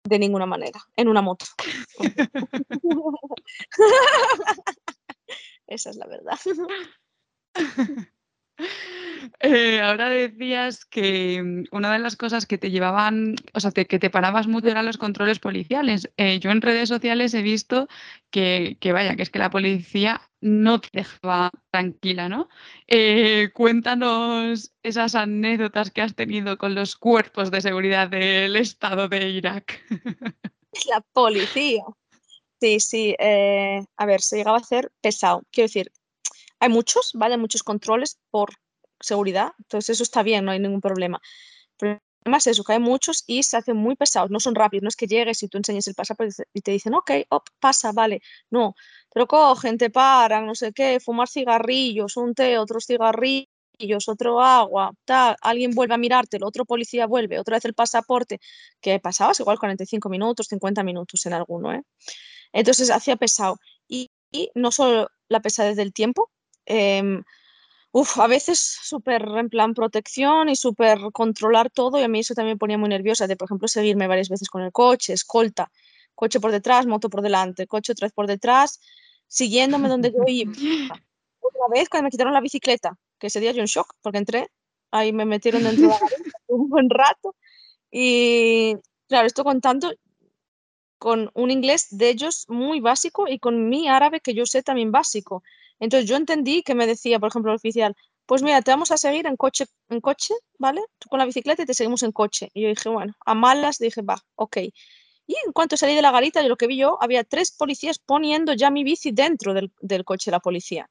De 0.05 0.19
ninguna 0.19 0.47
manera, 0.47 0.81
en 0.97 1.09
una 1.09 1.23
moto. 1.23 1.47
Esa 5.67 5.91
es 5.91 5.97
la 5.97 6.07
verdad. 6.07 6.39
Eh, 9.41 9.81
ahora 9.81 10.09
decías 10.11 10.85
que 10.85 11.43
mm, 11.43 11.65
una 11.75 11.93
de 11.93 11.99
las 11.99 12.17
cosas 12.17 12.47
que 12.47 12.59
te 12.59 12.71
llevaban, 12.71 13.37
o 13.53 13.61
sea, 13.61 13.71
que 13.73 13.99
te 13.99 14.11
parabas 14.11 14.47
mucho 14.47 14.69
eran 14.69 14.87
los 14.87 14.99
controles 14.99 15.39
policiales. 15.39 16.11
Eh, 16.17 16.39
yo 16.41 16.51
en 16.51 16.61
redes 16.61 16.89
sociales 16.89 17.33
he 17.35 17.43
visto 17.43 17.89
que, 18.31 18.77
vaya, 18.93 19.17
que 19.17 19.23
es 19.23 19.31
que 19.31 19.39
la 19.39 19.51
policía 19.51 20.21
no 20.41 20.81
te 20.81 20.89
dejaba 20.93 21.51
tranquila, 21.71 22.29
¿no? 22.29 22.49
Eh, 22.87 23.51
cuéntanos 23.55 24.73
esas 24.83 25.15
anécdotas 25.15 25.91
que 25.91 26.03
has 26.03 26.15
tenido 26.15 26.59
con 26.59 26.75
los 26.75 26.97
cuerpos 26.97 27.51
de 27.51 27.61
seguridad 27.61 28.09
del 28.09 28.57
Estado 28.57 29.09
de 29.09 29.29
Irak. 29.31 29.81
La 30.91 31.01
policía. 31.13 31.83
Sí, 32.61 32.81
sí. 32.81 33.17
a 33.19 34.07
ver, 34.07 34.21
se 34.21 34.37
llegaba 34.37 34.59
a 34.59 34.61
hacer 34.61 34.91
pesado. 35.01 35.43
Quiero 35.51 35.67
decir, 35.67 35.93
hay 36.65 36.71
muchos, 36.71 37.13
¿vale? 37.15 37.37
Muchos 37.37 37.63
controles 37.63 38.19
por 38.31 38.55
seguridad, 39.01 39.53
entonces 39.59 39.91
eso 39.97 40.03
está 40.03 40.23
bien, 40.23 40.45
no 40.45 40.53
hay 40.53 40.61
ningún 40.61 40.81
problema. 40.81 41.21
El 41.81 42.01
problema 42.23 42.39
es 42.39 42.47
eso, 42.47 42.65
que 42.65 42.73
hay 42.75 42.79
muchos 42.81 43.25
y 43.27 43.43
se 43.43 43.57
hacen 43.57 43.77
muy 43.77 43.97
pesados, 43.97 44.31
no 44.31 44.41
son 44.41 44.55
rápidos, 44.55 44.83
no 44.83 44.89
es 44.89 44.97
que 44.97 45.07
llegues 45.07 45.43
y 45.43 45.49
tú 45.49 45.59
enseñes 45.59 45.87
el 45.89 45.95
pasaporte 45.95 46.45
y 46.55 46.61
te 46.63 46.71
dicen, 46.73 46.95
ok, 46.95 47.11
pasa, 47.61 47.93
vale, 47.93 48.23
no, 48.51 48.75
te 49.11 49.21
lo 49.21 49.27
cogen, 49.27 49.79
te 49.79 49.91
paran, 49.91 50.47
no 50.47 50.55
sé 50.55 50.73
qué, 50.73 51.01
fumar 51.01 51.29
cigarrillos, 51.29 52.17
un 52.17 52.35
té, 52.35 52.59
otros 52.59 52.87
cigarrillos, 52.87 54.09
otro 54.09 54.41
agua, 54.41 54.93
tal, 55.05 55.37
alguien 55.43 55.73
vuelve 55.73 55.95
a 55.95 55.99
mirártelo, 55.99 56.47
otro 56.47 56.65
policía 56.65 57.07
vuelve, 57.07 57.39
otra 57.39 57.57
vez 57.57 57.65
el 57.67 57.75
pasaporte, 57.75 58.41
que 58.81 59.01
pasabas 59.01 59.41
igual 59.41 59.59
45 59.59 60.09
minutos, 60.09 60.47
50 60.49 60.83
minutos 60.83 61.27
en 61.27 61.35
alguno, 61.35 61.73
¿eh? 61.75 61.83
Entonces 62.55 62.91
hacía 62.91 63.17
pesado. 63.17 63.59
Y, 63.89 64.11
no 64.55 64.73
solo 64.73 65.11
la 65.29 65.41
pesadez 65.41 65.77
del 65.77 65.93
tiempo, 65.93 66.31
em, 66.67 67.23
uf, 67.93 68.19
a 68.19 68.27
veces 68.27 68.59
súper 68.59 69.23
en 69.37 69.49
plan 69.49 69.75
protección 69.75 70.49
y 70.49 70.57
súper 70.57 70.99
controlar 71.13 71.71
todo 71.71 71.99
y 71.99 72.03
a 72.03 72.09
mí 72.09 72.21
eso 72.21 72.35
también 72.35 72.57
me 72.57 72.59
ponía 72.59 72.79
muy 72.79 72.89
nerviosa 72.89 73.27
de, 73.27 73.37
por 73.37 73.47
ejemplo, 73.47 73.69
seguirme 73.69 74.07
varias 74.07 74.29
veces 74.29 74.49
con 74.49 74.63
el 74.63 74.73
coche, 74.73 75.13
escolta, 75.13 75.71
coche 76.15 76.41
por 76.41 76.53
detrás, 76.53 76.87
moto 76.87 77.09
por 77.09 77.23
delante, 77.23 77.67
coche 77.67 77.93
otra 77.93 78.07
vez 78.07 78.13
por 78.13 78.27
detrás, 78.27 78.81
siguiéndome 79.27 79.89
donde 79.89 80.13
yo 80.13 80.25
iba. 80.27 80.53
Otra 81.47 81.67
vez 81.71 81.91
cuando 81.91 82.05
me 82.05 82.11
quitaron 82.11 82.33
la 82.33 82.41
bicicleta, 82.41 82.99
que 83.19 83.27
ese 83.27 83.39
día 83.39 83.53
yo 83.53 83.61
en 83.61 83.67
shock 83.67 83.95
porque 84.01 84.17
entré, 84.17 84.49
ahí 84.91 85.13
me 85.13 85.27
metieron 85.27 85.63
dentro 85.63 85.89
de 85.89 85.89
la 85.89 85.99
un 86.49 86.71
buen 86.71 86.89
rato 86.89 87.35
y 87.91 88.77
claro, 89.09 89.27
esto 89.27 89.45
contando 89.45 89.93
con 90.99 91.31
un 91.35 91.51
inglés 91.51 91.89
de 91.91 92.09
ellos 92.09 92.47
muy 92.49 92.81
básico 92.81 93.29
y 93.29 93.39
con 93.39 93.69
mi 93.69 93.89
árabe 93.89 94.21
que 94.21 94.35
yo 94.35 94.47
sé 94.47 94.63
también 94.63 94.91
básico. 94.91 95.43
Entonces 95.81 96.09
yo 96.09 96.17
entendí 96.17 96.63
que 96.63 96.75
me 96.75 96.87
decía, 96.87 97.19
por 97.19 97.29
ejemplo, 97.29 97.53
el 97.53 97.57
oficial, 97.57 97.95
pues 98.27 98.43
mira, 98.43 98.63
te 98.63 98.71
vamos 98.71 98.91
a 98.91 98.97
seguir 98.97 99.27
en 99.27 99.37
coche, 99.37 99.67
en 99.89 100.01
coche, 100.01 100.35
¿vale? 100.59 100.83
Tú 100.99 101.09
con 101.09 101.19
la 101.19 101.27
bicicleta 101.27 101.63
y 101.63 101.67
te 101.67 101.75
seguimos 101.75 102.03
en 102.03 102.13
coche. 102.13 102.51
Y 102.55 102.63
yo 102.63 102.69
dije, 102.69 102.89
bueno, 102.89 103.15
a 103.27 103.35
malas 103.35 103.79
dije, 103.79 104.03
va, 104.03 104.19
ok. 104.37 104.57
Y 105.27 105.37
en 105.47 105.53
cuanto 105.53 105.77
salí 105.77 105.95
de 105.95 106.03
la 106.03 106.11
garita, 106.11 106.43
de 106.43 106.49
lo 106.49 106.57
que 106.57 106.67
vi 106.67 106.77
yo, 106.77 106.99
había 107.01 107.25
tres 107.25 107.53
policías 107.53 107.99
poniendo 107.99 108.53
ya 108.55 108.71
mi 108.71 108.85
bici 108.85 109.11
dentro 109.13 109.55
del, 109.55 109.73
del 109.81 110.05
coche 110.05 110.31
de 110.31 110.37
la 110.37 110.41
policía. 110.41 110.89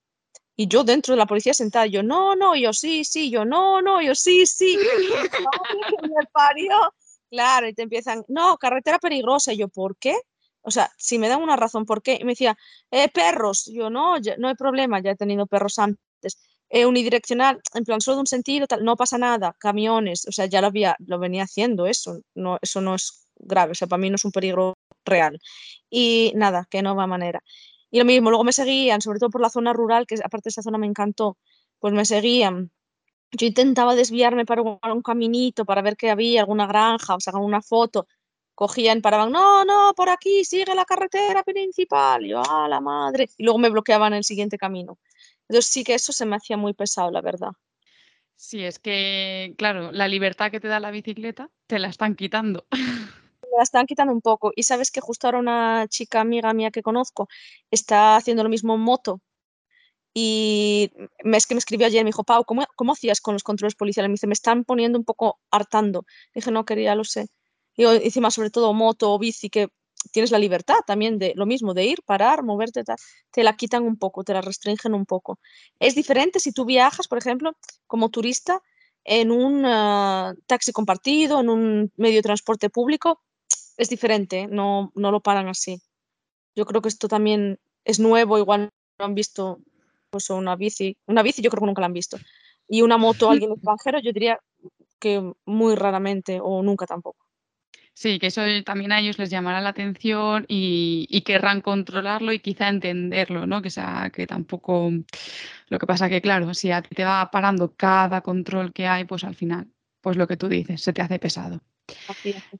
Y 0.56 0.68
yo 0.68 0.84
dentro 0.84 1.14
de 1.14 1.18
la 1.18 1.26
policía 1.26 1.54
sentada, 1.54 1.88
yo, 1.88 2.04
no, 2.04 2.36
no, 2.36 2.56
yo 2.56 2.74
sí, 2.74 3.04
sí, 3.04 3.32
yo, 3.32 3.46
no, 3.46 3.82
no, 3.82 4.02
yo 4.02 4.14
sí, 4.14 4.46
sí. 4.46 4.78
me 6.04 6.26
parió. 6.32 6.76
Claro, 7.30 7.68
y 7.68 7.74
te 7.74 7.82
empiezan, 7.82 8.24
no, 8.28 8.58
carretera 8.58 9.00
peligrosa. 9.00 9.54
Y 9.54 9.58
yo, 9.58 9.68
¿por 9.68 9.98
qué? 9.98 10.16
O 10.64 10.72
sea, 10.72 10.92
si 10.98 11.20
me 11.20 11.28
dan 11.30 11.42
una 11.42 11.56
razón, 11.56 11.86
¿por 11.86 12.02
qué? 12.02 12.18
Y 12.20 12.24
me 12.24 12.32
decía, 12.32 12.58
eh, 12.92 13.10
perros. 13.10 13.70
Yo, 13.72 13.90
no, 13.90 14.16
no 14.38 14.48
hay 14.48 14.56
problema, 14.56 15.02
ya 15.02 15.12
he 15.12 15.16
tenido 15.16 15.46
perros 15.46 15.78
antes. 15.80 16.40
Eh, 16.70 16.86
unidireccional, 16.88 17.62
en 17.76 17.84
plan, 17.84 18.02
solo 18.02 18.16
de 18.16 18.22
un 18.22 18.28
sentido, 18.28 18.66
tal, 18.66 18.84
no 18.84 18.96
pasa 18.96 19.18
nada. 19.18 19.56
Camiones, 19.60 20.28
o 20.28 20.32
sea, 20.32 20.48
ya 20.48 20.62
lo, 20.62 20.68
había, 20.68 20.96
lo 21.06 21.20
venía 21.20 21.44
haciendo 21.44 21.86
eso. 21.86 22.22
No, 22.34 22.58
eso 22.62 22.82
no 22.82 22.96
es 22.96 23.28
grave, 23.36 23.74
o 23.74 23.76
sea, 23.76 23.88
para 23.88 24.02
mí 24.02 24.10
no 24.10 24.16
es 24.16 24.26
un 24.26 24.32
peligro 24.32 24.74
real. 25.06 25.40
Y 25.90 26.34
nada, 26.36 26.68
que 26.70 26.82
no 26.82 26.96
va 26.96 27.08
manera. 27.08 27.44
Y 27.92 28.00
lo 28.00 28.06
mismo, 28.06 28.30
luego 28.32 28.44
me 28.44 28.54
seguían, 28.54 29.02
sobre 29.02 29.20
todo 29.20 29.30
por 29.30 29.42
la 29.42 29.50
zona 29.50 29.74
rural, 29.74 30.08
que 30.08 30.16
aparte 30.24 30.50
esa 30.50 30.64
zona 30.64 30.80
me 30.80 30.88
encantó, 30.88 31.38
pues 31.80 31.94
me 31.94 32.06
seguían. 32.06 32.72
Yo 33.32 33.48
intentaba 33.48 33.96
desviarme 33.96 34.46
para 34.46 34.62
un, 34.64 35.02
caminito, 35.04 35.66
para 35.66 35.82
ver 35.84 35.96
que 35.98 36.10
había 36.10 36.42
alguna 36.42 36.68
granja, 36.68 37.16
o 37.16 37.20
sacar 37.20 37.42
una 37.42 37.62
foto 37.62 38.08
cogían, 38.56 39.02
paraban, 39.02 39.32
no, 39.32 39.66
no, 39.66 39.94
por 39.96 40.10
aquí, 40.10 40.46
sigue 40.46 40.74
la 40.76 40.86
carretera 40.86 41.44
principal. 41.44 42.26
yo, 42.26 42.42
a 42.42 42.68
la 42.68 42.80
madre. 42.80 43.30
Y 43.38 43.44
luego 43.44 43.60
me 43.60 43.70
bloqueaban 43.70 44.14
el 44.14 44.24
siguiente 44.24 44.58
camino. 44.58 44.98
Entonces 45.48 45.72
sí 45.72 45.84
que 45.84 45.96
eso 45.96 46.12
se 46.14 46.26
me 46.26 46.36
hacía 46.36 46.58
muy 46.58 46.74
pesado, 46.74 47.12
la 47.12 47.22
verdad. 47.22 47.52
Sí, 48.36 48.64
es 48.64 48.80
que, 48.80 49.54
claro, 49.58 49.92
la 49.92 50.08
libertad 50.08 50.52
que 50.52 50.60
te 50.60 50.68
da 50.68 50.80
la 50.80 50.92
bicicleta 50.92 51.50
te 51.68 51.80
la 51.80 51.88
están 51.88 52.16
quitando. 52.16 52.66
Me 53.44 53.58
la 53.58 53.64
están 53.64 53.86
quitando 53.86 54.12
un 54.12 54.22
poco. 54.22 54.52
Y 54.56 54.64
sabes 54.64 54.90
que 54.90 55.00
justo 55.00 55.28
ahora 55.28 55.40
una 55.40 55.88
chica 55.88 56.22
amiga 56.22 56.54
mía 56.54 56.72
que 56.72 56.82
conozco 56.82 57.30
está 57.70 58.16
haciendo 58.16 58.44
lo 58.44 58.50
mismo 58.50 58.74
en 58.74 58.82
moto. 58.82 59.22
Y 60.14 60.92
es 61.24 61.48
que 61.48 61.56
me 61.56 61.60
escribió 61.60 61.88
ayer, 61.88 62.04
me 62.04 62.10
dijo, 62.10 62.24
Pau, 62.24 62.46
¿cómo, 62.46 62.66
¿cómo 62.76 62.94
hacías 62.94 63.22
con 63.22 63.34
los 63.34 63.44
controles 63.44 63.76
policiales? 63.76 64.10
Me 64.10 64.14
dice, 64.14 64.28
me 64.28 64.34
están 64.34 64.64
poniendo 64.64 64.98
un 64.98 65.06
poco 65.06 65.40
hartando. 65.52 66.06
Dije, 66.34 66.52
no, 66.52 66.66
quería, 66.66 66.96
lo 66.96 67.04
sé. 67.04 67.30
Y 67.76 67.86
encima, 67.86 68.32
sobre 68.32 68.50
todo 68.50 68.74
moto 68.74 69.12
o 69.12 69.20
bici, 69.20 69.50
que 69.50 69.70
tienes 70.12 70.32
la 70.32 70.40
libertad 70.40 70.78
también 70.86 71.18
de 71.18 71.34
lo 71.36 71.46
mismo, 71.46 71.74
de 71.74 71.86
ir, 71.86 72.04
parar, 72.04 72.44
moverte, 72.44 72.84
te 73.32 73.44
la 73.44 73.56
quitan 73.56 73.84
un 73.84 73.98
poco, 73.98 74.24
te 74.24 74.34
la 74.34 74.42
restringen 74.42 74.94
un 74.94 75.06
poco. 75.06 75.40
Es 75.80 75.96
diferente 75.96 76.40
si 76.40 76.52
tú 76.52 76.66
viajas, 76.66 77.08
por 77.08 77.18
ejemplo, 77.18 77.54
como 77.88 78.10
turista 78.10 78.62
en 79.04 79.32
un 79.32 79.66
ah, 79.66 80.34
taxi 80.46 80.72
compartido, 80.72 81.40
en 81.40 81.50
un 81.50 81.92
medio 81.98 82.18
de 82.18 82.24
transporte 82.24 82.70
público, 82.70 83.22
es 83.78 83.90
diferente, 83.90 84.48
no, 84.48 84.92
no 84.96 85.12
lo 85.12 85.22
paran 85.22 85.48
así. 85.48 85.82
Yo 86.56 86.66
creo 86.66 86.82
que 86.82 86.90
esto 86.90 87.08
también 87.08 87.60
es 87.86 88.00
nuevo, 88.00 88.38
igual 88.38 88.70
no 89.00 89.06
han 89.06 89.16
visto 89.16 89.60
pues, 90.10 90.30
una 90.30 90.56
bici, 90.56 90.98
una 91.08 91.24
bici 91.24 91.42
yo 91.42 91.50
creo 91.50 91.62
que 91.62 91.68
nunca 91.68 91.82
la 91.82 91.88
han 91.88 91.94
visto. 91.94 92.18
Y 92.68 92.82
una 92.82 92.98
moto, 92.98 93.30
alguien 93.30 93.52
extranjero, 93.54 94.00
yo 94.00 94.14
diría 94.14 94.40
que 95.00 95.34
muy 95.46 95.76
raramente 95.76 96.40
o 96.42 96.62
nunca 96.62 96.86
tampoco. 96.86 97.23
Sí, 97.96 98.18
que 98.18 98.28
eso 98.28 98.42
también 98.66 98.92
a 98.92 99.00
ellos 99.00 99.20
les 99.20 99.30
llamará 99.30 99.62
la 99.62 99.70
atención 99.70 100.46
y, 100.48 101.22
querrán 101.22 101.62
controlarlo 101.62 102.34
y 102.34 102.40
quizá 102.40 102.68
entenderlo, 102.70 103.46
¿no? 103.46 103.62
Que, 103.62 103.70
sea, 103.70 104.10
que 104.12 104.26
tampoco. 104.26 104.92
Lo 105.70 105.80
que 105.80 105.88
pasa 105.88 106.10
que, 106.10 106.22
claro, 106.22 106.54
si 106.54 106.72
a 106.72 106.82
ti 106.82 106.96
te 106.96 107.04
va 107.04 107.30
parando 107.32 107.76
cada 107.76 108.22
control 108.22 108.74
que 108.74 108.88
hay, 108.88 109.06
pues 109.06 109.24
al 109.24 109.36
final, 109.36 109.68
pues 110.02 110.18
lo 110.18 110.28
que 110.28 110.38
tú 110.38 110.50
dices, 110.50 110.82
se 110.82 110.94
te 110.94 111.02
hace 111.02 111.20
pesado. 111.20 111.62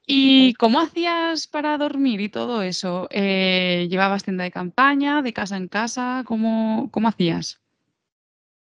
¿Y 0.06 0.54
cómo 0.54 0.80
hacías 0.80 1.46
para 1.46 1.78
dormir 1.78 2.20
y 2.20 2.28
todo 2.28 2.62
eso? 2.62 3.08
Eh, 3.10 3.86
¿Llevabas 3.90 4.22
tienda 4.24 4.44
de 4.44 4.50
campaña, 4.50 5.22
de 5.22 5.32
casa 5.32 5.56
en 5.56 5.68
casa? 5.68 6.22
¿Cómo, 6.26 6.90
cómo 6.92 7.08
hacías? 7.08 7.60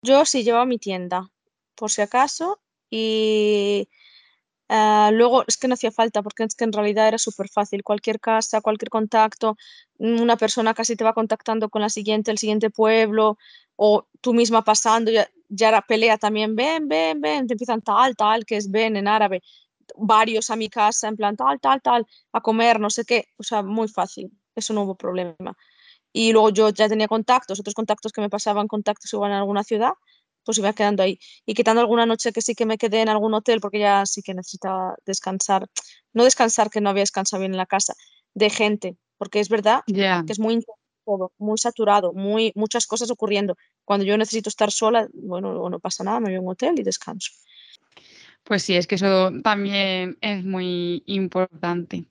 Yo 0.02 0.24
sí 0.24 0.44
llevaba 0.44 0.66
mi 0.66 0.78
tienda, 0.78 1.30
por 1.74 1.90
si 1.90 2.02
acaso, 2.02 2.60
y 2.90 3.88
Ah, 4.72 5.10
luego 5.12 5.42
es 5.48 5.56
que 5.56 5.66
no 5.66 5.74
hacía 5.74 5.90
falta 5.90 6.22
porque 6.22 6.44
es 6.44 6.54
que 6.54 6.62
en 6.64 6.72
realidad 6.72 7.08
era 7.08 7.18
súper 7.18 7.48
fácil. 7.48 7.82
Cualquier 7.82 8.20
casa, 8.20 8.60
cualquier 8.60 8.88
contacto, 8.88 9.56
una 9.98 10.36
persona 10.36 10.74
casi 10.74 10.94
te 10.94 11.02
va 11.02 11.12
contactando 11.12 11.68
con 11.70 11.82
la 11.82 11.88
siguiente, 11.88 12.30
el 12.30 12.38
siguiente 12.38 12.70
pueblo, 12.70 13.36
o 13.74 14.06
tú 14.20 14.32
misma 14.32 14.62
pasando, 14.62 15.10
ya, 15.10 15.28
ya 15.48 15.72
la 15.72 15.82
pelea 15.82 16.18
también, 16.18 16.54
ven, 16.54 16.86
ven, 16.86 17.20
ven, 17.20 17.48
te 17.48 17.54
empiezan 17.54 17.82
tal, 17.82 18.14
tal, 18.14 18.44
que 18.46 18.56
es 18.58 18.70
ven 18.70 18.96
en 18.96 19.08
árabe, 19.08 19.42
varios 19.96 20.50
a 20.50 20.56
mi 20.56 20.68
casa, 20.68 21.08
en 21.08 21.16
plan 21.16 21.36
tal, 21.36 21.58
tal, 21.60 21.82
tal, 21.82 22.06
a 22.32 22.40
comer, 22.40 22.78
no 22.78 22.90
sé 22.90 23.04
qué, 23.04 23.24
o 23.38 23.42
sea, 23.42 23.62
muy 23.64 23.88
fácil, 23.88 24.30
eso 24.54 24.72
no 24.72 24.82
hubo 24.82 24.94
problema. 24.96 25.56
Y 26.12 26.32
luego 26.32 26.50
yo 26.50 26.70
ya 26.70 26.88
tenía 26.88 27.08
contactos, 27.08 27.60
otros 27.60 27.74
contactos 27.74 28.12
que 28.12 28.20
me 28.20 28.30
pasaban 28.30 28.68
contactos 28.68 29.12
igual 29.14 29.32
en 29.32 29.38
alguna 29.38 29.64
ciudad, 29.64 29.92
pues 30.44 30.58
iba 30.58 30.72
quedando 30.72 31.02
ahí. 31.02 31.18
Y 31.46 31.54
quitando 31.54 31.80
alguna 31.80 32.06
noche 32.06 32.32
que 32.32 32.42
sí 32.42 32.54
que 32.54 32.66
me 32.66 32.78
quedé 32.78 33.02
en 33.02 33.08
algún 33.08 33.34
hotel 33.34 33.60
porque 33.60 33.78
ya 33.78 34.06
sí 34.06 34.22
que 34.22 34.34
necesitaba 34.34 34.96
descansar, 35.06 35.66
no 36.12 36.24
descansar 36.24 36.70
que 36.70 36.80
no 36.80 36.90
había 36.90 37.02
descansado 37.02 37.40
bien 37.40 37.52
en 37.52 37.58
la 37.58 37.66
casa, 37.66 37.94
de 38.34 38.50
gente, 38.50 38.96
porque 39.18 39.40
es 39.40 39.48
verdad 39.48 39.80
que 39.86 40.32
es 40.32 40.38
muy 40.38 40.64
todo, 41.04 41.32
muy 41.38 41.58
saturado, 41.58 42.12
muy, 42.12 42.52
muchas 42.54 42.86
cosas 42.86 43.10
ocurriendo. 43.10 43.56
Cuando 43.84 44.04
yo 44.04 44.16
necesito 44.16 44.48
estar 44.48 44.70
sola, 44.70 45.08
bueno, 45.12 45.68
no 45.68 45.80
pasa 45.80 46.04
nada, 46.04 46.20
me 46.20 46.26
voy 46.26 46.36
a 46.36 46.40
un 46.40 46.48
hotel 46.48 46.78
y 46.78 46.82
descanso. 46.82 47.32
Pues 48.44 48.62
sí, 48.62 48.76
es 48.76 48.86
que 48.86 48.94
eso 48.94 49.30
también 49.42 50.16
es 50.20 50.44
muy 50.44 51.02
importante. 51.06 52.04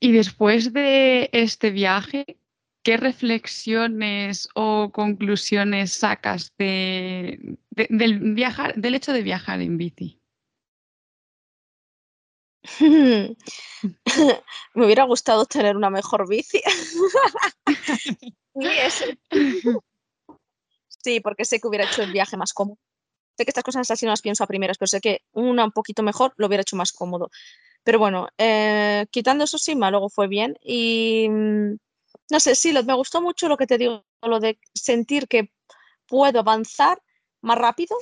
Y 0.00 0.12
después 0.12 0.72
de 0.72 1.30
este 1.32 1.70
viaje, 1.70 2.36
¿qué 2.82 2.96
reflexiones 2.96 4.48
o 4.54 4.90
conclusiones 4.92 5.92
sacas 5.92 6.52
de, 6.58 7.56
del, 7.70 8.34
viajar, 8.34 8.74
del 8.74 8.94
hecho 8.94 9.12
de 9.12 9.22
viajar 9.22 9.60
en 9.60 9.78
bici? 9.78 10.20
Me 14.74 14.84
hubiera 14.86 15.04
gustado 15.04 15.44
tener 15.46 15.76
una 15.76 15.90
mejor 15.90 16.28
bici. 16.28 16.60
sí, 20.88 21.20
porque 21.20 21.44
sé 21.44 21.60
que 21.60 21.68
hubiera 21.68 21.84
hecho 21.84 22.02
el 22.02 22.12
viaje 22.12 22.36
más 22.36 22.52
cómodo. 22.52 22.78
Sé 23.36 23.44
que 23.44 23.50
estas 23.50 23.64
cosas 23.64 23.90
así 23.90 24.04
no 24.04 24.12
las 24.12 24.22
pienso 24.22 24.44
a 24.44 24.46
primeras, 24.46 24.78
pero 24.78 24.88
sé 24.88 25.00
que 25.00 25.22
una 25.32 25.64
un 25.64 25.72
poquito 25.72 26.02
mejor 26.02 26.34
lo 26.36 26.46
hubiera 26.46 26.62
hecho 26.62 26.76
más 26.76 26.92
cómodo. 26.92 27.30
Pero 27.82 27.98
bueno, 27.98 28.28
eh, 28.38 29.06
quitando 29.10 29.44
eso 29.44 29.58
sí, 29.58 29.74
luego 29.74 30.08
fue 30.08 30.28
bien. 30.28 30.56
Y 30.62 31.28
mm, 31.28 31.76
no 32.32 32.40
sé, 32.40 32.54
sí, 32.54 32.72
me 32.72 32.94
gustó 32.94 33.20
mucho 33.20 33.46
lo 33.46 33.58
que 33.58 33.66
te 33.66 33.76
digo, 33.76 34.06
lo 34.22 34.40
de 34.40 34.58
sentir 34.72 35.28
que 35.28 35.52
puedo 36.06 36.38
avanzar 36.40 37.02
más 37.42 37.58
rápido 37.58 37.94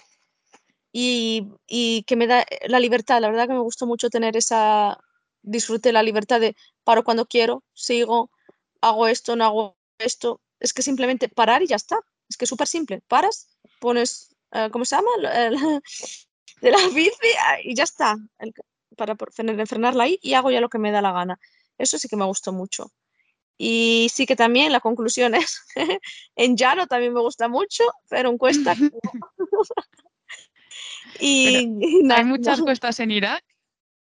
y, 0.92 2.04
que 2.06 2.14
me 2.14 2.28
da 2.28 2.46
la 2.68 2.78
libertad. 2.78 3.20
La 3.20 3.28
verdad 3.28 3.48
que 3.48 3.54
me 3.54 3.66
gustó 3.68 3.86
mucho 3.86 4.08
tener 4.08 4.36
esa, 4.36 5.00
disfrute 5.42 5.92
la 5.92 6.04
libertad 6.04 6.38
de 6.40 6.54
paro 6.84 7.02
cuando 7.02 7.26
quiero, 7.26 7.64
sigo, 7.74 8.30
hago 8.80 9.08
esto, 9.08 9.34
no 9.34 9.44
hago 9.46 9.76
esto. 9.98 10.40
Es 10.60 10.72
que 10.72 10.82
simplemente 10.82 11.28
parar 11.28 11.62
y 11.62 11.66
ya 11.66 11.76
está. 11.76 11.98
Es 12.28 12.36
que 12.36 12.44
es 12.44 12.48
súper 12.48 12.68
simple. 12.68 13.02
Paras, 13.08 13.48
pones, 13.80 14.36
eh, 14.52 14.68
¿cómo 14.70 14.84
se 14.84 14.94
llama? 14.94 15.10
de 16.62 16.70
la 16.70 16.88
bici 16.94 17.30
y 17.64 17.74
ya 17.74 17.82
está. 17.82 18.16
para 18.96 19.16
frenarla 19.66 20.04
ahí 20.04 20.20
y 20.22 20.34
hago 20.34 20.52
ya 20.52 20.60
lo 20.60 20.68
que 20.68 20.78
me 20.78 20.92
da 20.92 21.02
la 21.02 21.10
gana. 21.10 21.40
Eso 21.78 21.98
sí 21.98 22.08
que 22.08 22.16
me 22.16 22.26
gustó 22.26 22.52
mucho. 22.52 22.92
Y 23.62 24.08
sí 24.10 24.24
que 24.24 24.36
también 24.36 24.72
la 24.72 24.80
conclusión 24.80 25.34
es, 25.34 25.60
en 26.34 26.56
llano 26.56 26.86
también 26.86 27.12
me 27.12 27.20
gusta 27.20 27.46
mucho, 27.46 27.84
pero 28.08 28.30
en 28.30 28.38
cuesta... 28.38 28.74
Y, 31.20 31.56
¿Hay 32.10 32.24
muchas 32.24 32.62
cuestas 32.62 32.98
en 33.00 33.10
Irak? 33.10 33.44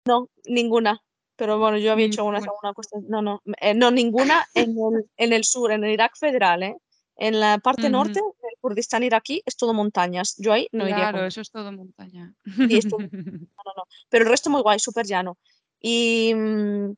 No, 0.06 0.30
ninguna. 0.46 1.04
Pero 1.36 1.60
bueno, 1.60 1.78
yo 1.78 1.92
había 1.92 2.08
hecho 2.08 2.26
una, 2.26 2.40
una 2.40 2.74
cuesta. 2.74 2.98
No, 3.08 3.22
no, 3.22 3.44
eh, 3.62 3.76
no, 3.76 3.92
ninguna 3.92 4.48
en 4.56 4.72
el, 4.72 5.06
en 5.18 5.34
el, 5.34 5.44
sur, 5.44 5.72
en 5.72 5.84
el 5.84 5.92
Irak 5.92 6.18
federal, 6.18 6.64
¿eh? 6.64 6.76
En 7.16 7.40
la 7.40 7.60
parte 7.60 7.90
norte, 7.90 8.20
el 8.20 8.58
Kurdistán 8.60 9.04
iraquí, 9.04 9.44
es 9.46 9.56
todo 9.56 9.74
montañas. 9.74 10.36
Yo 10.40 10.54
ahí 10.54 10.68
no 10.72 10.86
iría. 10.86 11.12
Claro, 11.12 11.26
eso 11.26 11.42
es 11.42 11.52
todo 11.52 11.72
montaña. 11.72 12.34
no, 12.46 12.58
no, 12.58 13.74
no. 13.78 13.84
Pero 14.10 14.24
el 14.24 14.32
resto 14.32 14.50
muy 14.50 14.62
guay, 14.62 14.80
súper 14.80 15.06
llano. 15.06 15.38
Y, 15.80 16.34
mm, 16.34 16.96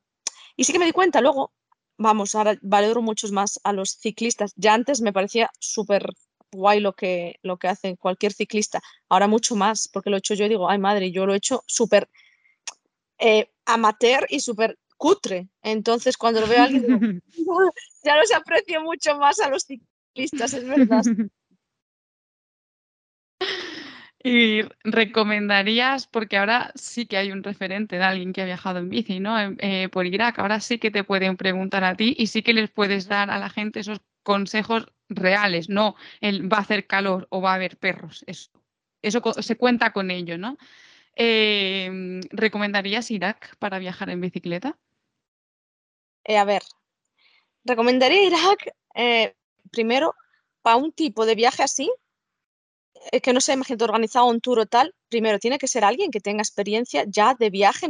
y 0.56 0.64
sí 0.64 0.72
que 0.72 0.78
me 0.78 0.86
di 0.86 0.92
cuenta 0.92 1.20
luego, 1.20 1.52
vamos, 1.98 2.34
ahora 2.34 2.58
valoro 2.62 3.02
muchos 3.02 3.32
más 3.32 3.60
a 3.64 3.72
los 3.72 3.90
ciclistas. 3.90 4.52
Ya 4.56 4.74
antes 4.74 5.00
me 5.00 5.12
parecía 5.12 5.50
súper 5.58 6.08
guay 6.52 6.80
lo 6.80 6.94
que, 6.94 7.38
lo 7.42 7.56
que 7.58 7.68
hace 7.68 7.96
cualquier 7.96 8.32
ciclista. 8.32 8.80
Ahora 9.08 9.28
mucho 9.28 9.56
más, 9.56 9.88
porque 9.88 10.10
lo 10.10 10.16
he 10.16 10.18
hecho 10.18 10.34
yo 10.34 10.46
y 10.46 10.50
digo, 10.50 10.68
ay 10.68 10.78
madre, 10.78 11.10
yo 11.10 11.26
lo 11.26 11.34
he 11.34 11.38
hecho 11.38 11.62
súper 11.66 12.08
eh, 13.18 13.50
amateur 13.64 14.26
y 14.28 14.40
súper 14.40 14.78
cutre. 14.96 15.48
Entonces, 15.62 16.16
cuando 16.16 16.40
lo 16.40 16.46
veo 16.46 16.60
a 16.60 16.64
alguien, 16.64 17.22
ya 18.04 18.16
los 18.16 18.32
aprecio 18.32 18.82
mucho 18.82 19.16
más 19.16 19.40
a 19.40 19.50
los 19.50 19.64
ciclistas, 19.64 20.54
es 20.54 20.64
verdad. 20.66 21.02
Y 24.28 24.62
recomendarías, 24.82 26.08
porque 26.08 26.36
ahora 26.36 26.72
sí 26.74 27.06
que 27.06 27.16
hay 27.16 27.30
un 27.30 27.44
referente 27.44 27.96
de 27.96 28.02
alguien 28.02 28.32
que 28.32 28.42
ha 28.42 28.44
viajado 28.44 28.80
en 28.80 28.88
bici, 28.88 29.20
¿no? 29.20 29.38
Eh, 29.38 29.88
por 29.88 30.04
Irak, 30.04 30.40
ahora 30.40 30.58
sí 30.58 30.80
que 30.80 30.90
te 30.90 31.04
pueden 31.04 31.36
preguntar 31.36 31.84
a 31.84 31.94
ti 31.94 32.12
y 32.18 32.26
sí 32.26 32.42
que 32.42 32.52
les 32.52 32.68
puedes 32.68 33.06
dar 33.06 33.30
a 33.30 33.38
la 33.38 33.50
gente 33.50 33.78
esos 33.78 34.00
consejos 34.24 34.92
reales, 35.08 35.68
no 35.68 35.94
el 36.20 36.52
va 36.52 36.56
a 36.56 36.62
hacer 36.62 36.88
calor 36.88 37.28
o 37.30 37.40
va 37.40 37.52
a 37.52 37.54
haber 37.54 37.76
perros. 37.76 38.24
Eso, 38.26 38.50
eso 39.00 39.22
se 39.40 39.56
cuenta 39.56 39.92
con 39.92 40.10
ello, 40.10 40.36
¿no? 40.38 40.58
Eh, 41.14 42.20
¿Recomendarías 42.30 43.12
Irak 43.12 43.56
para 43.60 43.78
viajar 43.78 44.10
en 44.10 44.22
bicicleta? 44.22 44.76
Eh, 46.24 46.36
a 46.36 46.44
ver, 46.44 46.64
recomendaría 47.64 48.24
Irak 48.24 48.74
eh, 48.96 49.36
primero 49.70 50.16
para 50.62 50.78
un 50.78 50.90
tipo 50.90 51.26
de 51.26 51.36
viaje 51.36 51.62
así, 51.62 51.88
que 53.22 53.32
no 53.32 53.40
sea, 53.40 53.54
imagínate, 53.54 53.84
organizado 53.84 54.26
un 54.26 54.40
tour 54.40 54.60
o 54.60 54.66
tal, 54.66 54.94
primero 55.08 55.38
tiene 55.38 55.58
que 55.58 55.68
ser 55.68 55.84
alguien 55.84 56.10
que 56.10 56.20
tenga 56.20 56.42
experiencia 56.42 57.04
ya 57.06 57.34
de 57.34 57.50
viaje 57.50 57.86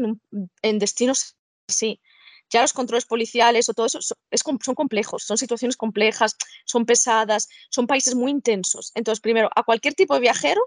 en, 0.62 0.79
destinos 0.79 1.37
así. 1.69 2.01
Ya 2.49 2.62
los 2.62 2.73
controles 2.73 3.07
policiales 3.07 3.69
o 3.69 3.75
todo 3.75 3.87
eso 3.87 4.01
son, 4.01 4.59
son 4.62 4.75
complejos, 4.75 5.25
son 5.25 5.37
situaciones 5.37 5.77
complejas, 5.77 6.37
son 6.64 6.87
pesadas, 6.87 7.49
son 7.71 7.87
países 7.87 8.14
muy 8.14 8.31
intensos. 8.31 8.93
Entonces, 8.95 9.21
primero, 9.21 9.51
a 9.55 9.64
cualquier 9.64 9.95
tipo 9.95 10.14
de 10.14 10.21
viajero 10.21 10.61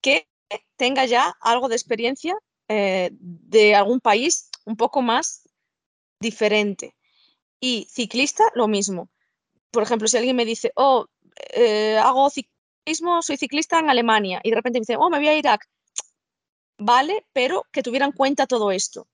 que 0.00 0.28
tenga 0.76 1.04
ya 1.04 1.36
algo 1.40 1.68
de 1.68 1.76
experiencia 1.76 2.36
eh, 2.68 3.10
de 3.12 3.74
algún 3.74 4.00
país 4.00 4.50
un 4.64 4.76
poco 4.76 5.02
más 5.02 5.48
diferente. 6.20 6.96
Y 7.60 7.88
ciclista, 7.90 8.44
lo 8.54 8.68
mismo. 8.68 9.08
Por 9.70 9.82
ejemplo, 9.82 10.08
si 10.08 10.16
alguien 10.16 10.36
me 10.36 10.44
dice, 10.44 10.72
oh, 10.74 11.06
eh, 11.54 11.96
hago 11.98 12.30
ciclismo, 12.30 12.55
soy 13.22 13.36
ciclista 13.36 13.78
en 13.78 13.90
Alemania, 13.90 14.40
y 14.42 14.50
de 14.50 14.56
repente 14.56 14.78
me 14.78 14.82
dice, 14.82 14.96
oh, 14.96 15.10
me 15.10 15.18
voy 15.18 15.28
a 15.28 15.36
Irak, 15.36 15.66
vale, 16.78 17.26
pero 17.32 17.64
que 17.72 17.82
tuviera 17.82 18.06
en 18.06 18.12
cuenta 18.12 18.46
todo 18.46 18.70
esto. 18.70 19.08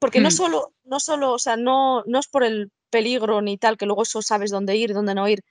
Porque 0.00 0.20
no 0.20 0.28
mm. 0.28 0.32
solo, 0.32 0.72
no 0.84 1.00
solo, 1.00 1.32
o 1.32 1.38
sea, 1.38 1.56
no, 1.56 2.02
no 2.06 2.18
es 2.18 2.26
por 2.28 2.44
el 2.44 2.70
peligro 2.90 3.40
ni 3.40 3.56
tal, 3.56 3.76
que 3.76 3.86
luego 3.86 4.02
eso 4.02 4.22
sabes 4.22 4.50
dónde 4.50 4.76
ir, 4.76 4.92
dónde 4.92 5.14
no 5.14 5.28
ir, 5.28 5.42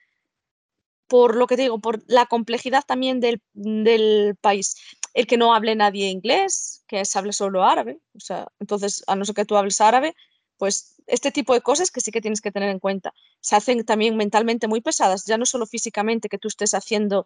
por 1.08 1.36
lo 1.36 1.48
que 1.48 1.56
te 1.56 1.64
digo, 1.64 1.80
por 1.80 2.02
la 2.08 2.26
complejidad 2.26 2.84
también 2.86 3.20
del, 3.20 3.42
del 3.54 4.36
país. 4.42 4.76
El 5.14 5.28
que 5.28 5.38
no 5.38 5.54
hable 5.54 5.76
nadie 5.76 6.10
inglés, 6.10 6.84
que 6.88 7.06
se 7.06 7.20
hable 7.20 7.34
solo 7.34 7.64
árabe, 7.64 8.00
o 8.16 8.20
sea, 8.20 8.48
entonces, 8.60 9.04
a 9.08 9.16
no 9.16 9.26
ser 9.26 9.36
que 9.36 9.46
tú 9.46 9.56
hables 9.56 9.80
árabe, 9.80 10.16
pues 10.58 10.96
este 11.08 11.32
tipo 11.32 11.54
de 11.54 11.62
cosas 11.62 11.92
que 11.92 12.02
sí 12.02 12.12
que 12.12 12.22
tienes 12.22 12.42
que 12.42 12.52
tener 12.52 12.70
en 12.70 12.80
cuenta. 12.80 13.14
Se 13.42 13.56
hacen 13.56 13.84
también 13.86 14.16
mentalmente 14.16 14.68
muy 14.68 14.82
pesadas, 14.82 15.26
ya 15.26 15.38
no 15.38 15.46
solo 15.46 15.66
físicamente 15.66 16.30
que 16.30 16.38
tú 16.38 16.48
estés 16.48 16.74
haciendo 16.74 17.26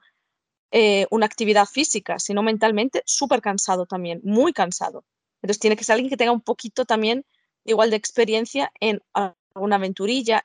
eh, 0.71 1.07
una 1.11 1.25
actividad 1.25 1.65
física, 1.65 2.19
sino 2.19 2.43
mentalmente 2.43 3.03
súper 3.05 3.41
cansado 3.41 3.85
también, 3.85 4.21
muy 4.23 4.53
cansado. 4.53 5.05
Entonces 5.41 5.59
tiene 5.59 5.75
que 5.75 5.83
ser 5.83 5.93
alguien 5.93 6.09
que 6.09 6.17
tenga 6.17 6.31
un 6.31 6.41
poquito 6.41 6.85
también 6.85 7.25
igual 7.63 7.89
de 7.89 7.97
experiencia 7.97 8.71
en 8.79 9.01
alguna 9.13 9.75
aventurilla 9.75 10.43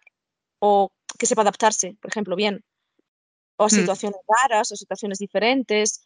o 0.59 0.93
que 1.19 1.27
sepa 1.27 1.43
adaptarse, 1.43 1.97
por 2.01 2.11
ejemplo, 2.11 2.37
bien 2.37 2.65
o 3.57 3.67
mm. 3.67 3.71
situaciones 3.71 4.21
raras 4.29 4.73
o 4.73 4.77
situaciones 4.77 5.19
diferentes, 5.19 6.03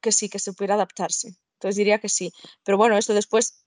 que 0.00 0.12
sí, 0.12 0.28
que 0.28 0.38
se 0.38 0.52
pudiera 0.52 0.74
adaptarse. 0.74 1.36
Entonces 1.54 1.76
diría 1.76 1.98
que 1.98 2.08
sí. 2.08 2.32
Pero 2.64 2.78
bueno, 2.78 2.96
esto 2.96 3.14
después, 3.14 3.64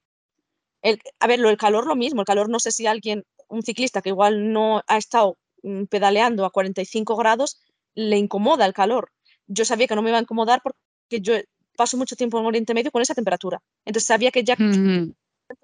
el, 0.82 1.00
a 1.20 1.28
ver, 1.28 1.40
el 1.40 1.58
calor 1.58 1.88
lo 1.88 1.96
mismo, 1.96 2.22
el 2.22 2.28
calor 2.28 2.50
no 2.50 2.60
sé 2.60 2.72
si 2.72 2.88
alguien, 2.88 3.26
un 3.48 3.64
ciclista 3.64 4.02
que 4.02 4.10
igual 4.10 4.52
no 4.54 4.82
ha 4.88 4.98
estado 4.98 5.38
mm, 5.64 5.86
pedaleando 5.86 6.46
a 6.46 6.52
45 6.52 7.16
grados, 7.16 7.60
le 7.96 8.18
incomoda 8.18 8.66
el 8.66 8.74
calor. 8.74 9.12
Yo 9.48 9.66
sabía 9.66 9.88
que 9.88 9.96
no 9.96 10.02
me 10.02 10.10
iba 10.10 10.20
a 10.20 10.22
incomodar 10.22 10.62
porque 10.62 11.22
yo 11.22 11.34
paso 11.76 11.98
mucho 11.98 12.16
tiempo 12.16 12.40
en 12.40 12.46
Oriente 12.46 12.74
Medio 12.74 12.92
con 12.92 13.02
esa 13.02 13.16
temperatura. 13.16 13.62
Entonces 13.86 14.08
sabía 14.08 14.32
que 14.32 14.44
ya 14.44 14.56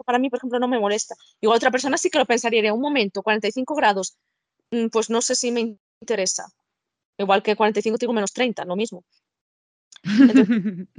para 0.06 0.18
mí, 0.18 0.30
por 0.30 0.38
ejemplo, 0.38 0.60
no 0.60 0.68
me 0.68 0.80
molesta. 0.80 1.16
Igual 1.42 1.58
otra 1.58 1.72
persona 1.72 1.98
sí 1.98 2.10
que 2.10 2.18
lo 2.18 2.26
pensaría, 2.26 2.74
un 2.74 2.82
momento, 2.82 3.22
45 3.22 3.76
grados, 3.76 4.18
mm, 4.72 4.88
pues 4.88 5.10
no 5.10 5.22
sé 5.22 5.36
si 5.36 5.52
me 5.52 5.78
interesa. 6.02 6.48
Igual 7.18 7.44
que 7.44 7.56
45 7.56 7.98
tengo 7.98 8.14
menos 8.14 8.34
30, 8.34 8.66
lo 8.66 8.76
mismo. 8.76 9.04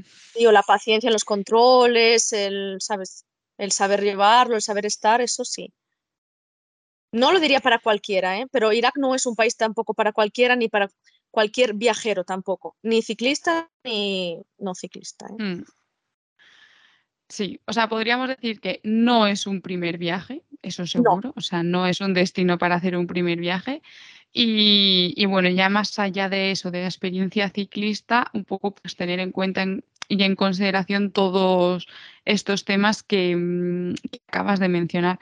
la 0.53 0.62
paciencia 0.62 1.09
en 1.09 1.12
los 1.12 1.25
controles, 1.25 2.33
el, 2.33 2.77
¿sabes? 2.81 3.25
El 3.59 3.73
saber 3.73 4.03
llevarlo, 4.03 4.55
el 4.55 4.63
saber 4.63 4.87
estar, 4.87 5.21
eso 5.21 5.45
sí. 5.45 5.73
No 7.13 7.33
lo 7.33 7.41
diría 7.41 7.61
para 7.61 7.79
cualquiera, 7.79 8.39
¿eh? 8.39 8.47
pero 8.51 8.73
Irak 8.73 8.95
no 8.97 9.15
es 9.15 9.27
un 9.27 9.37
país 9.37 9.57
tampoco 9.57 9.95
para 9.95 10.13
cualquiera 10.13 10.57
ni 10.57 10.69
para 10.69 10.91
cualquier 11.31 11.75
viajero 11.75 12.25
tampoco, 12.25 12.77
ni 12.83 13.03
ciclista 13.03 13.71
ni 13.85 14.43
no 14.59 14.75
ciclista. 14.75 15.27
¿eh? 15.27 15.43
Hmm. 15.43 15.65
Sí, 17.29 17.61
o 17.67 17.73
sea, 17.73 17.89
podríamos 17.89 18.29
decir 18.29 18.61
que 18.61 18.81
no 18.85 19.27
es 19.27 19.47
un 19.47 19.61
primer 19.61 19.99
viaje, 19.99 20.45
eso 20.63 20.87
seguro, 20.87 21.33
o 21.35 21.41
sea, 21.41 21.65
no 21.65 21.87
es 21.87 22.01
un 22.01 22.15
destino 22.15 22.57
para 22.57 22.77
hacer 22.77 22.97
un 22.97 23.09
primer 23.09 23.39
viaje, 23.39 23.83
y, 24.39 25.24
bueno, 25.24 25.49
ya 25.49 25.70
más 25.70 25.99
allá 25.99 26.28
de 26.28 26.51
eso, 26.51 26.70
de 26.70 26.82
la 26.82 26.89
experiencia 26.89 27.49
ciclista, 27.49 28.30
un 28.34 28.45
poco 28.45 28.74
pues 28.74 28.95
tener 28.95 29.18
en 29.18 29.32
cuenta 29.32 29.64
y 30.09 30.22
en 30.22 30.37
consideración 30.37 31.11
todos 31.11 31.87
estos 32.26 32.66
temas 32.66 33.03
que, 33.03 33.34
mm, 33.34 33.95
acabas 34.28 34.61
de 34.61 34.68
mencionar. 34.68 35.18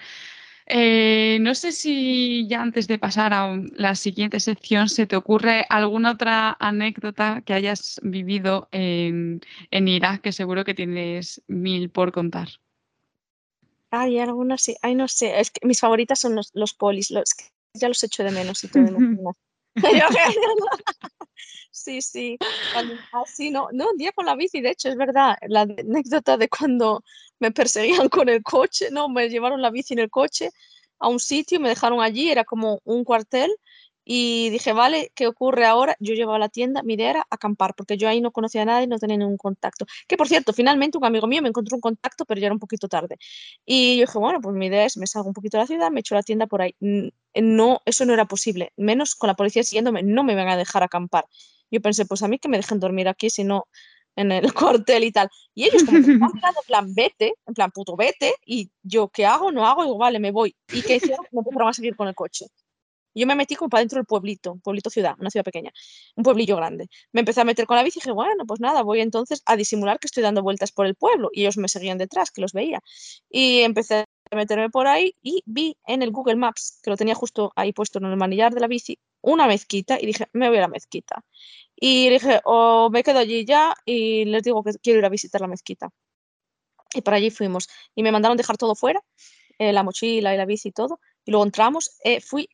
Eh, 0.66 1.38
no 1.42 1.54
sé 1.54 1.70
si 1.70 2.48
ya 2.48 2.60
antes 2.60 2.88
de 2.88 2.98
pasar 2.98 3.32
a 3.34 3.56
la 3.76 3.94
siguiente 3.94 4.40
sección 4.40 4.88
se 4.88 5.06
te 5.06 5.14
ocurre 5.14 5.64
alguna 5.68 6.12
otra 6.12 6.56
anécdota 6.58 7.42
que 7.46 7.52
hayas 7.52 8.00
vivido 8.02 8.68
en, 8.72 9.40
Irak, 9.70 10.22
que 10.22 10.32
seguro 10.32 10.64
que 10.64 10.74
tienes 10.74 11.40
mil 11.46 11.88
por 11.90 12.10
contar. 12.10 12.48
Hay 13.90 14.18
algunas, 14.18 14.60
sí. 14.62 14.74
Ay, 14.82 14.96
no 14.96 15.06
sé. 15.06 15.38
Es 15.38 15.52
que 15.52 15.64
mis 15.64 15.78
favoritas 15.78 16.18
son 16.18 16.34
los, 16.34 16.50
los 16.54 16.74
polis. 16.74 17.12
Los, 17.12 17.32
ya 17.74 17.88
los 17.88 18.02
echo 18.02 18.24
de 18.24 18.30
menos 18.30 18.64
y 18.64 18.68
todo. 18.68 18.96
sí, 21.70 22.00
sí. 22.00 22.38
así, 23.12 23.50
no, 23.50 23.68
no, 23.72 23.90
un 23.90 23.98
día 23.98 24.12
con 24.12 24.26
la 24.26 24.36
bici, 24.36 24.60
de 24.60 24.70
hecho, 24.70 24.88
es 24.88 24.96
verdad, 24.96 25.36
la 25.48 25.62
anécdota 25.62 26.36
de 26.36 26.48
cuando 26.48 27.02
me 27.40 27.50
perseguían 27.50 28.08
con 28.08 28.28
el 28.28 28.42
coche, 28.42 28.88
no, 28.90 29.08
me 29.08 29.28
llevaron 29.28 29.60
la 29.60 29.70
bici 29.70 29.94
en 29.94 30.00
el 30.00 30.10
coche 30.10 30.50
a 31.00 31.08
un 31.08 31.18
sitio, 31.18 31.58
me 31.60 31.68
dejaron 31.68 32.00
allí, 32.00 32.30
era 32.30 32.44
como 32.44 32.80
un 32.84 33.04
cuartel 33.04 33.50
y 34.04 34.50
dije, 34.50 34.72
vale, 34.72 35.12
¿qué 35.14 35.26
ocurre 35.26 35.64
ahora? 35.64 35.96
Yo 35.98 36.14
llevaba 36.14 36.36
a 36.36 36.38
la 36.38 36.48
tienda, 36.48 36.82
mi 36.82 36.94
idea 36.94 37.10
era 37.10 37.26
acampar, 37.30 37.74
porque 37.74 37.96
yo 37.96 38.08
ahí 38.08 38.20
no 38.20 38.32
conocía 38.32 38.62
a 38.62 38.64
nadie, 38.66 38.86
no 38.86 38.98
tenía 38.98 39.16
ningún 39.16 39.38
contacto. 39.38 39.86
Que 40.06 40.16
por 40.16 40.28
cierto, 40.28 40.52
finalmente 40.52 40.98
un 40.98 41.04
amigo 41.04 41.26
mío 41.26 41.40
me 41.40 41.48
encontró 41.48 41.76
un 41.76 41.80
contacto, 41.80 42.24
pero 42.26 42.40
ya 42.40 42.46
era 42.48 42.54
un 42.54 42.60
poquito 42.60 42.88
tarde. 42.88 43.16
Y 43.64 43.96
yo 43.96 44.02
dije, 44.02 44.18
bueno, 44.18 44.40
pues 44.40 44.54
mi 44.54 44.66
idea 44.66 44.84
es, 44.84 44.96
me 44.98 45.06
salgo 45.06 45.28
un 45.28 45.34
poquito 45.34 45.56
de 45.56 45.62
la 45.62 45.66
ciudad, 45.66 45.90
me 45.90 46.00
echo 46.00 46.14
la 46.14 46.22
tienda 46.22 46.46
por 46.46 46.60
ahí. 46.62 46.74
No, 47.34 47.80
eso 47.86 48.04
no 48.04 48.12
era 48.12 48.26
posible, 48.26 48.72
menos 48.76 49.14
con 49.14 49.28
la 49.28 49.34
policía 49.34 49.62
siguiéndome, 49.64 50.02
no 50.02 50.22
me 50.22 50.34
van 50.34 50.48
a 50.48 50.56
dejar 50.56 50.82
acampar. 50.82 51.24
Yo 51.70 51.80
pensé, 51.80 52.04
pues 52.04 52.22
a 52.22 52.28
mí 52.28 52.38
que 52.38 52.48
me 52.48 52.58
dejen 52.58 52.80
dormir 52.80 53.08
aquí, 53.08 53.30
si 53.30 53.42
no 53.42 53.68
en 54.16 54.32
el 54.32 54.52
cuartel 54.54 55.04
y 55.04 55.12
tal. 55.12 55.28
Y 55.54 55.64
ellos 55.64 55.82
como 55.84 56.00
que 56.00 56.12
me 56.12 56.26
en 56.26 56.66
plan, 56.66 56.94
vete, 56.94 57.34
en 57.46 57.54
plan, 57.54 57.70
puto, 57.70 57.96
vete. 57.96 58.34
Y 58.44 58.70
yo, 58.82 59.08
¿qué 59.08 59.26
hago? 59.26 59.50
No 59.50 59.66
hago, 59.66 59.82
digo, 59.82 59.98
vale, 59.98 60.20
me 60.20 60.30
voy. 60.30 60.54
¿Y 60.72 60.82
qué 60.82 60.96
hicieron? 60.96 61.24
Me 61.32 61.40
empezaron 61.40 61.68
a 61.68 61.72
seguir 61.72 61.96
con 61.96 62.06
el 62.06 62.14
coche 62.14 62.46
yo 63.14 63.26
me 63.26 63.34
metí 63.34 63.54
como 63.56 63.68
para 63.68 63.80
dentro 63.80 63.98
del 63.98 64.06
pueblito, 64.06 64.56
pueblito 64.62 64.90
ciudad, 64.90 65.14
una 65.18 65.30
ciudad 65.30 65.44
pequeña, 65.44 65.72
un 66.16 66.24
pueblillo 66.24 66.56
grande. 66.56 66.88
Me 67.12 67.20
empecé 67.20 67.40
a 67.40 67.44
meter 67.44 67.66
con 67.66 67.76
la 67.76 67.82
bici 67.82 67.98
y 67.98 68.00
dije, 68.00 68.12
bueno, 68.12 68.44
pues 68.46 68.60
nada, 68.60 68.82
voy 68.82 69.00
entonces 69.00 69.42
a 69.46 69.56
disimular 69.56 69.98
que 69.98 70.06
estoy 70.06 70.22
dando 70.22 70.42
vueltas 70.42 70.72
por 70.72 70.86
el 70.86 70.94
pueblo. 70.94 71.30
Y 71.32 71.42
ellos 71.42 71.56
me 71.56 71.68
seguían 71.68 71.98
detrás, 71.98 72.30
que 72.30 72.40
los 72.40 72.52
veía. 72.52 72.80
Y 73.30 73.60
empecé 73.60 74.04
a 74.30 74.36
meterme 74.36 74.70
por 74.70 74.86
ahí 74.86 75.14
y 75.22 75.42
vi 75.46 75.76
en 75.86 76.02
el 76.02 76.10
Google 76.10 76.36
Maps, 76.36 76.80
que 76.82 76.90
lo 76.90 76.96
tenía 76.96 77.14
justo 77.14 77.52
ahí 77.56 77.72
puesto 77.72 77.98
en 77.98 78.06
el 78.06 78.16
manillar 78.16 78.52
de 78.54 78.60
la 78.60 78.66
bici, 78.66 78.98
una 79.20 79.46
mezquita 79.46 79.98
y 80.00 80.06
dije, 80.06 80.26
me 80.32 80.48
voy 80.48 80.58
a 80.58 80.62
la 80.62 80.68
mezquita. 80.68 81.24
Y 81.76 82.08
dije, 82.08 82.40
o 82.44 82.90
me 82.90 83.02
quedo 83.02 83.18
allí 83.18 83.44
ya 83.44 83.74
y 83.84 84.24
les 84.26 84.42
digo 84.42 84.62
que 84.62 84.72
quiero 84.82 85.00
ir 85.00 85.04
a 85.04 85.08
visitar 85.08 85.40
la 85.40 85.48
mezquita. 85.48 85.90
Y 86.94 87.00
para 87.02 87.16
allí 87.16 87.30
fuimos. 87.30 87.68
Y 87.94 88.02
me 88.02 88.12
mandaron 88.12 88.36
dejar 88.36 88.56
todo 88.56 88.74
fuera, 88.74 89.00
eh, 89.58 89.72
la 89.72 89.82
mochila 89.82 90.34
y 90.34 90.36
la 90.36 90.44
bici 90.46 90.68
y 90.68 90.72
todo. 90.72 91.00
Y 91.24 91.30
luego 91.32 91.44
entramos. 91.44 91.98
Eh, 92.04 92.20
fui 92.20 92.48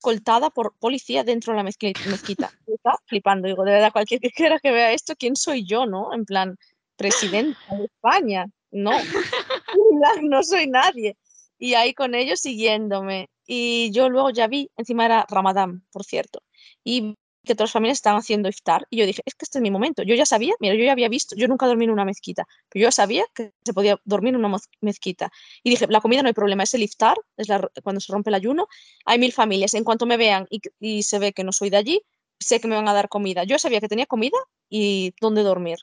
escoltada 0.00 0.48
por 0.48 0.74
policía 0.78 1.24
dentro 1.24 1.52
de 1.52 1.58
la 1.58 1.62
mezquita. 1.62 2.00
Estaba 2.66 2.98
flipando. 3.06 3.48
Digo, 3.48 3.64
de 3.64 3.72
verdad, 3.72 3.92
cualquier 3.92 4.20
que 4.20 4.30
quiera 4.30 4.58
que 4.58 4.70
vea 4.70 4.92
esto, 4.92 5.14
¿quién 5.14 5.36
soy 5.36 5.66
yo, 5.66 5.84
no? 5.84 6.14
En 6.14 6.24
plan, 6.24 6.56
presidente 6.96 7.58
de 7.70 7.84
España. 7.84 8.46
No, 8.70 8.92
no 10.22 10.42
soy 10.42 10.68
nadie. 10.68 11.16
Y 11.58 11.74
ahí 11.74 11.92
con 11.92 12.14
ellos 12.14 12.40
siguiéndome. 12.40 13.28
Y 13.46 13.90
yo 13.90 14.08
luego 14.08 14.30
ya 14.30 14.46
vi, 14.46 14.70
encima 14.76 15.04
era 15.04 15.26
Ramadán, 15.28 15.84
por 15.90 16.04
cierto, 16.04 16.40
y 16.84 17.16
que 17.44 17.54
las 17.54 17.72
familias 17.72 17.98
estaban 17.98 18.18
haciendo 18.18 18.48
iftar. 18.48 18.86
Y 18.90 18.98
yo 18.98 19.06
dije, 19.06 19.22
es 19.24 19.34
que 19.34 19.44
este 19.44 19.58
es 19.58 19.62
mi 19.62 19.70
momento. 19.70 20.02
Yo 20.02 20.14
ya 20.14 20.26
sabía, 20.26 20.54
mira, 20.60 20.74
yo 20.74 20.84
ya 20.84 20.92
había 20.92 21.08
visto, 21.08 21.34
yo 21.36 21.48
nunca 21.48 21.66
dormí 21.66 21.84
en 21.84 21.90
una 21.90 22.04
mezquita, 22.04 22.46
pero 22.68 22.82
yo 22.82 22.86
ya 22.88 22.92
sabía 22.92 23.24
que 23.34 23.52
se 23.64 23.72
podía 23.72 23.98
dormir 24.04 24.34
en 24.34 24.44
una 24.44 24.58
mezquita. 24.80 25.30
Y 25.62 25.70
dije, 25.70 25.86
la 25.88 26.00
comida 26.00 26.22
no 26.22 26.28
hay 26.28 26.34
problema, 26.34 26.62
es 26.62 26.74
el 26.74 26.82
iftar, 26.82 27.16
es 27.36 27.48
cuando 27.82 28.00
se 28.00 28.12
rompe 28.12 28.30
el 28.30 28.34
ayuno. 28.34 28.68
Hay 29.04 29.18
mil 29.18 29.32
familias. 29.32 29.74
En 29.74 29.84
cuanto 29.84 30.06
me 30.06 30.16
vean 30.16 30.46
y, 30.50 30.60
y 30.80 31.02
se 31.02 31.18
ve 31.18 31.32
que 31.32 31.44
no 31.44 31.52
soy 31.52 31.70
de 31.70 31.78
allí, 31.78 32.02
sé 32.38 32.60
que 32.60 32.68
me 32.68 32.76
van 32.76 32.88
a 32.88 32.94
dar 32.94 33.08
comida. 33.08 33.44
Yo 33.44 33.58
sabía 33.58 33.80
que 33.80 33.88
tenía 33.88 34.06
comida 34.06 34.38
y 34.68 35.14
dónde 35.20 35.42
dormir. 35.42 35.78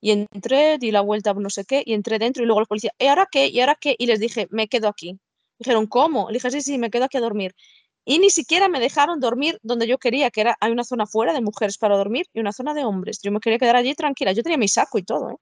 Y 0.00 0.12
entré, 0.12 0.78
di 0.78 0.90
la 0.92 1.00
vuelta, 1.00 1.34
no 1.34 1.50
sé 1.50 1.64
qué, 1.64 1.82
y 1.84 1.92
entré 1.94 2.18
dentro 2.18 2.42
y 2.42 2.46
luego 2.46 2.60
los 2.60 2.68
policías, 2.68 2.94
¿y 2.98 3.06
ahora 3.06 3.28
qué? 3.30 3.48
¿Y 3.48 3.60
ahora 3.60 3.76
qué? 3.80 3.96
Y 3.98 4.06
les 4.06 4.20
dije, 4.20 4.46
me 4.50 4.68
quedo 4.68 4.88
aquí. 4.88 5.18
Dijeron, 5.58 5.86
¿cómo? 5.86 6.28
Le 6.30 6.34
dije, 6.34 6.50
sí, 6.52 6.60
sí, 6.60 6.78
me 6.78 6.90
quedo 6.90 7.04
aquí 7.04 7.16
a 7.16 7.20
dormir. 7.20 7.54
Y 8.10 8.20
ni 8.20 8.30
siquiera 8.30 8.70
me 8.70 8.80
dejaron 8.80 9.20
dormir 9.20 9.58
donde 9.62 9.86
yo 9.86 9.98
quería, 9.98 10.30
que 10.30 10.40
era, 10.40 10.56
hay 10.60 10.72
una 10.72 10.82
zona 10.82 11.04
fuera 11.06 11.34
de 11.34 11.42
mujeres 11.42 11.76
para 11.76 11.94
dormir 11.94 12.26
y 12.32 12.40
una 12.40 12.54
zona 12.54 12.72
de 12.72 12.82
hombres. 12.82 13.20
Yo 13.20 13.30
me 13.30 13.38
quería 13.38 13.58
quedar 13.58 13.76
allí 13.76 13.94
tranquila. 13.94 14.32
Yo 14.32 14.42
tenía 14.42 14.56
mi 14.56 14.66
saco 14.66 14.96
y 14.96 15.02
todo, 15.02 15.32
¿eh? 15.32 15.36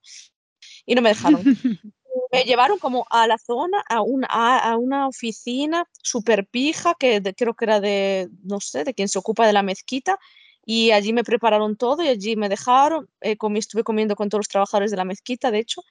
Y 0.84 0.96
no 0.96 1.00
me 1.00 1.10
dejaron. 1.10 1.42
me 2.32 2.42
llevaron 2.42 2.80
como 2.80 3.06
a 3.08 3.28
la 3.28 3.38
zona, 3.38 3.84
a 3.88 4.00
una, 4.00 4.26
a, 4.26 4.76
una 4.78 5.06
oficina 5.06 5.88
súper 6.02 6.44
pija, 6.48 6.94
que 6.98 7.22
creo 7.36 7.54
que 7.54 7.66
era 7.66 7.78
de, 7.78 8.30
no 8.42 8.58
sé, 8.58 8.82
de 8.82 8.94
quien 8.94 9.08
se 9.08 9.20
ocupa 9.20 9.46
de 9.46 9.52
la 9.52 9.62
mezquita, 9.62 10.18
y 10.64 10.90
allí 10.90 11.12
me 11.12 11.22
prepararon 11.22 11.76
todo 11.76 12.02
y 12.02 12.08
allí 12.08 12.34
me 12.34 12.48
dejaron, 12.48 13.08
eh, 13.20 13.36
comí, 13.36 13.60
estuve 13.60 13.84
comiendo 13.84 14.16
con 14.16 14.28
todos 14.28 14.40
los 14.40 14.48
trabajadores 14.48 14.90
de 14.90 14.96
la 14.96 15.04
mezquita, 15.04 15.52
de 15.52 15.60
hecho, 15.60 15.82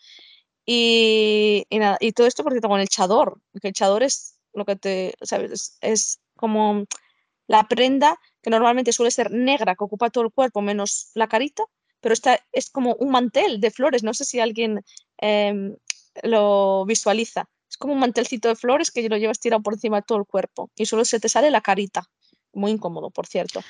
y, 0.65 1.65
y, 1.69 1.80
nada, 1.80 1.97
y 2.01 2.11
todo 2.11 2.28
esto 2.28 2.43
porque 2.43 2.59
tengo 2.59 2.78
el 2.78 2.89
chador, 2.89 3.39
el 3.63 3.71
chador 3.71 4.03
es 4.03 4.34
lo 4.56 4.66
que 4.66 4.76
te, 4.76 5.16
¿sabes? 5.22 5.78
Es, 5.82 6.20
como 6.36 6.86
la 7.47 7.68
prenda 7.68 8.20
que 8.41 8.49
normalmente 8.49 8.91
suele 8.91 9.12
ser 9.12 9.32
negra, 9.32 9.76
que 9.76 9.84
ocupa 9.84 10.10
todo 10.10 10.26
el 10.26 10.32
cuerpo 10.32 10.62
menos 10.62 11.12
la 11.14 11.28
carita, 11.28 11.64
pero 12.01 12.14
esta 12.14 12.39
es 12.51 12.70
como 12.70 12.95
un 12.95 13.10
mantel 13.10 13.60
de 13.60 13.72
flores, 13.72 14.03
no 14.03 14.14
sé 14.14 14.26
si 14.26 14.39
alguien 14.39 14.82
em, 15.18 15.76
lo 16.24 16.86
visualiza. 16.86 17.49
Es 17.70 17.78
como 17.78 17.93
un 17.93 17.99
mantelcito 17.99 18.47
de 18.47 18.56
flores 18.56 18.91
que 18.91 19.08
lo 19.10 19.18
llevas 19.18 19.39
tirado 19.39 19.64
por 19.64 19.74
encima 19.74 19.97
de 19.97 20.06
todo 20.08 20.20
el 20.20 20.26
cuerpo 20.26 20.70
y 20.76 20.86
solo 20.86 21.06
se 21.06 21.20
te 21.20 21.30
sale 21.30 21.49
la 21.51 21.62
carita. 21.62 22.03
Muy 22.53 22.72
incómodo, 22.72 23.10
por 23.10 23.28
cierto. 23.28 23.62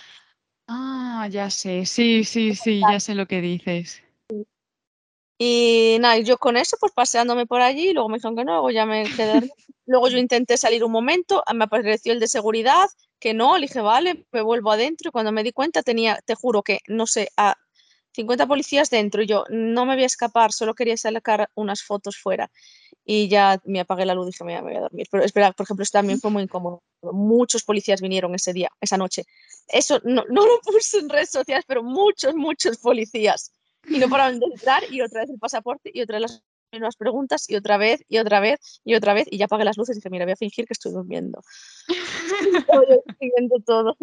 Ah, 0.68 1.28
ya 1.32 1.50
sé, 1.50 1.86
sí, 1.86 2.24
sí, 2.24 2.56
sí, 2.56 2.82
ya 2.90 3.00
sé 3.00 3.16
lo 3.16 3.28
que 3.28 3.42
dices. 3.42 4.05
Y 5.38 5.98
nada, 6.00 6.18
yo 6.20 6.38
con 6.38 6.56
eso, 6.56 6.78
pues 6.80 6.94
paseándome 6.94 7.46
por 7.46 7.62
allí, 7.62 7.94
luego 7.94 8.08
me 8.10 8.18
dijeron 8.18 8.38
que 8.38 8.46
no, 8.46 8.54
luego 8.54 8.72
ya 8.72 8.86
me 8.86 9.04
quedé. 9.04 9.50
luego 9.86 10.08
yo 10.08 10.18
intenté 10.18 10.58
salir 10.58 10.84
un 10.84 10.92
momento, 10.92 11.44
me 11.54 11.66
apareció 11.66 12.14
el 12.14 12.20
de 12.20 12.28
seguridad, 12.28 12.88
que 13.20 13.34
no, 13.34 13.58
le 13.58 13.68
dije, 13.68 13.82
vale, 13.82 14.26
me 14.32 14.42
vuelvo 14.42 14.72
adentro. 14.72 15.10
Y 15.10 15.12
cuando 15.12 15.32
me 15.32 15.44
di 15.44 15.52
cuenta, 15.52 15.84
tenía, 15.84 16.20
te 16.26 16.36
juro 16.36 16.64
que, 16.64 16.80
no 16.88 17.06
sé, 17.08 17.30
a 17.38 17.56
50 18.14 18.48
policías 18.48 18.90
dentro. 18.90 19.22
Y 19.22 19.28
yo 19.28 19.44
no 19.50 19.86
me 19.86 19.96
voy 19.96 20.04
a 20.04 20.08
escapar, 20.08 20.52
solo 20.54 20.74
quería 20.74 20.96
sacar 20.98 21.50
unas 21.56 21.84
fotos 21.84 22.18
fuera. 22.18 22.50
Y 23.04 23.28
ya 23.28 23.60
me 23.66 23.82
apagué 23.82 24.06
la 24.06 24.16
luz 24.16 24.28
y 24.28 24.32
dije, 24.32 24.44
me 24.44 24.62
voy 24.62 24.76
a 24.76 24.82
dormir. 24.82 25.08
Pero 25.12 25.24
es 25.24 25.34
verdad, 25.34 25.54
por 25.56 25.66
ejemplo, 25.66 25.84
esto 25.84 26.00
también 26.00 26.20
fue 26.20 26.32
muy 26.32 26.44
incómodo. 26.44 26.82
Muchos 27.02 27.64
policías 27.64 28.02
vinieron 28.02 28.34
ese 28.36 28.54
día, 28.54 28.70
esa 28.82 28.98
noche. 28.98 29.26
Eso 29.68 30.00
no, 30.04 30.24
no 30.30 30.46
lo 30.46 30.60
puse 30.62 31.00
en 31.00 31.10
redes 31.10 31.30
sociales, 31.30 31.66
pero 31.68 31.84
muchos, 31.84 32.36
muchos 32.36 32.78
policías 32.78 33.52
y 33.88 34.00
no 34.00 34.10
paraban 34.10 34.40
de 34.40 34.48
entrar 34.48 34.84
y 34.90 35.02
otra 35.02 35.22
vez 35.22 35.30
el 35.30 35.40
pasaporte 35.40 35.92
y 35.94 36.02
otra 36.02 36.20
vez 36.20 36.22
las 36.22 36.44
mismas 36.72 36.96
preguntas 36.96 37.50
y 37.50 37.56
otra 37.56 37.78
vez 37.78 38.04
y 38.08 38.18
otra 38.18 38.40
vez 38.40 38.60
y 38.84 38.96
otra 38.96 39.14
vez 39.14 39.28
y 39.30 39.38
ya 39.38 39.46
apagué 39.46 39.66
las 39.66 39.78
luces 39.78 39.96
y 39.96 40.00
dije, 40.00 40.10
mira, 40.10 40.26
voy 40.26 40.34
a 40.34 40.38
fingir 40.38 40.66
que 40.66 40.74
estoy 40.74 40.92
durmiendo. 40.92 41.42
estoy 41.88 43.32
viendo 43.36 43.56
todo. 43.66 43.98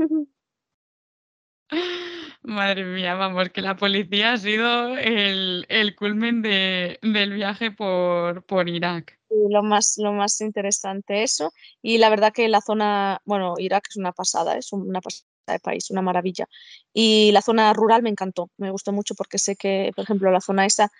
Madre 2.42 2.84
mía, 2.84 3.14
vamos, 3.14 3.50
que 3.50 3.62
la 3.62 3.76
policía 3.76 4.32
ha 4.32 4.36
sido 4.36 4.96
el, 4.98 5.64
el 5.68 5.94
culmen 5.94 6.42
de, 6.42 6.98
del 7.02 7.32
viaje 7.32 7.70
por, 7.70 8.44
por 8.44 8.68
Irak. 8.68 9.18
lo, 9.30 9.62
más, 9.62 9.94
lo 9.98 10.12
más 10.12 10.40
interesante 10.40 11.22
eso. 11.22 11.52
Y 11.80 11.98
la 11.98 12.10
verdad 12.10 12.32
que 12.32 12.48
la 12.48 12.60
zona, 12.60 13.20
bueno, 13.24 13.54
Irak 13.58 13.86
es 13.88 13.96
una 13.96 14.12
pasada, 14.12 14.56
es 14.56 14.72
una 14.72 15.00
pasada 15.00 15.31
de 15.50 15.58
país, 15.58 15.90
una 15.90 16.02
maravilla. 16.02 16.48
Y 16.92 17.32
la 17.32 17.42
zona 17.42 17.72
rural 17.72 18.02
me 18.02 18.10
encantó, 18.10 18.50
me 18.56 18.70
gustó 18.70 18.92
mucho 18.92 19.14
porque 19.14 19.38
sé 19.38 19.56
que, 19.56 19.90
por 19.96 20.04
ejemplo, 20.04 20.30
la 20.30 20.40
zona 20.40 20.66
esa, 20.66 20.92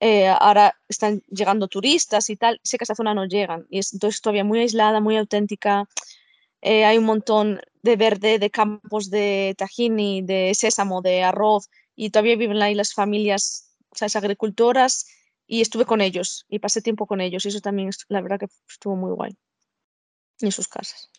eh, 0.00 0.28
ahora 0.28 0.78
están 0.88 1.22
llegando 1.28 1.68
turistas 1.68 2.30
y 2.30 2.36
tal, 2.36 2.60
sé 2.62 2.78
que 2.78 2.84
esa 2.84 2.94
zona 2.94 3.14
no 3.14 3.26
llegan. 3.26 3.66
Y 3.68 3.78
es 3.78 3.92
entonces 3.92 4.20
todavía 4.20 4.44
muy 4.44 4.60
aislada, 4.60 5.00
muy 5.00 5.16
auténtica. 5.16 5.86
Eh, 6.62 6.84
hay 6.84 6.98
un 6.98 7.04
montón 7.04 7.60
de 7.82 7.96
verde, 7.96 8.38
de 8.38 8.50
campos 8.50 9.10
de 9.10 9.54
tahini, 9.58 10.22
de 10.22 10.54
sésamo, 10.54 11.02
de 11.02 11.22
arroz, 11.22 11.68
y 11.94 12.10
todavía 12.10 12.36
viven 12.36 12.60
ahí 12.62 12.74
las 12.74 12.94
familias, 12.94 13.70
¿sabes? 13.92 14.16
agricultoras, 14.16 15.06
y 15.46 15.60
estuve 15.60 15.84
con 15.84 16.00
ellos, 16.00 16.46
y 16.48 16.58
pasé 16.58 16.80
tiempo 16.80 17.06
con 17.06 17.20
ellos, 17.20 17.44
y 17.44 17.48
eso 17.48 17.60
también, 17.60 17.90
la 18.08 18.22
verdad 18.22 18.40
que 18.40 18.48
estuvo 18.68 18.96
muy 18.96 19.12
guay, 19.12 19.36
en 20.40 20.52
sus 20.52 20.66
casas. 20.66 21.10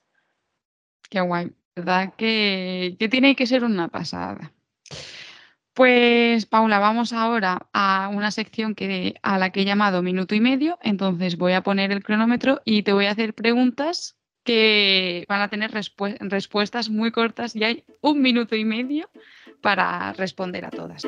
Qué 1.09 1.22
guay 1.22 1.53
verdad 1.76 2.13
que, 2.15 2.95
tiene 3.11 3.36
que 3.36 3.45
ser 3.45 3.63
una 3.63 3.89
pasada. 3.89 4.51
Pues 5.73 6.45
Paula, 6.45 6.80
vamos 6.80 7.11
ahora 7.11 7.67
a 7.73 8.09
una 8.13 8.32
sección 8.32 8.76
que, 8.76 9.15
a 9.21 9.38
la 9.38 9.49
que 9.49 9.61
he 9.61 9.65
llamado 9.65 10.01
minuto 10.01 10.34
y 10.34 10.39
medio. 10.39 10.80
Entonces 10.82 11.38
voy 11.38 11.51
a 11.51 11.63
poner 11.63 11.91
el 11.91 12.01
cronómetro 12.01 12.61
y 12.63 12.84
te 12.84 12.93
voy 12.93 13.07
a 13.07 13.11
hacer 13.11 13.34
preguntas 13.34 14.15
que 14.45 15.26
van 15.28 15.41
a 15.41 15.49
tener 15.49 15.71
respuestas 15.71 16.89
muy 16.89 17.11
cortas 17.11 17.55
y 17.55 17.63
hay 17.63 17.84
un 17.99 18.21
minuto 18.21 18.55
y 18.55 18.63
medio 18.63 19.09
para 19.61 20.13
responder 20.13 20.63
a 20.65 20.69
todas. 20.69 21.05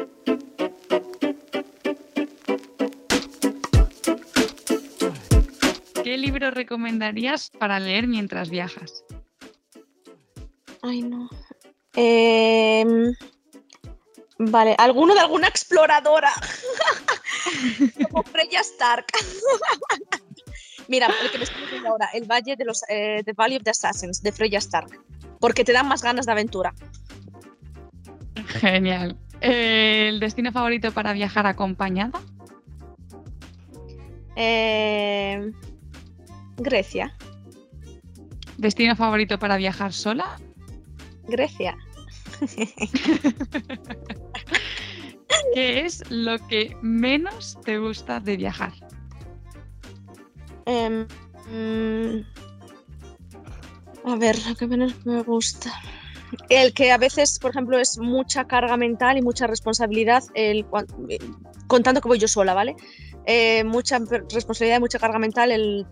¿Qué 6.03 6.17
libro 6.17 6.51
recomendarías 6.51 7.51
para 7.51 7.79
leer 7.79 8.07
mientras 8.07 8.49
viajas? 8.49 9.06
Ay, 10.87 11.01
no. 11.01 11.29
Em, 11.95 13.13
vale, 14.37 14.75
alguno 14.77 15.13
de 15.13 15.19
alguna 15.19 15.47
exploradora. 15.47 16.31
Como 18.11 18.23
Freya 18.23 18.61
Stark. 18.61 19.07
Mira, 20.87 21.09
el 21.21 21.29
que 21.29 21.39
me 21.39 21.43
estoy 21.43 21.61
diciendo 21.63 21.89
ahora, 21.89 22.09
el 22.13 22.25
Valle 22.25 22.55
de 22.55 22.63
los 22.63 22.83
eh, 22.87 23.21
The 23.25 23.33
Valley 23.33 23.57
of 23.57 23.63
the 23.63 23.71
Assassins, 23.71 24.21
de 24.21 24.31
Freya 24.31 24.59
Stark. 24.59 24.97
Porque 25.41 25.65
te 25.65 25.73
dan 25.73 25.87
más 25.87 26.01
ganas 26.01 26.25
de 26.25 26.31
aventura. 26.31 26.73
Genial. 28.47 29.17
¿El 29.41 30.21
destino 30.21 30.53
favorito 30.53 30.93
para 30.93 31.11
viajar 31.11 31.45
acompañada? 31.47 32.21
Em, 34.35 35.51
Grecia. 36.57 37.15
¿Destino 38.57 38.95
favorito 38.95 39.37
para 39.37 39.57
viajar 39.57 39.91
sola? 39.91 40.39
Grecia. 41.27 41.77
¿Qué 45.53 45.85
es 45.85 46.03
lo 46.09 46.37
que 46.47 46.75
menos 46.81 47.57
te 47.63 47.77
gusta 47.79 48.19
de 48.19 48.37
viajar? 48.37 48.73
Em, 50.65 51.07
mm, 51.49 52.25
a 54.05 54.15
ver, 54.15 54.37
lo 54.47 54.55
que 54.55 54.67
menos 54.67 55.05
me 55.05 55.21
gusta. 55.23 55.71
El 56.49 56.73
que 56.73 56.91
a 56.91 56.97
veces, 56.97 57.39
por 57.39 57.51
ejemplo, 57.51 57.77
es 57.77 57.97
mucha 57.97 58.45
carga 58.45 58.75
mental 58.77 59.17
y 59.17 59.21
mucha 59.21 59.47
responsabilidad, 59.47 60.23
el, 60.33 60.65
contando 61.67 62.01
que 62.01 62.07
voy 62.07 62.19
yo 62.19 62.27
sola, 62.27 62.53
¿vale? 62.53 62.75
Eh, 63.25 63.63
mucha 63.63 63.99
responsabilidad 64.31 64.77
y 64.77 64.81
mucha 64.81 64.99
carga 64.99 65.19
mental, 65.19 65.51
el 65.51 65.85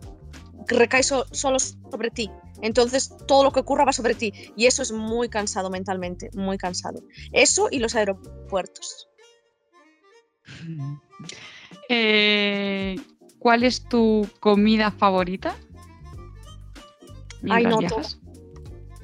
recae 0.67 1.03
solo 1.03 1.59
sobre 1.59 2.09
ti. 2.09 2.29
Entonces, 2.65 3.13
todo 3.27 3.43
lo 3.43 3.51
que 3.51 3.59
ocurra 3.59 3.85
va 3.85 3.93
sobre 3.93 4.15
ti. 4.15 4.33
Y 4.55 4.65
eso 4.65 4.81
es 4.81 4.91
muy 4.91 5.29
cansado 5.29 5.69
mentalmente, 5.69 6.31
muy 6.33 6.57
cansado. 6.57 7.03
Eso 7.31 7.67
y 7.69 7.77
los 7.77 7.93
aeropuertos. 7.93 9.07
Eh, 11.89 12.95
¿Cuál 13.37 13.63
es 13.63 13.87
tu 13.87 14.27
comida 14.39 14.89
favorita? 14.89 15.55
Ay, 17.47 17.65
no, 17.65 17.79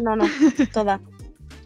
no, 0.02 0.16
no, 0.16 0.26
toda. 0.74 1.00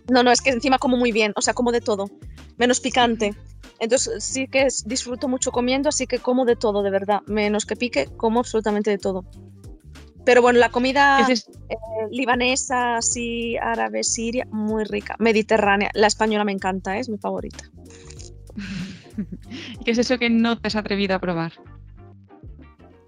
No, 0.09 0.21
no, 0.21 0.31
es 0.31 0.41
que 0.41 0.49
encima 0.49 0.77
como 0.77 0.97
muy 0.97 1.13
bien, 1.13 1.31
o 1.37 1.41
sea, 1.41 1.53
como 1.53 1.71
de 1.71 1.79
todo, 1.79 2.09
menos 2.57 2.81
picante. 2.81 3.33
Entonces 3.79 4.21
sí 4.21 4.47
que 4.47 4.67
disfruto 4.85 5.29
mucho 5.29 5.51
comiendo, 5.51 5.87
así 5.87 6.07
que 6.07 6.19
como 6.19 6.43
de 6.43 6.57
todo, 6.57 6.83
de 6.83 6.89
verdad. 6.89 7.21
Menos 7.25 7.65
que 7.65 7.77
pique, 7.77 8.09
como 8.17 8.39
absolutamente 8.39 8.89
de 8.89 8.97
todo. 8.97 9.23
Pero 10.25 10.41
bueno, 10.41 10.59
la 10.59 10.69
comida 10.69 11.25
eh, 11.29 11.37
libanesa, 12.09 12.97
así, 12.97 13.57
árabe, 13.57 14.03
siria, 14.03 14.45
muy 14.51 14.83
rica. 14.83 15.15
Mediterránea. 15.19 15.91
La 15.93 16.07
española 16.07 16.43
me 16.43 16.51
encanta, 16.51 16.97
¿eh? 16.97 16.99
es 16.99 17.09
mi 17.09 17.17
favorita. 17.17 17.69
¿Qué 19.85 19.91
es 19.91 19.97
eso 19.97 20.17
que 20.17 20.29
no 20.29 20.59
te 20.59 20.67
has 20.67 20.75
atrevido 20.75 21.15
a 21.15 21.19
probar? 21.19 21.53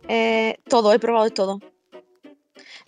Eh, 0.08 0.60
todo, 0.70 0.94
he 0.94 1.00
probado 1.00 1.26
de 1.26 1.32
todo. 1.32 1.60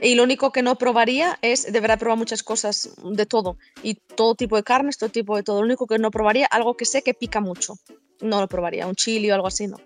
Y 0.01 0.15
lo 0.15 0.23
único 0.23 0.51
que 0.51 0.61
no 0.61 0.77
probaría 0.77 1.37
es, 1.41 1.71
de 1.71 1.79
verdad, 1.81 1.99
probar 1.99 2.17
muchas 2.17 2.43
cosas, 2.43 2.95
de 3.03 3.25
todo. 3.25 3.57
Y 3.83 3.95
todo 3.95 4.35
tipo 4.35 4.55
de 4.55 4.63
carnes, 4.63 4.97
todo 4.97 5.09
tipo 5.09 5.35
de 5.35 5.43
todo. 5.43 5.59
Lo 5.59 5.65
único 5.65 5.87
que 5.87 5.99
no 5.99 6.11
probaría, 6.11 6.45
algo 6.45 6.77
que 6.77 6.85
sé 6.85 7.01
que 7.01 7.13
pica 7.13 7.41
mucho. 7.41 7.73
No 8.21 8.39
lo 8.39 8.47
probaría, 8.47 8.87
un 8.87 8.95
chili 8.95 9.29
o 9.29 9.35
algo 9.35 9.47
así, 9.47 9.67
no. 9.67 9.77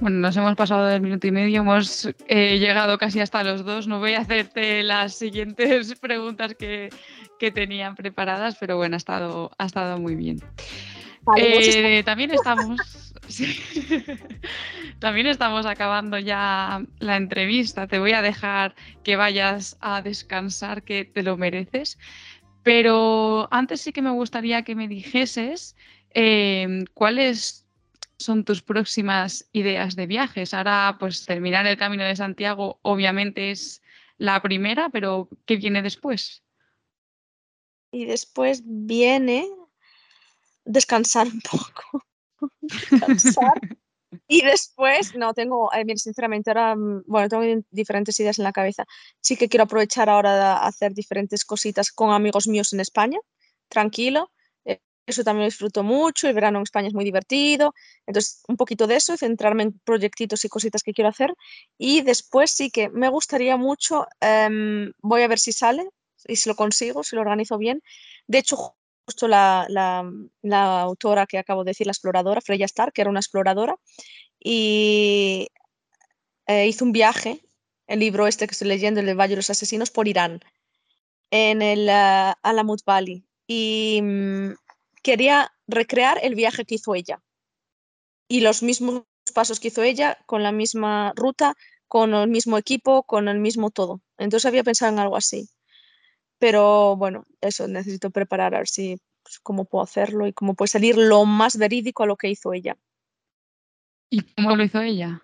Bueno, 0.00 0.18
nos 0.18 0.36
hemos 0.36 0.54
pasado 0.54 0.86
del 0.86 1.00
minuto 1.00 1.26
y 1.26 1.32
medio, 1.32 1.60
hemos 1.60 2.08
eh, 2.28 2.58
llegado 2.58 2.98
casi 2.98 3.20
hasta 3.20 3.42
los 3.42 3.64
dos. 3.64 3.86
No 3.88 3.98
voy 3.98 4.14
a 4.14 4.20
hacerte 4.20 4.82
las 4.82 5.14
siguientes 5.14 5.94
preguntas 6.00 6.54
que, 6.54 6.90
que 7.38 7.50
tenían 7.50 7.96
preparadas, 7.96 8.56
pero 8.58 8.76
bueno, 8.76 8.94
ha 8.94 8.98
estado, 8.98 9.50
ha 9.58 9.66
estado 9.66 9.98
muy 9.98 10.14
bien. 10.14 10.40
Eh, 11.36 12.02
también 12.04 12.30
estamos. 12.30 12.80
También 14.98 15.26
estamos 15.26 15.66
acabando 15.66 16.18
ya 16.18 16.82
la 16.98 17.16
entrevista. 17.16 17.86
Te 17.86 17.98
voy 17.98 18.12
a 18.12 18.22
dejar 18.22 18.74
que 19.02 19.16
vayas 19.16 19.76
a 19.80 20.02
descansar, 20.02 20.82
que 20.82 21.04
te 21.04 21.22
lo 21.22 21.36
mereces. 21.36 21.98
Pero 22.62 23.48
antes 23.50 23.80
sí 23.80 23.92
que 23.92 24.02
me 24.02 24.10
gustaría 24.10 24.62
que 24.62 24.74
me 24.74 24.88
dijeses 24.88 25.76
em, 26.10 26.84
cuáles 26.94 27.66
son 28.18 28.44
tus 28.44 28.62
próximas 28.62 29.48
ideas 29.52 29.96
de 29.96 30.06
viajes. 30.06 30.52
Ahora, 30.52 30.96
pues 30.98 31.24
terminar 31.24 31.66
el 31.66 31.76
Camino 31.76 32.04
de 32.04 32.16
Santiago 32.16 32.78
obviamente 32.82 33.50
es 33.50 33.80
la 34.18 34.42
primera, 34.42 34.88
pero 34.90 35.28
¿qué 35.46 35.56
viene 35.56 35.82
después? 35.82 36.42
Y 37.92 38.04
después 38.04 38.62
viene 38.64 39.48
descansar 40.64 41.28
un 41.28 41.40
poco. 41.40 42.04
descansar. 42.60 43.60
y 44.26 44.42
después, 44.42 45.14
no, 45.14 45.32
tengo, 45.32 45.72
eh, 45.72 45.84
sinceramente, 45.96 46.50
ahora, 46.50 46.74
mm, 46.74 47.04
bueno, 47.06 47.28
tengo 47.28 47.64
diferentes 47.70 48.18
ideas 48.18 48.38
en 48.38 48.44
la 48.44 48.52
cabeza. 48.52 48.84
Sí 49.20 49.36
que 49.36 49.48
quiero 49.48 49.64
aprovechar 49.64 50.10
ahora 50.10 50.34
de 50.34 50.66
hacer 50.66 50.92
diferentes 50.92 51.44
cositas 51.44 51.92
con 51.92 52.10
amigos 52.10 52.48
míos 52.48 52.72
en 52.72 52.80
España, 52.80 53.18
tranquilo. 53.68 54.32
Eh, 55.08 55.10
eso 55.10 55.24
también 55.24 55.42
lo 55.42 55.46
disfruto 55.46 55.82
mucho. 55.82 56.28
El 56.28 56.34
verano 56.34 56.58
en 56.58 56.62
España 56.62 56.88
es 56.88 56.94
muy 56.94 57.04
divertido. 57.04 57.74
Entonces, 58.06 58.42
un 58.48 58.56
poquito 58.56 58.86
de 58.86 58.96
eso 58.96 59.16
centrarme 59.16 59.64
en 59.64 59.78
proyectitos 59.80 60.44
y 60.44 60.48
cositas 60.48 60.82
que 60.82 60.92
quiero 60.92 61.10
hacer. 61.10 61.34
Y 61.78 62.02
después 62.02 62.50
sí 62.50 62.70
que 62.70 62.88
me 62.90 63.08
gustaría 63.08 63.56
mucho, 63.56 64.06
em, 64.20 64.92
voy 65.02 65.22
a 65.22 65.28
ver 65.28 65.38
si 65.38 65.52
sale 65.52 65.88
y 66.26 66.36
si 66.36 66.48
lo 66.48 66.56
consigo, 66.56 67.02
si 67.02 67.16
lo 67.16 67.22
organizo 67.22 67.58
bien. 67.58 67.82
De 68.26 68.38
hecho, 68.38 68.56
justo 69.06 69.28
la, 69.28 69.66
la, 69.68 70.80
autora 70.82 71.26
que 71.26 71.38
acabo 71.38 71.64
de 71.64 71.70
decir, 71.70 71.86
la 71.86 71.92
exploradora, 71.92 72.40
Freya 72.40 72.66
Stark, 72.66 72.92
que 72.92 73.00
era 73.02 73.10
una 73.10 73.20
exploradora, 73.20 73.76
y 74.38 75.48
eh, 76.46 76.66
hizo 76.68 76.84
un 76.84 76.92
viaje, 76.92 77.40
el 77.86 78.00
libro 78.00 78.26
este 78.26 78.46
que 78.46 78.52
estoy 78.52 78.68
leyendo, 78.68 79.00
El 79.00 79.06
del 79.06 79.16
Valle 79.18 79.30
de 79.30 79.36
los 79.36 79.50
Asesinos, 79.50 79.90
por 79.90 80.08
Irán, 80.08 80.40
en 81.30 81.62
el 81.62 81.88
uh, 81.88 82.34
Alamut 82.42 82.84
Valley, 82.84 83.24
y 83.46 84.00
mm, 84.02 84.52
quería 85.02 85.52
recrear 85.66 86.18
el 86.22 86.34
viaje 86.34 86.64
que 86.64 86.76
hizo 86.76 86.94
ella. 86.94 87.22
Y 88.28 88.40
los 88.40 88.62
mismos 88.62 89.04
pasos 89.34 89.60
que 89.60 89.68
hizo 89.68 89.82
ella, 89.82 90.18
con 90.26 90.42
la 90.42 90.52
misma 90.52 91.12
ruta, 91.16 91.54
con 91.86 92.14
el 92.14 92.28
mismo 92.28 92.58
equipo, 92.58 93.02
con 93.02 93.28
el 93.28 93.38
mismo 93.38 93.70
todo. 93.70 94.00
Entonces 94.18 94.46
había 94.46 94.64
pensado 94.64 94.92
en 94.92 94.98
algo 94.98 95.16
así. 95.16 95.48
Pero 96.38 96.96
bueno, 96.96 97.24
eso 97.40 97.66
necesito 97.66 98.10
preparar 98.10 98.54
a 98.54 98.58
ver 98.58 98.68
si 98.68 99.00
pues, 99.22 99.40
cómo 99.40 99.64
puedo 99.64 99.82
hacerlo 99.82 100.26
y 100.26 100.32
cómo 100.32 100.54
puede 100.54 100.68
salir 100.68 100.96
lo 100.96 101.24
más 101.24 101.56
verídico 101.56 102.02
a 102.02 102.06
lo 102.06 102.16
que 102.16 102.28
hizo 102.28 102.52
ella. 102.52 102.76
¿Y 104.10 104.22
cómo 104.22 104.56
lo 104.56 104.64
hizo 104.64 104.80
ella? 104.80 105.22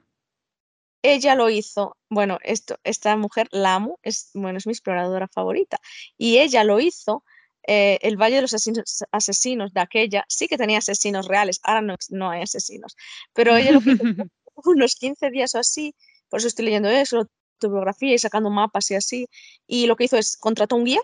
Ella 1.03 1.35
lo 1.35 1.51
hizo, 1.51 1.99
bueno, 2.09 2.39
esto, 2.43 2.79
esta 2.83 3.15
mujer 3.17 3.49
la 3.51 3.75
amo, 3.75 3.99
es, 4.03 4.31
bueno, 4.33 4.57
es 4.57 4.67
mi 4.67 4.73
exploradora 4.73 5.29
favorita, 5.29 5.79
y 6.17 6.39
ella 6.39 6.65
lo 6.65 6.81
hizo, 6.81 7.25
eh, 7.67 7.99
el 8.03 8.17
Valle 8.17 8.37
de 8.37 8.43
los 8.43 8.55
asesinos, 8.55 9.73
de 9.73 9.81
aquella, 9.81 10.25
sí 10.29 10.49
que 10.49 10.59
tenía 10.59 10.79
asesinos 10.79 11.27
reales, 11.27 11.61
ahora 11.63 11.81
no, 11.81 11.97
no 12.11 12.31
hay 12.31 12.43
asesinos, 12.43 12.97
pero 13.33 13.57
ella 13.57 13.73
lo 13.73 13.81
hizo 13.81 13.91
unos 14.65 14.95
15 14.95 15.31
días 15.31 15.55
o 15.55 15.59
así, 15.59 15.95
por 16.29 16.39
eso 16.39 16.49
estoy 16.49 16.67
leyendo 16.67 16.89
eso, 16.89 17.29
biografía 17.69 18.15
y 18.15 18.19
sacando 18.19 18.51
mapas 18.51 18.91
y 18.91 18.95
así. 18.95 19.29
Y 19.67 19.87
lo 19.87 19.97
que 19.97 20.05
hizo 20.05 20.17
es 20.17 20.37
contrató 20.37 20.77
un 20.77 20.85
guía 20.85 21.01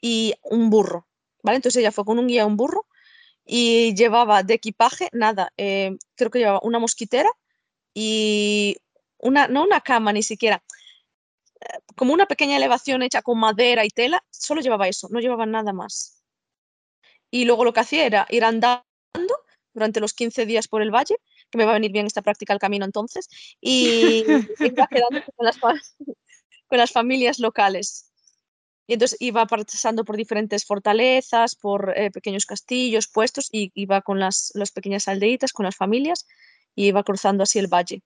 y 0.00 0.34
un 0.42 0.70
burro, 0.70 1.06
¿vale? 1.42 1.56
Entonces 1.56 1.80
ella 1.80 1.92
fue 1.92 2.04
con 2.04 2.18
un 2.18 2.26
guía 2.26 2.42
y 2.42 2.46
un 2.46 2.56
burro 2.56 2.86
y 3.44 3.94
llevaba 3.94 4.42
de 4.42 4.54
equipaje, 4.54 5.08
nada, 5.12 5.52
eh, 5.56 5.96
creo 6.14 6.30
que 6.30 6.38
llevaba 6.38 6.60
una 6.62 6.78
mosquitera 6.78 7.28
y 7.92 8.76
una, 9.18 9.48
no 9.48 9.64
una 9.64 9.80
cama 9.80 10.12
ni 10.12 10.22
siquiera, 10.22 10.62
como 11.96 12.12
una 12.12 12.26
pequeña 12.26 12.56
elevación 12.56 13.02
hecha 13.02 13.22
con 13.22 13.38
madera 13.38 13.84
y 13.84 13.90
tela, 13.90 14.22
solo 14.30 14.60
llevaba 14.60 14.88
eso, 14.88 15.08
no 15.10 15.20
llevaba 15.20 15.46
nada 15.46 15.72
más. 15.72 16.22
Y 17.30 17.44
luego 17.44 17.64
lo 17.64 17.72
que 17.72 17.80
hacía 17.80 18.06
era 18.06 18.26
ir 18.30 18.44
andando 18.44 18.84
durante 19.72 20.00
los 20.00 20.14
15 20.14 20.46
días 20.46 20.68
por 20.68 20.82
el 20.82 20.94
valle 20.94 21.16
que 21.50 21.58
me 21.58 21.64
va 21.64 21.72
a 21.72 21.74
venir 21.74 21.92
bien 21.92 22.06
esta 22.06 22.22
práctica 22.22 22.52
al 22.52 22.58
camino 22.58 22.84
entonces, 22.84 23.28
y 23.60 24.24
iba 24.60 24.86
quedando 24.86 25.22
con 25.36 25.46
las, 25.46 25.58
con 25.58 26.78
las 26.78 26.92
familias 26.92 27.38
locales. 27.38 28.10
Y 28.86 28.94
entonces 28.94 29.16
iba 29.20 29.46
pasando 29.46 30.04
por 30.04 30.16
diferentes 30.16 30.64
fortalezas, 30.66 31.54
por 31.54 31.94
eh, 31.96 32.10
pequeños 32.10 32.44
castillos 32.44 33.08
puestos, 33.08 33.48
y 33.50 33.72
iba 33.74 34.02
con 34.02 34.20
las, 34.20 34.52
las 34.54 34.72
pequeñas 34.72 35.08
aldeitas, 35.08 35.52
con 35.52 35.64
las 35.64 35.76
familias, 35.76 36.26
y 36.74 36.86
iba 36.86 37.02
cruzando 37.02 37.44
así 37.44 37.58
el 37.58 37.72
valle. 37.72 38.02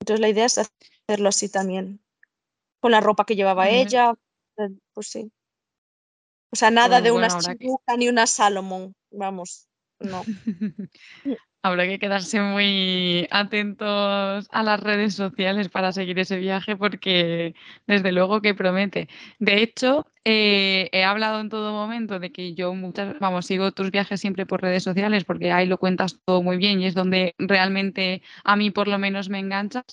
Entonces 0.00 0.20
la 0.20 0.28
idea 0.28 0.44
es 0.44 0.58
hacerlo 0.58 1.28
así 1.28 1.48
también, 1.48 2.00
con 2.82 2.90
la 2.90 3.00
ropa 3.00 3.24
que 3.24 3.36
llevaba 3.36 3.68
ella, 3.68 4.12
eh, 4.58 4.68
pues 4.92 5.06
sí. 5.06 5.30
O 6.50 6.56
sea, 6.56 6.72
nada 6.72 6.96
pues 6.96 7.04
de 7.04 7.12
una 7.12 7.28
chibuca 7.28 7.96
ni 7.96 8.08
una 8.08 8.26
Salomón, 8.26 8.92
vamos, 9.12 9.68
no. 10.00 10.24
Habrá 11.64 11.86
que 11.86 12.00
quedarse 12.00 12.40
muy 12.40 13.28
atentos 13.30 14.48
a 14.50 14.62
las 14.64 14.80
redes 14.80 15.14
sociales 15.14 15.68
para 15.68 15.92
seguir 15.92 16.18
ese 16.18 16.38
viaje 16.38 16.76
porque 16.76 17.54
desde 17.86 18.10
luego 18.10 18.40
que 18.42 18.52
promete. 18.52 19.08
De 19.38 19.62
hecho, 19.62 20.06
eh, 20.24 20.88
he 20.90 21.04
hablado 21.04 21.38
en 21.40 21.48
todo 21.50 21.70
momento 21.72 22.18
de 22.18 22.32
que 22.32 22.54
yo 22.54 22.74
muchas, 22.74 23.16
vamos, 23.20 23.46
sigo 23.46 23.70
tus 23.70 23.92
viajes 23.92 24.20
siempre 24.20 24.44
por 24.44 24.60
redes 24.60 24.82
sociales 24.82 25.22
porque 25.24 25.52
ahí 25.52 25.66
lo 25.68 25.78
cuentas 25.78 26.18
todo 26.24 26.42
muy 26.42 26.56
bien 26.56 26.80
y 26.80 26.86
es 26.86 26.94
donde 26.94 27.34
realmente 27.38 28.22
a 28.42 28.56
mí 28.56 28.72
por 28.72 28.88
lo 28.88 28.98
menos 28.98 29.28
me 29.28 29.38
enganchas. 29.38 29.84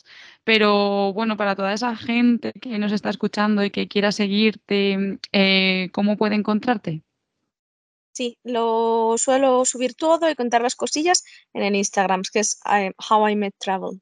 Pero 0.43 1.13
bueno, 1.13 1.37
para 1.37 1.55
toda 1.55 1.73
esa 1.73 1.95
gente 1.95 2.51
que 2.59 2.79
nos 2.79 2.91
está 2.91 3.11
escuchando 3.11 3.63
y 3.63 3.69
que 3.69 3.87
quiera 3.87 4.11
seguirte, 4.11 5.19
eh, 5.33 5.89
¿cómo 5.93 6.17
puede 6.17 6.33
encontrarte? 6.33 7.03
Sí, 8.19 8.37
lo 8.43 9.15
suelo 9.17 9.63
subir 9.63 9.93
todo 9.93 10.29
y 10.29 10.35
contar 10.35 10.61
las 10.61 10.75
cosillas 10.75 11.23
en 11.53 11.63
el 11.63 11.73
Instagram, 11.73 12.23
que 12.29 12.39
es 12.39 12.59
eh, 12.69 12.91
How 13.09 13.29
I 13.29 13.37
Met 13.37 13.55
Travel. 13.57 14.01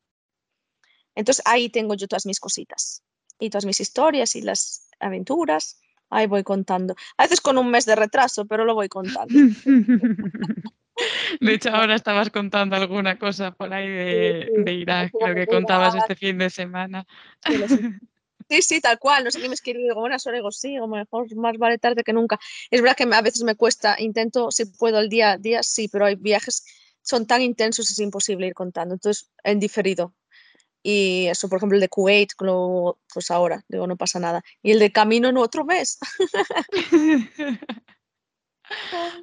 Entonces 1.13 1.43
ahí 1.45 1.69
tengo 1.69 1.93
yo 1.93 2.07
todas 2.07 2.25
mis 2.25 2.39
cositas 2.39 3.03
y 3.37 3.51
todas 3.51 3.65
mis 3.65 3.79
historias 3.79 4.35
y 4.35 4.41
las 4.41 4.89
aventuras. 4.99 5.79
Ahí 6.09 6.25
voy 6.25 6.41
contando. 6.41 6.95
A 7.15 7.25
veces 7.25 7.41
con 7.41 7.59
un 7.59 7.69
mes 7.69 7.85
de 7.85 7.95
retraso, 7.95 8.47
pero 8.47 8.65
lo 8.65 8.73
voy 8.73 8.89
contando. 8.89 9.27
De 11.39 11.53
hecho, 11.53 11.69
ahora 11.69 11.93
estabas 11.93 12.31
contando 12.31 12.75
alguna 12.75 13.19
cosa 13.19 13.51
por 13.51 13.71
ahí 13.71 13.87
de, 13.87 14.73
Irak, 14.73 15.11
creo 15.11 15.35
que 15.35 15.45
contabas 15.45 15.93
este 15.93 16.15
fin 16.15 16.39
de 16.39 16.49
semana. 16.49 17.05
Sí, 18.49 18.61
sí, 18.61 18.81
tal 18.81 18.97
cual. 18.99 19.23
No 19.23 19.31
sé 19.31 19.41
qué 19.41 19.49
me 19.49 19.55
escribir, 19.55 19.81
digo, 19.83 19.99
buenas 19.99 20.25
horas, 20.25 20.39
digo, 20.39 20.51
sí, 20.51 20.77
o 20.79 20.87
mejor 20.87 21.35
más 21.35 21.57
vale 21.57 21.77
tarde 21.77 22.03
que 22.03 22.13
nunca. 22.13 22.39
Es 22.71 22.81
verdad 22.81 22.95
que 22.95 23.03
a 23.03 23.21
veces 23.21 23.43
me 23.43 23.55
cuesta, 23.55 23.95
intento, 23.99 24.51
si 24.51 24.65
puedo, 24.65 24.99
el 24.99 25.09
día 25.09 25.31
a 25.31 25.37
día, 25.37 25.63
sí, 25.63 25.87
pero 25.89 26.05
hay 26.05 26.15
viajes 26.15 26.63
son 27.07 27.25
tan 27.25 27.41
intensos, 27.41 27.89
es 27.89 27.99
imposible 27.99 28.47
ir 28.47 28.53
contando. 28.53 28.93
Entonces, 28.95 29.29
en 29.43 29.59
diferido. 29.59 30.13
Y 30.83 31.27
eso, 31.27 31.49
por 31.49 31.57
ejemplo, 31.57 31.77
el 31.77 31.81
de 31.81 31.89
Kuwait, 31.89 32.31
pues 33.13 33.31
ahora, 33.31 33.63
digo, 33.67 33.87
no 33.87 33.97
pasa 33.97 34.19
nada. 34.19 34.43
Y 34.61 34.71
el 34.71 34.79
de 34.79 34.91
camino 34.91 35.29
en 35.29 35.37
otro 35.37 35.65
mes. 35.65 35.99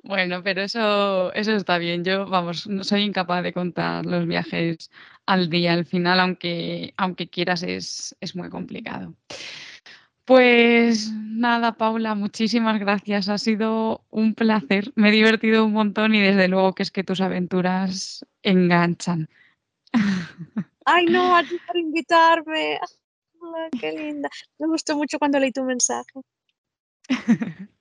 Bueno, 0.02 0.42
pero 0.42 0.62
eso, 0.62 1.32
eso 1.32 1.52
está 1.52 1.78
bien. 1.78 2.04
Yo, 2.04 2.26
vamos, 2.26 2.66
no 2.66 2.84
soy 2.84 3.02
incapaz 3.02 3.42
de 3.42 3.52
contar 3.52 4.04
los 4.04 4.26
viajes 4.26 4.90
al 5.26 5.48
día 5.48 5.72
al 5.72 5.86
final, 5.86 6.20
aunque, 6.20 6.92
aunque 6.96 7.28
quieras, 7.28 7.62
es, 7.62 8.14
es 8.20 8.36
muy 8.36 8.50
complicado. 8.50 9.14
Pues 10.24 11.12
nada, 11.12 11.72
Paula, 11.72 12.14
muchísimas 12.14 12.78
gracias. 12.80 13.28
Ha 13.28 13.38
sido 13.38 14.04
un 14.10 14.34
placer. 14.34 14.92
Me 14.94 15.08
he 15.08 15.12
divertido 15.12 15.66
un 15.66 15.72
montón 15.72 16.14
y 16.14 16.20
desde 16.20 16.48
luego 16.48 16.74
que 16.74 16.82
es 16.82 16.90
que 16.90 17.04
tus 17.04 17.20
aventuras 17.20 18.24
enganchan. 18.42 19.28
Ay, 20.86 21.06
no, 21.06 21.36
a 21.36 21.42
ti 21.42 21.58
por 21.66 21.76
invitarme. 21.76 22.78
qué 23.80 23.92
linda. 23.92 24.28
Me 24.58 24.66
gustó 24.66 24.96
mucho 24.96 25.18
cuando 25.18 25.38
leí 25.38 25.52
tu 25.52 25.64
mensaje. 25.64 26.20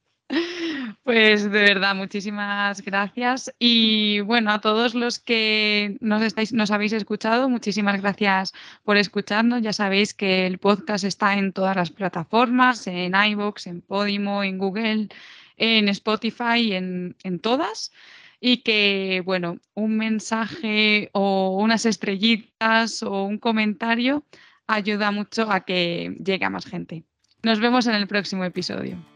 Pues 1.03 1.43
de 1.43 1.63
verdad, 1.63 1.95
muchísimas 1.95 2.81
gracias. 2.81 3.53
Y 3.59 4.21
bueno, 4.21 4.51
a 4.51 4.61
todos 4.61 4.95
los 4.95 5.19
que 5.19 5.97
nos, 5.99 6.21
estáis, 6.21 6.53
nos 6.53 6.71
habéis 6.71 6.93
escuchado, 6.93 7.49
muchísimas 7.49 8.01
gracias 8.01 8.53
por 8.84 8.95
escucharnos. 8.95 9.61
Ya 9.61 9.73
sabéis 9.73 10.13
que 10.13 10.47
el 10.47 10.59
podcast 10.59 11.03
está 11.03 11.34
en 11.34 11.51
todas 11.51 11.75
las 11.75 11.91
plataformas, 11.91 12.88
en 12.88 13.13
iVoox, 13.15 13.67
en 13.67 13.81
Podimo, 13.81 14.43
en 14.43 14.57
Google, 14.57 15.09
en 15.57 15.89
Spotify, 15.89 16.73
en, 16.73 17.17
en 17.23 17.39
todas. 17.39 17.91
Y 18.39 18.57
que, 18.57 19.21
bueno, 19.25 19.57
un 19.73 19.97
mensaje 19.97 21.09
o 21.13 21.57
unas 21.61 21.86
estrellitas 21.86 23.03
o 23.03 23.23
un 23.23 23.39
comentario 23.39 24.23
ayuda 24.67 25.11
mucho 25.11 25.51
a 25.51 25.65
que 25.65 26.15
llegue 26.23 26.45
a 26.45 26.49
más 26.49 26.65
gente. 26.65 27.03
Nos 27.41 27.59
vemos 27.59 27.88
en 27.88 27.95
el 27.95 28.07
próximo 28.07 28.45
episodio. 28.45 29.12